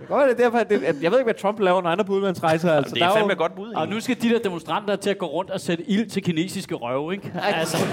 Det 0.00 0.08
godt 0.08 0.18
være, 0.20 0.28
det 0.28 0.40
er 0.40 0.44
derfor, 0.44 0.58
at 0.58 0.68
det, 0.68 0.84
at 0.84 0.96
jeg 1.02 1.10
ved 1.10 1.18
ikke, 1.18 1.26
hvad 1.32 1.34
Trump 1.42 1.60
laver, 1.60 1.82
når 1.82 1.90
han 1.90 2.00
er 2.00 2.04
på 2.04 2.12
udlandsrejser. 2.12 2.72
Altså, 2.72 2.94
det 2.94 3.02
er 3.02 3.06
der 3.06 3.14
fandme 3.14 3.28
jo, 3.28 3.32
et 3.32 3.38
godt 3.38 3.54
bud. 3.54 3.72
Og 3.72 3.88
nu 3.88 4.00
skal 4.00 4.22
de 4.22 4.28
der 4.28 4.38
demonstranter 4.38 4.96
til 4.96 5.10
at 5.10 5.18
gå 5.18 5.26
rundt 5.26 5.50
og 5.50 5.60
sætte 5.60 5.90
ild 5.90 6.10
til 6.10 6.22
kinesiske 6.22 6.74
røve, 6.74 7.12
ikke? 7.12 7.32
Altså, 7.42 7.76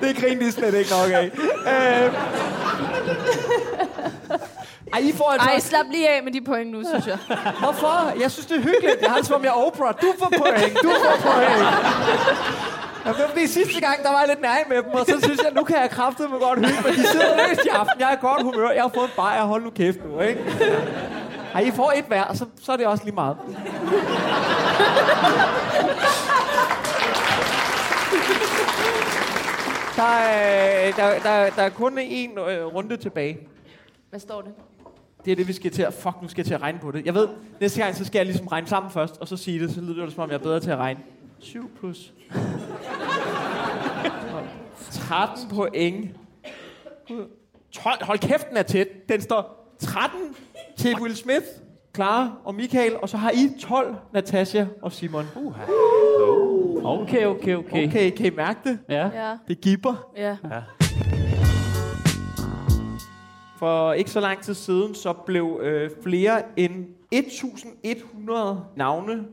Det 0.00 0.16
griner 0.16 0.40
de 0.46 0.52
slet 0.52 0.74
ikke 0.74 0.90
nok 0.90 1.10
af. 1.12 1.30
Øh. 2.04 2.12
Ej, 4.92 4.98
I 5.00 5.12
får 5.12 5.32
en 5.32 5.40
Ej, 5.40 5.58
slap 5.58 5.86
lige 5.90 6.08
af 6.08 6.22
med 6.22 6.32
de 6.32 6.40
point 6.44 6.70
nu, 6.72 6.82
synes 6.88 7.06
jeg. 7.06 7.18
Hvorfor? 7.58 8.12
Jeg 8.20 8.30
synes, 8.30 8.46
det 8.46 8.56
er 8.56 8.60
hyggeligt. 8.62 9.00
Jeg 9.02 9.10
har 9.10 9.16
det 9.16 9.26
som 9.26 9.36
om, 9.36 9.42
jeg 9.44 9.48
er 9.48 9.66
Oprah. 9.66 9.94
Du 10.02 10.06
får 10.18 10.32
point. 10.38 10.76
Du 10.82 10.90
får 11.04 11.16
point. 11.30 11.66
Ja, 13.04 13.10
det 13.12 13.18
var 13.22 13.28
fordi 13.28 13.46
sidste 13.46 13.80
gang, 13.80 14.02
der 14.02 14.10
var 14.12 14.18
jeg 14.18 14.28
lidt 14.28 14.40
nær 14.42 14.56
med 14.68 14.76
dem, 14.76 14.90
og 14.92 15.06
så 15.06 15.20
synes 15.22 15.40
jeg, 15.42 15.52
nu 15.52 15.64
kan 15.64 15.76
jeg 15.82 15.90
kraftedeme 15.90 16.32
mig 16.32 16.40
godt 16.40 16.58
hygge, 16.66 16.82
men 16.84 16.92
de 16.92 17.06
sidder 17.06 17.48
løst 17.48 17.60
i 17.64 17.68
aften. 17.68 18.00
Jeg 18.00 18.12
er 18.12 18.16
godt 18.16 18.42
humør. 18.42 18.70
Jeg 18.70 18.82
har 18.82 18.90
fået 18.94 19.04
en 19.04 19.10
bajer. 19.16 19.42
Hold 19.44 19.62
nu 19.64 19.70
kæft 19.70 19.98
nu, 20.04 20.20
ikke? 20.20 20.40
Ej, 21.54 21.60
I 21.60 21.70
får 21.70 21.92
et 21.96 22.04
hver, 22.04 22.34
så, 22.34 22.44
så 22.62 22.72
er 22.72 22.76
det 22.76 22.86
også 22.86 23.04
lige 23.04 23.14
meget. 23.14 23.36
Der 29.96 30.02
er, 30.02 30.92
der, 30.92 31.18
der, 31.18 31.50
der 31.50 31.62
er 31.62 31.68
kun 31.68 31.98
én 31.98 32.40
øh, 32.40 32.66
runde 32.74 32.96
tilbage. 32.96 33.38
Hvad 34.10 34.20
står 34.20 34.42
det? 34.42 34.52
Det 35.24 35.32
er 35.32 35.36
det, 35.36 35.48
vi 35.48 35.52
skal 35.52 35.70
til 35.70 35.82
at... 35.82 35.94
Fuck, 35.94 36.22
nu 36.22 36.28
skal 36.28 36.40
jeg 36.40 36.46
til 36.46 36.54
at 36.54 36.62
regne 36.62 36.78
på 36.78 36.90
det. 36.90 37.06
Jeg 37.06 37.14
ved, 37.14 37.28
næste 37.60 37.82
gang, 37.82 37.96
så 37.96 38.04
skal 38.04 38.18
jeg 38.18 38.26
ligesom 38.26 38.46
regne 38.46 38.66
sammen 38.66 38.92
først, 38.92 39.16
og 39.20 39.28
så 39.28 39.36
sige 39.36 39.60
det, 39.60 39.70
så 39.70 39.80
lyder 39.80 40.04
det 40.04 40.14
som 40.14 40.22
om, 40.22 40.30
jeg 40.30 40.34
er 40.36 40.42
bedre 40.42 40.60
til 40.60 40.70
at 40.70 40.78
regne. 40.78 41.00
7 41.38 41.70
plus... 41.80 42.12
13 44.90 45.48
point. 45.48 46.10
12. 47.72 48.04
Hold 48.04 48.18
kæft, 48.18 48.48
den 48.48 48.56
er 48.56 48.62
tæt. 48.62 49.08
Den 49.08 49.20
står 49.20 49.74
13 49.78 50.20
til 50.76 50.96
Will 51.00 51.16
Smith, 51.16 51.46
Clara 51.94 52.32
og 52.44 52.54
Michael, 52.54 52.96
og 52.96 53.08
så 53.08 53.16
har 53.16 53.30
I 53.30 53.60
12, 53.60 53.94
Natasha 54.12 54.64
og 54.82 54.92
Simon. 54.92 55.24
Okay, 56.86 57.24
okay, 57.26 57.54
okay. 57.54 57.88
Okay, 57.88 58.10
kan 58.10 58.26
I 58.26 58.30
mærke 58.36 58.58
det? 58.64 58.78
Ja. 58.88 59.10
Ja, 59.28 59.36
Det 59.48 59.60
gipper. 59.60 60.10
ja. 60.16 60.36
For 63.58 63.92
ikke 63.92 64.10
så 64.10 64.20
lang 64.20 64.42
tid 64.42 64.54
siden, 64.54 64.94
så 64.94 65.12
blev 65.12 65.60
øh, 65.62 65.90
flere 66.02 66.42
end 66.56 66.86
1100 67.12 68.60
navne, 68.76 69.24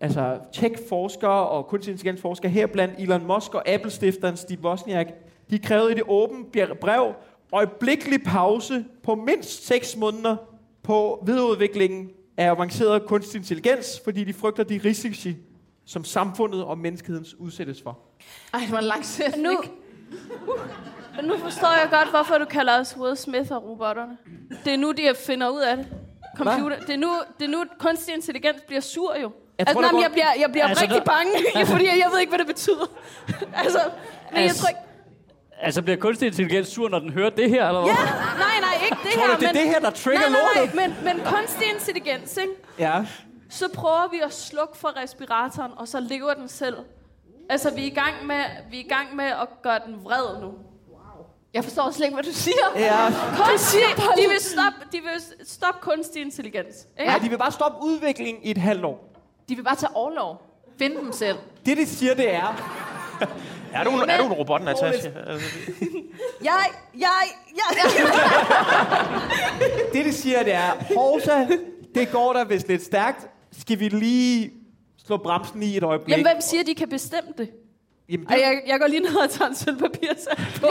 altså 0.00 0.38
tech-forskere 0.52 1.48
og 1.48 1.66
kunstig 1.66 1.92
intelligens-forskere, 1.92 2.50
her 2.50 2.66
blandt 2.66 2.94
Elon 2.98 3.26
Musk 3.26 3.54
og 3.54 3.68
Apple-stifteren 3.68 4.36
Steve 4.36 4.64
Wozniak, 4.64 5.06
de 5.50 5.58
krævede 5.58 5.92
i 5.92 5.94
det 5.94 6.02
åbne 6.08 6.44
brev 6.80 7.14
øjeblikkelig 7.52 8.22
pause 8.26 8.84
på 9.02 9.14
mindst 9.14 9.66
6 9.66 9.96
måneder 9.96 10.36
på 10.82 11.22
videreudviklingen 11.26 12.10
af 12.36 12.50
avanceret 12.50 13.06
kunstig 13.06 13.38
intelligens, 13.38 14.00
fordi 14.04 14.24
de 14.24 14.32
frygter 14.32 14.64
de 14.64 14.80
risici, 14.84 15.36
som 15.86 16.04
samfundet 16.04 16.64
og 16.64 16.78
menneskeheden 16.78 17.26
udsættes 17.38 17.82
for. 17.82 17.98
Ej, 18.54 18.60
det 18.60 18.72
var 18.72 18.78
en 18.78 18.84
lang 18.84 19.04
sætning. 19.04 19.46
Nu, 19.46 19.60
men 21.16 21.24
nu 21.24 21.38
forstår 21.38 21.68
jeg 21.80 21.88
godt, 21.90 22.10
hvorfor 22.10 22.38
du 22.38 22.44
kalder 22.44 22.80
os 22.80 22.96
Will 22.98 23.16
Smith 23.16 23.52
og 23.52 23.64
robotterne. 23.64 24.16
Det 24.64 24.72
er 24.72 24.76
nu, 24.76 24.92
de 24.92 25.14
finder 25.26 25.48
ud 25.48 25.60
af 25.60 25.76
det. 25.76 25.86
Computer. 26.36 26.78
Det 26.80 26.90
er, 26.90 26.96
nu, 26.96 27.12
det 27.38 27.44
er 27.44 27.48
nu, 27.50 27.64
kunstig 27.78 28.14
intelligens 28.14 28.60
bliver 28.66 28.80
sur 28.80 29.14
jo. 29.22 29.32
Jeg 29.58 29.68
altså, 29.68 29.72
tror, 29.74 29.80
nej, 29.82 29.90
men 29.92 29.96
går- 29.98 30.02
jeg 30.02 30.12
bliver, 30.12 30.26
jeg 30.40 30.50
bliver 30.52 30.66
Altså, 30.66 30.84
altså, 30.84 30.96
rigtig 30.96 31.06
der- 31.06 31.12
bange, 31.54 31.66
fordi 31.72 31.84
jeg, 31.84 31.98
jeg 31.98 32.08
ved 32.12 32.20
ikke, 32.20 32.30
hvad 32.30 32.38
det 32.38 32.46
betyder. 32.46 32.86
altså, 33.64 33.78
men 34.30 34.36
jeg 34.40 34.42
Altså, 34.44 34.60
tror 34.62 34.68
ikke... 34.68 34.80
Altså, 35.60 35.82
bliver 35.82 35.96
kunstig 35.96 36.26
intelligens 36.26 36.68
sur, 36.68 36.88
når 36.88 36.98
den 36.98 37.10
hører 37.12 37.30
det 37.30 37.50
her, 37.50 37.66
eller 37.68 37.80
hvad? 37.80 37.90
Ja, 37.90 37.96
nej, 38.38 38.60
nej, 38.60 38.74
ikke 38.84 38.96
det 39.04 39.12
Tror 39.12 39.26
her. 39.26 39.34
du, 39.34 39.40
det 39.40 39.48
er 39.48 39.52
men, 39.52 39.62
det 39.62 39.68
her, 39.70 39.80
der 39.80 39.90
trigger 39.90 40.20
nej, 40.20 40.30
nej, 40.30 40.62
lortet? 40.62 40.74
nej, 40.74 40.86
men, 40.88 41.16
men 41.16 41.24
kunstig 41.26 41.66
intelligens, 41.74 42.36
ikke? 42.36 42.52
Ja. 42.78 43.04
Så 43.52 43.68
prøver 43.74 44.08
vi 44.10 44.20
at 44.24 44.32
slukke 44.32 44.78
for 44.78 45.02
respiratoren, 45.02 45.72
og 45.76 45.88
så 45.88 46.00
lever 46.00 46.34
den 46.34 46.48
selv. 46.48 46.76
Altså, 47.50 47.70
vi 47.74 47.82
er 47.82 47.86
i 47.86 47.94
gang 47.94 48.26
med, 48.26 48.44
vi 48.70 48.76
er 48.80 48.84
i 48.84 48.88
gang 48.88 49.16
med 49.16 49.24
at 49.24 49.48
gøre 49.62 49.78
den 49.86 50.04
vred 50.04 50.40
nu. 50.40 50.52
Jeg 51.54 51.64
forstår 51.64 51.90
slet 51.90 52.06
ikke, 52.06 52.14
hvad 52.14 52.24
du 52.24 52.32
siger. 52.32 52.54
Ja. 52.76 53.10
Kunstig, 53.36 53.80
de 54.16 54.28
vil 54.28 54.40
stoppe, 54.40 54.78
de 54.92 54.98
vil 55.00 55.46
stoppe 55.46 55.80
kunstig 55.82 56.22
intelligens. 56.22 56.86
Ikke? 57.00 57.12
ja, 57.12 57.18
de 57.18 57.28
vil 57.28 57.38
bare 57.38 57.52
stoppe 57.52 57.84
udviklingen 57.86 58.42
i 58.42 58.50
et 58.50 58.58
halvt 58.58 58.84
år. 58.84 59.12
De 59.48 59.56
vil 59.56 59.62
bare 59.62 59.76
tage 59.76 59.96
overlov. 59.96 60.42
Finde 60.78 60.96
dem 60.96 61.12
selv. 61.12 61.36
Det, 61.66 61.76
de 61.76 61.86
siger, 61.86 62.14
det 62.14 62.34
er, 62.34 62.54
Er 63.74 63.84
du, 63.84 63.90
en- 63.90 64.10
er 64.10 64.18
du 64.18 64.24
en 64.26 64.32
robot, 64.32 64.62
Natasha? 64.62 65.10
Altså, 65.26 65.48
Jeg, 66.44 66.64
jeg, 66.98 67.10
jeg, 67.56 67.92
det, 69.92 70.04
de 70.04 70.12
siger, 70.12 70.42
det 70.42 70.54
er, 70.54 70.70
Horsa, 70.96 71.46
det 71.94 72.12
går 72.12 72.32
der 72.32 72.44
vist 72.44 72.68
lidt 72.68 72.84
stærkt. 72.84 73.26
Skal 73.58 73.80
vi 73.80 73.88
lige 73.88 74.52
slå 75.06 75.16
bremsen 75.16 75.62
i 75.62 75.76
et 75.76 75.82
øjeblik? 75.82 76.12
Jamen, 76.12 76.26
hvem 76.26 76.40
siger, 76.40 76.64
de 76.64 76.74
kan 76.74 76.88
bestemme 76.88 77.30
det? 77.38 77.50
Jamen, 78.08 78.26
Ej, 78.26 78.34
det, 78.34 78.42
jeg, 78.42 78.62
jeg 78.66 78.80
går 78.80 78.86
lige 78.86 79.00
ned 79.00 79.16
og 79.16 79.30
tager 79.30 79.48
en 79.48 79.56
sølvpapir 79.56 80.08
på. 80.60 80.66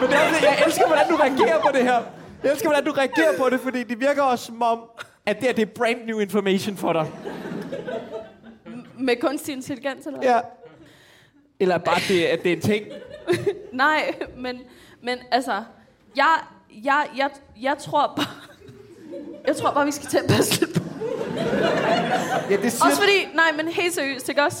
men 0.00 0.10
det 0.10 0.16
er, 0.16 0.20
jeg 0.42 0.62
elsker, 0.66 0.86
hvordan 0.86 1.08
du 1.08 1.16
reagerer 1.16 1.62
på 1.62 1.68
det 1.72 1.82
her. 1.82 2.02
Jeg 2.42 2.52
elsker, 2.52 2.68
hvordan 2.68 2.84
du 2.84 2.92
reagerer 2.92 3.38
på 3.38 3.50
det, 3.50 3.60
fordi 3.60 3.82
det 3.82 4.00
virker 4.00 4.22
også 4.22 4.44
som 4.44 4.62
om, 4.62 4.80
at 5.26 5.40
det, 5.40 5.48
er, 5.48 5.52
det 5.52 5.62
er 5.62 5.72
brand 5.74 6.06
new 6.06 6.18
information 6.18 6.76
for 6.76 6.92
dig. 6.92 7.06
Med 8.98 9.16
kunstig 9.20 9.54
intelligens, 9.54 10.06
eller? 10.06 10.20
Ja. 10.22 10.40
Eller 11.60 11.78
bare, 11.78 12.00
det, 12.08 12.24
at 12.24 12.42
det 12.42 12.52
er 12.52 12.56
en 12.56 12.62
ting. 12.62 12.86
Nej, 13.72 14.14
men, 14.36 14.60
men 15.02 15.18
altså, 15.30 15.62
jeg, 16.16 16.38
jeg, 16.84 17.06
jeg, 17.16 17.30
jeg 17.60 17.78
tror 17.78 18.12
bare... 18.16 18.55
Jeg 19.46 19.56
tror 19.56 19.70
bare, 19.70 19.84
vi 19.86 19.92
skal 19.92 20.08
til 20.08 20.18
at 20.18 20.24
passe 20.28 20.60
lidt 20.60 20.74
på. 20.74 20.82
Ja, 22.50 22.56
det 22.56 22.72
siger, 22.72 22.84
Også 22.84 22.96
fordi, 23.00 23.28
nej, 23.34 23.52
men 23.56 23.68
helt 23.68 23.94
seriøst, 23.94 24.28
ikke 24.28 24.42
også? 24.42 24.58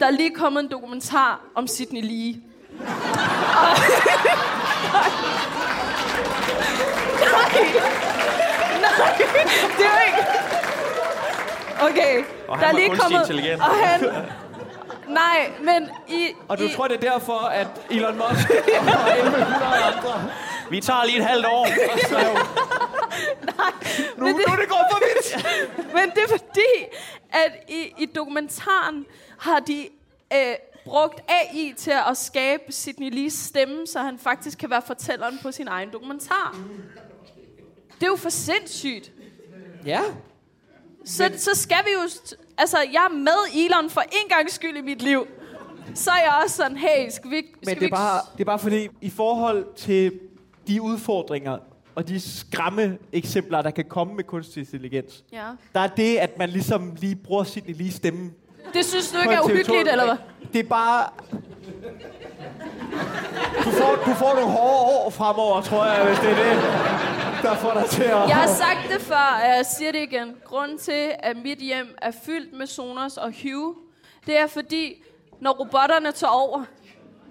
Der 0.00 0.06
er 0.06 0.10
lige 0.10 0.30
kommet 0.34 0.60
en 0.62 0.70
dokumentar 0.70 1.40
om 1.54 1.66
Sydney 1.66 2.02
Lee. 2.02 2.34
Og- 2.80 2.86
nej, 7.20 7.62
nej, 8.80 9.16
det 9.78 9.86
er 9.86 10.00
ikke... 10.06 10.18
Okay, 11.80 12.24
Og 12.48 12.58
der 12.60 12.66
er 12.66 12.72
lige 12.72 12.88
kommet... 12.96 13.20
intelligent. 13.20 13.60
Og 13.60 13.66
han... 13.84 14.00
Nej, 15.08 15.50
men 15.62 15.88
i... 16.08 16.28
og 16.48 16.58
du 16.58 16.62
i, 16.64 16.72
tror, 16.76 16.88
det 16.88 17.04
er 17.04 17.10
derfor, 17.12 17.46
at 17.46 17.66
Elon 17.90 18.14
Musk 18.14 18.50
og 18.50 18.56
1100 18.56 19.54
andre... 19.96 20.24
Vi 20.70 20.80
tager 20.80 21.04
lige 21.04 21.18
et 21.18 21.24
halvt 21.24 21.46
år. 21.46 21.66
Og 21.92 21.98
så, 22.08 22.18
nu, 24.18 24.24
Men 24.24 24.34
nu 24.34 24.38
det- 24.40 24.46
er 24.46 24.56
det 24.56 24.68
gået 24.68 24.86
for 24.92 25.00
vidt. 25.06 25.46
Men 25.96 26.10
det 26.14 26.22
er 26.22 26.28
fordi, 26.28 26.96
at 27.30 27.52
i, 27.68 27.92
i 27.98 28.06
dokumentaren 28.06 29.06
har 29.38 29.60
de 29.60 29.88
øh, 30.32 30.54
brugt 30.84 31.20
AI 31.28 31.74
til 31.76 31.92
at 32.10 32.16
skabe 32.16 32.62
Sidney 32.72 33.10
Lees 33.14 33.32
stemme, 33.32 33.86
så 33.86 33.98
han 34.00 34.18
faktisk 34.18 34.58
kan 34.58 34.70
være 34.70 34.82
fortælleren 34.86 35.38
på 35.42 35.52
sin 35.52 35.68
egen 35.68 35.90
dokumentar. 35.92 36.56
Det 37.94 38.02
er 38.02 38.06
jo 38.06 38.16
for 38.16 38.28
sindssygt. 38.30 39.12
Ja. 39.86 40.00
Så, 41.04 41.32
så 41.36 41.50
skal 41.54 41.76
vi 41.84 41.90
jo... 41.92 42.08
Altså, 42.58 42.78
jeg 42.92 43.04
er 43.04 43.14
med 43.14 43.64
Elon 43.66 43.90
for 43.90 44.00
en 44.00 44.28
gang 44.28 44.50
skyld 44.50 44.76
i 44.76 44.80
mit 44.80 45.02
liv. 45.02 45.26
Så 45.94 46.10
er 46.10 46.16
jeg 46.24 46.40
også 46.44 46.56
sådan, 46.56 46.76
hey, 46.76 47.10
skal 47.10 47.30
vi, 47.30 47.36
ikke- 47.36 47.52
skal 47.62 47.74
Men 47.74 47.78
det 47.80 47.86
er, 47.92 47.96
bare, 47.96 48.20
det 48.32 48.40
er 48.40 48.44
bare 48.44 48.58
fordi, 48.58 48.88
i 49.00 49.10
forhold 49.10 49.66
til 49.76 50.20
de 50.68 50.82
udfordringer 50.82 51.58
og 51.96 52.08
de 52.08 52.20
skræmme 52.20 52.98
eksempler, 53.12 53.62
der 53.62 53.70
kan 53.70 53.84
komme 53.84 54.14
med 54.14 54.24
kunstig 54.24 54.60
intelligens, 54.60 55.24
Ja. 55.32 55.44
der 55.74 55.80
er 55.80 55.86
det, 55.86 56.16
at 56.16 56.38
man 56.38 56.48
ligesom 56.48 56.96
lige 57.00 57.16
bruger 57.16 57.44
sin 57.44 57.62
lige 57.66 57.92
stemme. 57.92 58.30
Det 58.74 58.84
synes 58.84 59.10
du 59.12 59.18
ikke 59.18 59.34
er 59.34 59.38
en 59.40 59.44
TV2. 59.44 59.52
uhyggeligt, 59.52 59.88
eller 59.88 60.04
hvad? 60.04 60.16
Det 60.52 60.58
er 60.64 60.68
bare... 60.68 61.08
Du 63.64 63.70
får, 63.70 64.02
du 64.06 64.14
får 64.14 64.34
nogle 64.34 64.50
hårde 64.50 64.84
år 65.04 65.10
fremover, 65.10 65.60
tror 65.60 65.84
jeg, 65.84 66.06
hvis 66.08 66.18
det 66.18 66.30
er 66.30 66.34
det, 66.44 66.62
der 67.42 67.54
får 67.54 67.72
dig 67.80 67.84
til 67.90 68.02
at... 68.02 68.10
Jeg 68.28 68.36
har 68.36 68.46
sagt 68.46 68.92
det 68.92 69.00
før, 69.00 69.40
og 69.42 69.48
jeg 69.56 69.66
siger 69.78 69.92
det 69.92 70.02
igen. 70.02 70.34
Grunden 70.44 70.78
til, 70.78 71.10
at 71.18 71.36
mit 71.44 71.58
hjem 71.58 71.94
er 72.02 72.10
fyldt 72.26 72.52
med 72.58 72.66
Sonos 72.66 73.16
og 73.16 73.32
Hue, 73.42 73.74
det 74.26 74.38
er 74.38 74.46
fordi, 74.46 75.02
når 75.40 75.50
robotterne 75.50 76.12
tager 76.12 76.30
over, 76.30 76.64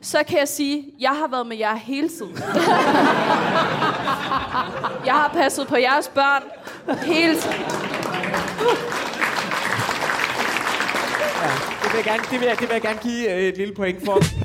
så 0.06 0.24
kan 0.28 0.40
jeg 0.40 0.48
sige, 0.48 0.78
at 0.78 0.84
jeg 1.00 1.10
har 1.10 1.28
været 1.28 1.48
med 1.48 1.58
jer 1.58 1.76
hele 1.76 2.10
tiden. 2.10 2.38
jeg 5.10 5.14
har 5.14 5.32
passet 5.34 5.68
på 5.68 5.76
jeres 5.76 6.08
børn 6.08 6.44
hele 7.04 7.36
tiden. 7.36 7.66
Det 11.84 11.92
vil 11.92 11.98
jeg 11.98 12.04
gerne, 12.04 12.24
det 12.32 12.40
vil 12.40 12.48
jeg, 12.48 12.60
det 12.60 12.68
vil 12.68 12.74
jeg 12.74 12.82
gerne 12.82 13.00
give 13.02 13.32
øh, 13.34 13.40
et 13.40 13.58
lille 13.58 13.74
point 13.74 14.06
for. 14.06 14.45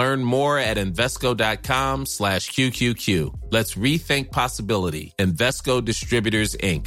Learn 0.00 0.24
more 0.24 0.58
at 0.58 0.78
Invesco.com 0.78 2.06
slash 2.06 2.50
QQQ. 2.56 3.06
Let's 3.50 3.76
rethink 3.76 4.30
possibility. 4.30 5.12
Invesco 5.18 5.80
Distributors, 5.80 6.54
Inc. 6.54 6.84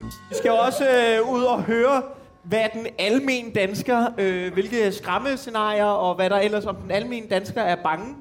Vi 0.00 0.34
skal 0.34 0.50
også 0.50 0.84
øh, 0.84 1.32
ud 1.32 1.42
og 1.42 1.62
høre, 1.62 2.02
hvad 2.44 2.68
den 2.74 2.86
almen 2.98 3.50
dansker, 3.50 4.06
øh, 4.18 4.52
hvilke 4.52 4.92
skræmmescenarier 4.92 5.84
og 5.84 6.14
hvad 6.14 6.30
der 6.30 6.36
ellers 6.36 6.64
om 6.64 6.76
den 6.76 6.90
almen 6.90 7.28
dansker 7.28 7.60
er 7.60 7.76
bange 7.82 8.14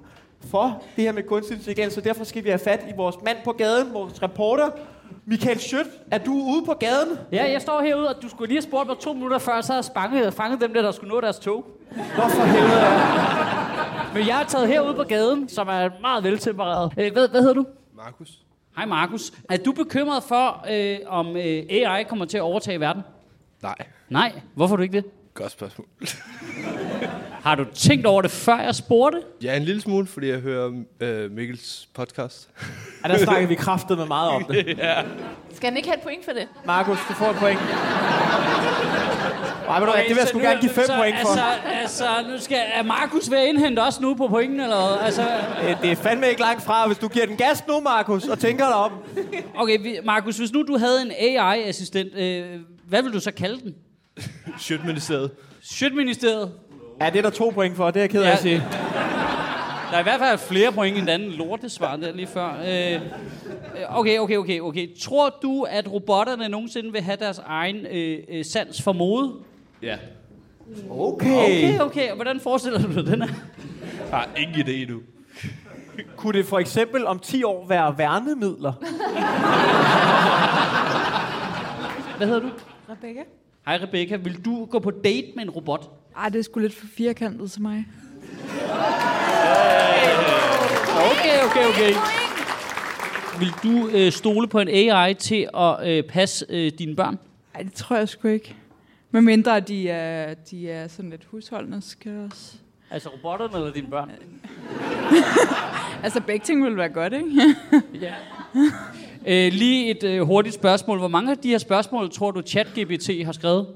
for 0.51 0.83
det 0.95 1.03
her 1.03 1.11
med 1.11 1.23
kunstig 1.23 1.57
intelligens. 1.57 1.93
Så 1.93 2.01
derfor 2.01 2.23
skal 2.23 2.43
vi 2.43 2.49
have 2.49 2.59
fat 2.59 2.85
i 2.89 2.93
vores 2.97 3.15
mand 3.25 3.37
på 3.43 3.51
gaden, 3.51 3.93
vores 3.93 4.23
reporter, 4.23 4.69
Michael 5.25 5.59
Schødt. 5.59 5.87
Er 6.11 6.17
du 6.17 6.33
ude 6.33 6.65
på 6.65 6.73
gaden? 6.73 7.17
Ja, 7.31 7.51
jeg 7.51 7.61
står 7.61 7.81
herude, 7.81 8.09
og 8.09 8.21
du 8.21 8.29
skulle 8.29 8.47
lige 8.47 8.57
have 8.57 8.61
spurgt 8.69 8.87
mig 8.87 8.97
to 8.97 9.13
minutter 9.13 9.37
før, 9.37 9.61
så 9.61 9.71
havde 9.73 9.77
jeg 9.77 9.85
spanget, 9.85 10.33
fanget 10.33 10.61
dem 10.61 10.73
der, 10.73 10.81
der 10.81 10.91
skulle 10.91 11.09
nå 11.13 11.21
deres 11.21 11.39
tog. 11.39 11.65
Nå 11.95 12.23
for 12.29 12.43
helvede. 12.43 12.81
Men 14.13 14.27
jeg 14.27 14.41
er 14.41 14.45
taget 14.45 14.67
herude 14.67 14.93
på 14.93 15.03
gaden, 15.03 15.49
som 15.49 15.67
er 15.67 15.89
meget 16.01 16.23
veltempereret. 16.23 16.93
Øh, 16.97 17.13
hvad, 17.13 17.27
hvad 17.29 17.41
hedder 17.41 17.53
du? 17.53 17.65
Markus. 17.95 18.29
Hej 18.75 18.85
Markus. 18.85 19.31
Er 19.49 19.57
du 19.57 19.71
bekymret 19.71 20.23
for, 20.23 20.65
øh, 20.71 20.97
om 21.07 21.27
øh, 21.37 21.43
AI 21.69 22.03
kommer 22.03 22.25
til 22.25 22.37
at 22.37 22.41
overtage 22.41 22.79
verden? 22.79 23.01
Nej. 23.63 23.75
Nej. 24.09 24.31
Hvorfor 24.55 24.75
er 24.75 24.77
du 24.77 24.83
ikke 24.83 24.97
det? 24.97 25.05
Godt 25.33 25.51
spørgsmål. 25.51 25.87
Har 27.45 27.55
du 27.55 27.65
tænkt 27.73 28.05
over 28.05 28.21
det, 28.21 28.31
før 28.31 28.59
jeg 28.59 28.75
spurgte? 28.75 29.21
Ja, 29.43 29.57
en 29.57 29.63
lille 29.63 29.81
smule, 29.81 30.07
fordi 30.07 30.29
jeg 30.29 30.39
hører 30.39 30.71
øh, 30.99 31.31
Mikkels 31.31 31.87
podcast. 31.93 32.49
Ja, 33.03 33.09
der 33.13 33.17
snakker 33.17 33.47
vi 33.47 33.55
kraftet 33.55 33.97
med 33.97 34.05
meget 34.05 34.29
om 34.31 34.43
det. 34.45 34.65
ja. 34.77 35.01
Skal 35.53 35.69
han 35.69 35.77
ikke 35.77 35.89
have 35.89 35.97
et 35.97 36.03
point 36.03 36.25
for 36.25 36.31
det? 36.31 36.47
Markus, 36.65 36.97
du 37.09 37.13
får 37.13 37.25
et 37.25 37.35
point. 37.35 37.59
Ej, 39.69 39.79
ved 39.79 39.87
du 39.87 39.91
hvad, 39.93 40.01
det 40.03 40.09
vil 40.09 40.17
jeg 40.17 40.27
sgu 40.27 40.39
gerne 40.39 40.59
give 40.61 40.71
5 40.71 40.85
så, 40.85 40.95
point 40.95 41.15
for. 41.21 41.27
Altså, 41.29 41.43
altså, 41.81 42.31
nu 42.31 42.39
skal, 42.39 42.57
er 42.73 42.83
Markus 42.83 43.31
ved 43.31 43.37
at 43.37 43.45
indhente 43.47 43.79
os 43.79 43.99
nu 44.01 44.13
på 44.15 44.27
pointen, 44.27 44.59
eller 44.59 44.75
hvad? 44.87 45.05
Altså, 45.05 45.21
Det, 45.67 45.77
det 45.81 45.91
er 45.91 45.95
fandme 45.95 46.29
ikke 46.29 46.41
langt 46.41 46.63
fra. 46.63 46.87
Hvis 46.87 46.97
du 46.97 47.07
giver 47.07 47.25
den 47.25 47.37
gas 47.37 47.67
nu, 47.67 47.79
Markus, 47.79 48.27
og 48.27 48.39
tænker 48.39 48.65
dig 48.65 48.75
om. 48.75 48.91
okay, 49.55 49.79
vi- 49.81 49.97
Markus, 50.05 50.37
hvis 50.37 50.51
nu 50.53 50.63
du 50.67 50.77
havde 50.77 51.01
en 51.01 51.11
AI-assistent, 51.11 52.15
øh, 52.15 52.45
hvad 52.87 53.03
vil 53.03 53.13
du 53.13 53.19
så 53.19 53.31
kalde 53.31 53.59
den? 53.61 53.73
Sjøtministeriet. 54.59 55.31
Sjøtministeriet. 55.61 56.51
Ja, 57.01 57.09
det 57.09 57.17
er 57.17 57.21
der 57.21 57.29
to 57.29 57.49
point 57.49 57.75
for, 57.75 57.91
det 57.91 57.95
er 57.95 58.01
jeg 58.01 58.09
ked 58.09 58.23
af 58.23 58.31
at 58.31 58.39
sige. 58.39 58.63
Der 59.91 59.95
er 59.95 59.99
i 59.99 60.03
hvert 60.03 60.19
fald 60.19 60.37
flere 60.37 60.71
point 60.71 60.97
end 60.97 61.07
den 61.07 61.13
anden 61.13 61.31
lortesvar 61.31 61.95
der 61.95 62.13
lige 62.13 62.27
før. 62.27 62.47
Øh, 62.67 63.01
okay, 63.89 64.19
okay, 64.19 64.37
okay, 64.37 64.59
okay. 64.59 64.87
Tror 65.01 65.29
du, 65.41 65.63
at 65.63 65.91
robotterne 65.93 66.49
nogensinde 66.49 66.91
vil 66.91 67.01
have 67.01 67.17
deres 67.19 67.41
egen 67.45 67.85
øh, 67.91 68.19
øh, 68.29 68.45
sans 68.45 68.81
for 68.81 68.93
mode? 68.93 69.33
Ja. 69.81 69.97
Okay. 70.89 71.29
Okay, 71.29 71.79
okay. 71.79 72.09
Og 72.09 72.15
hvordan 72.15 72.39
forestiller 72.39 72.81
du 72.81 72.93
dig 72.93 73.05
den 73.05 73.21
her? 73.21 73.29
Jeg 73.99 74.19
har 74.19 74.29
ingen 74.37 74.55
idé 74.67 74.91
nu. 74.91 74.99
Kunne 76.15 76.37
det 76.37 76.45
for 76.45 76.59
eksempel 76.59 77.05
om 77.05 77.19
10 77.19 77.43
år 77.43 77.65
være 77.67 77.97
værnemidler? 77.97 78.73
Hvad 82.17 82.27
hedder 82.27 82.41
du? 82.41 82.49
Rebecca? 82.89 83.21
Hej 83.65 83.79
Rebecca. 83.83 84.15
Vil 84.15 84.45
du 84.45 84.65
gå 84.65 84.79
på 84.79 84.91
date 84.91 85.27
med 85.35 85.43
en 85.43 85.49
robot? 85.49 85.89
Ej, 86.17 86.29
det 86.29 86.39
er 86.39 86.43
sgu 86.43 86.59
lidt 86.59 86.75
for 86.75 86.87
firkantet 86.87 87.51
til 87.51 87.61
mig. 87.61 87.85
Okay, 91.11 91.43
okay, 91.45 91.65
okay. 91.69 91.93
Vil 93.39 93.53
du 93.63 93.87
øh, 93.87 94.11
stole 94.11 94.47
på 94.47 94.59
en 94.59 94.67
AI 94.67 95.13
til 95.13 95.49
at 95.57 95.87
øh, 95.87 96.03
passe 96.03 96.45
øh, 96.49 96.71
dine 96.79 96.95
børn? 96.95 97.19
Ej, 97.55 97.61
det 97.61 97.73
tror 97.73 97.95
jeg 97.95 98.09
sgu 98.09 98.27
ikke. 98.27 98.55
Med 99.11 99.21
mindre 99.21 99.59
de 99.59 99.89
er, 99.89 100.33
de 100.33 100.71
er 100.71 100.87
sådan 100.87 101.09
lidt 101.09 101.25
husholdende, 101.25 101.81
skal 101.81 102.11
også. 102.31 102.53
Altså 102.91 103.09
robotterne 103.09 103.57
eller 103.57 103.73
dine 103.73 103.87
børn? 103.87 104.11
Altså 106.03 106.21
begge 106.21 106.45
ting 106.45 106.65
vil 106.65 106.77
være 106.77 106.89
godt, 106.89 107.13
ikke? 107.13 107.55
ja. 108.05 108.13
Øh, 109.27 109.53
lige 109.53 109.89
et 109.89 110.03
øh, 110.03 110.21
hurtigt 110.21 110.55
spørgsmål. 110.55 110.99
Hvor 110.99 111.07
mange 111.07 111.31
af 111.31 111.37
de 111.37 111.49
her 111.49 111.57
spørgsmål 111.57 112.11
tror 112.11 112.31
du 112.31 112.41
ChatGPT 112.41 113.09
har 113.25 113.31
skrevet? 113.31 113.67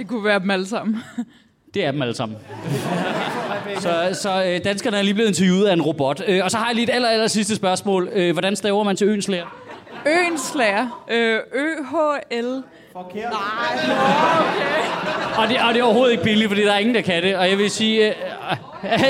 Det 0.00 0.08
kunne 0.08 0.24
være 0.24 0.38
dem 0.38 0.50
alle 0.50 0.66
sammen. 0.66 0.96
Det 1.74 1.84
er 1.84 1.90
dem 1.92 2.02
alle 2.02 2.14
sammen. 2.14 2.38
Så, 3.78 4.18
så 4.22 4.44
øh, 4.44 4.64
danskerne 4.64 4.96
er 4.98 5.02
lige 5.02 5.14
blevet 5.14 5.28
interviewet 5.28 5.66
af 5.66 5.72
en 5.72 5.82
robot. 5.82 6.22
Øh, 6.26 6.44
og 6.44 6.50
så 6.50 6.58
har 6.58 6.66
jeg 6.66 6.74
lige 6.74 6.84
et 6.84 6.90
aller, 6.94 7.08
aller 7.08 7.26
sidste 7.26 7.56
spørgsmål. 7.56 8.08
Øh, 8.12 8.32
hvordan 8.32 8.56
staver 8.56 8.82
man 8.84 8.96
til 8.96 9.06
øens 9.06 9.28
lærer? 9.28 9.56
Øens 10.06 10.54
lærer. 10.54 11.04
Øh, 11.10 11.38
Ø-H-L. 11.54 12.62
Forkert. 12.92 13.14
Nej, 13.14 13.80
okay. 14.40 15.38
Og 15.42 15.48
det, 15.48 15.56
og 15.68 15.74
det 15.74 15.80
er 15.80 15.84
overhovedet 15.84 16.12
ikke 16.12 16.24
billigt, 16.24 16.48
fordi 16.50 16.62
der 16.64 16.72
er 16.72 16.78
ingen, 16.78 16.94
der 16.94 17.00
kan 17.00 17.22
det. 17.22 17.36
Og 17.36 17.50
jeg 17.50 17.58
vil 17.58 17.70
sige... 17.70 18.08
Øh, 18.08 18.14
øh, 18.84 19.02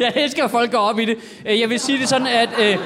jeg 0.00 0.12
elsker, 0.16 0.44
at 0.44 0.50
folk 0.50 0.70
går 0.72 0.78
op 0.78 0.98
i 0.98 1.04
det. 1.04 1.16
Øh, 1.46 1.60
Jeg 1.60 1.70
vil 1.70 1.80
sige 1.80 1.98
det 1.98 2.08
sådan, 2.08 2.26
at... 2.26 2.48
Øh, 2.60 2.76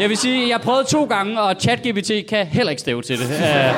jeg 0.00 0.08
vil 0.08 0.16
sige, 0.16 0.48
jeg 0.48 0.60
prøvede 0.60 0.84
to 0.84 1.04
gange, 1.04 1.40
og 1.40 1.56
ChatGPT 1.60 2.10
kan 2.28 2.46
heller 2.46 2.70
ikke 2.70 2.80
stave 2.80 3.02
til 3.02 3.18
det. 3.18 3.24
Øh, 3.30 3.74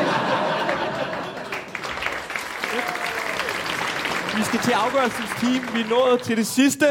Vi 4.37 4.43
skal 4.43 4.61
til 4.61 4.72
afgørelsens 4.72 5.30
team. 5.41 5.74
Vi 5.74 5.80
er 5.80 5.89
nået 5.91 6.20
til 6.22 6.37
det 6.37 6.47
sidste. 6.47 6.87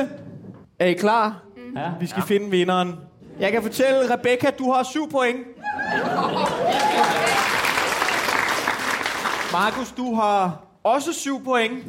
Er 0.79 0.85
I 0.85 0.93
klar? 0.93 1.35
Ja. 1.75 1.89
Vi 1.99 2.07
skal 2.07 2.23
finde 2.23 2.51
vinderen. 2.51 2.95
Jeg 3.39 3.51
kan 3.51 3.61
fortælle, 3.61 4.13
Rebecca, 4.13 4.49
du 4.59 4.71
har 4.71 4.83
syv 4.83 5.11
point. 5.11 5.37
Markus, 9.51 9.91
du 9.97 10.15
har 10.15 10.59
også 10.83 11.13
syv 11.13 11.43
point. 11.43 11.85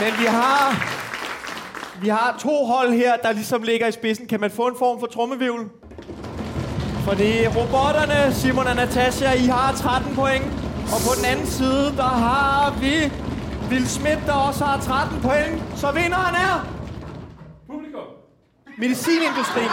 Men 0.00 0.12
vi 0.20 0.26
har, 0.26 0.84
vi 2.02 2.08
har 2.08 2.36
to 2.38 2.64
hold 2.64 2.92
her, 2.92 3.16
der 3.16 3.32
ligesom 3.32 3.62
ligger 3.62 3.86
i 3.86 3.92
spidsen. 3.92 4.26
Kan 4.26 4.40
man 4.40 4.50
få 4.50 4.66
en 4.66 4.74
form 4.78 5.00
for 5.00 5.06
trommevivl? 5.06 5.70
Fordi 7.04 7.46
robotterne, 7.46 8.34
Simon 8.34 8.66
og 8.66 8.76
Natasha, 8.76 9.32
I 9.32 9.46
har 9.46 9.72
13 9.72 10.14
point. 10.14 10.44
Og 10.94 11.00
på 11.06 11.12
den 11.16 11.24
anden 11.24 11.46
side, 11.46 11.94
der 11.96 12.02
har 12.26 12.74
vi 12.80 13.12
Will 13.70 13.88
Smith, 13.88 14.26
der 14.26 14.32
også 14.32 14.64
har 14.64 14.80
13 14.80 15.20
point. 15.20 15.62
Så 15.76 15.92
vinderen 15.92 16.34
er... 16.34 16.66
Publikum. 17.70 18.00
Medicinindustrien. 18.78 19.70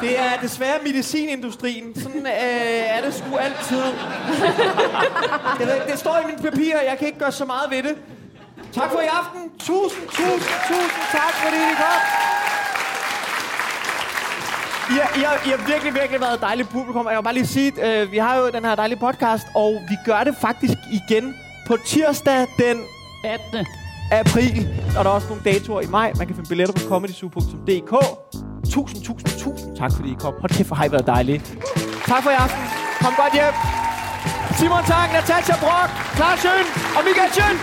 Det 0.00 0.20
er 0.20 0.40
desværre 0.42 0.78
medicinindustrien. 0.84 2.00
Sådan 2.00 2.26
øh, 2.26 2.96
er 2.96 3.00
det 3.04 3.14
sgu 3.14 3.36
altid. 3.36 3.82
Det, 5.58 5.82
det 5.90 5.98
står 5.98 6.18
i 6.18 6.26
mine 6.26 6.50
papirer, 6.50 6.82
jeg 6.82 6.98
kan 6.98 7.06
ikke 7.06 7.18
gøre 7.18 7.32
så 7.32 7.44
meget 7.44 7.70
ved 7.70 7.82
det. 7.82 7.96
Tak 8.72 8.90
for 8.90 9.00
i 9.00 9.06
aften. 9.06 9.50
Tusind, 9.58 10.08
tusind, 10.08 10.54
tusind 10.68 11.02
tak, 11.12 11.32
fordi 11.42 11.56
I 11.56 11.74
kom. 11.76 12.00
I 14.90 14.98
har, 14.98 15.20
I, 15.20 15.22
har, 15.22 15.46
I 15.46 15.50
har 15.50 15.66
virkelig, 15.72 15.94
virkelig 15.94 16.20
været 16.20 16.34
et 16.34 16.40
dejligt 16.40 16.68
publikum. 16.68 17.06
Og 17.06 17.12
jeg 17.12 17.18
vil 17.18 17.24
bare 17.24 17.34
lige 17.34 17.46
sige, 17.46 17.82
at 17.82 18.02
øh, 18.02 18.12
vi 18.12 18.18
har 18.18 18.36
jo 18.36 18.50
den 18.50 18.64
her 18.64 18.74
dejlige 18.74 18.98
podcast, 18.98 19.46
og 19.54 19.82
vi 19.88 19.96
gør 20.04 20.24
det 20.24 20.36
faktisk 20.40 20.78
igen 20.92 21.34
på 21.66 21.76
tirsdag 21.86 22.46
den 22.58 22.76
18. 23.24 23.66
april. 24.12 24.68
Og 24.98 25.04
der 25.04 25.10
er 25.10 25.14
også 25.14 25.28
nogle 25.28 25.42
datoer 25.44 25.80
i 25.80 25.86
maj. 25.86 26.12
Man 26.18 26.26
kan 26.26 26.36
finde 26.36 26.48
billetter 26.48 26.74
på 26.74 26.88
comedyzoo.dk. 26.88 27.92
Tusind, 28.70 29.02
tusind, 29.04 29.30
tusind 29.38 29.76
tak, 29.76 29.90
fordi 29.96 30.08
I 30.12 30.16
kom. 30.18 30.34
Hold 30.40 30.50
kæft, 30.50 30.68
hvor 30.68 30.76
har 30.76 30.84
I 30.84 30.92
været 30.92 31.06
dejlige. 31.06 31.38
Tak 32.06 32.22
for 32.22 32.30
i 32.30 32.34
aften. 32.34 32.62
Kom 33.00 33.12
godt 33.22 33.32
hjem. 33.32 33.54
Simon 34.58 34.84
Tang, 34.90 35.12
Natasha 35.12 35.54
Brock, 35.64 35.90
Lars 36.20 36.38
Schøn 36.38 36.66
og 36.96 37.02
Michael 37.06 37.30
Schøn. 37.36 37.56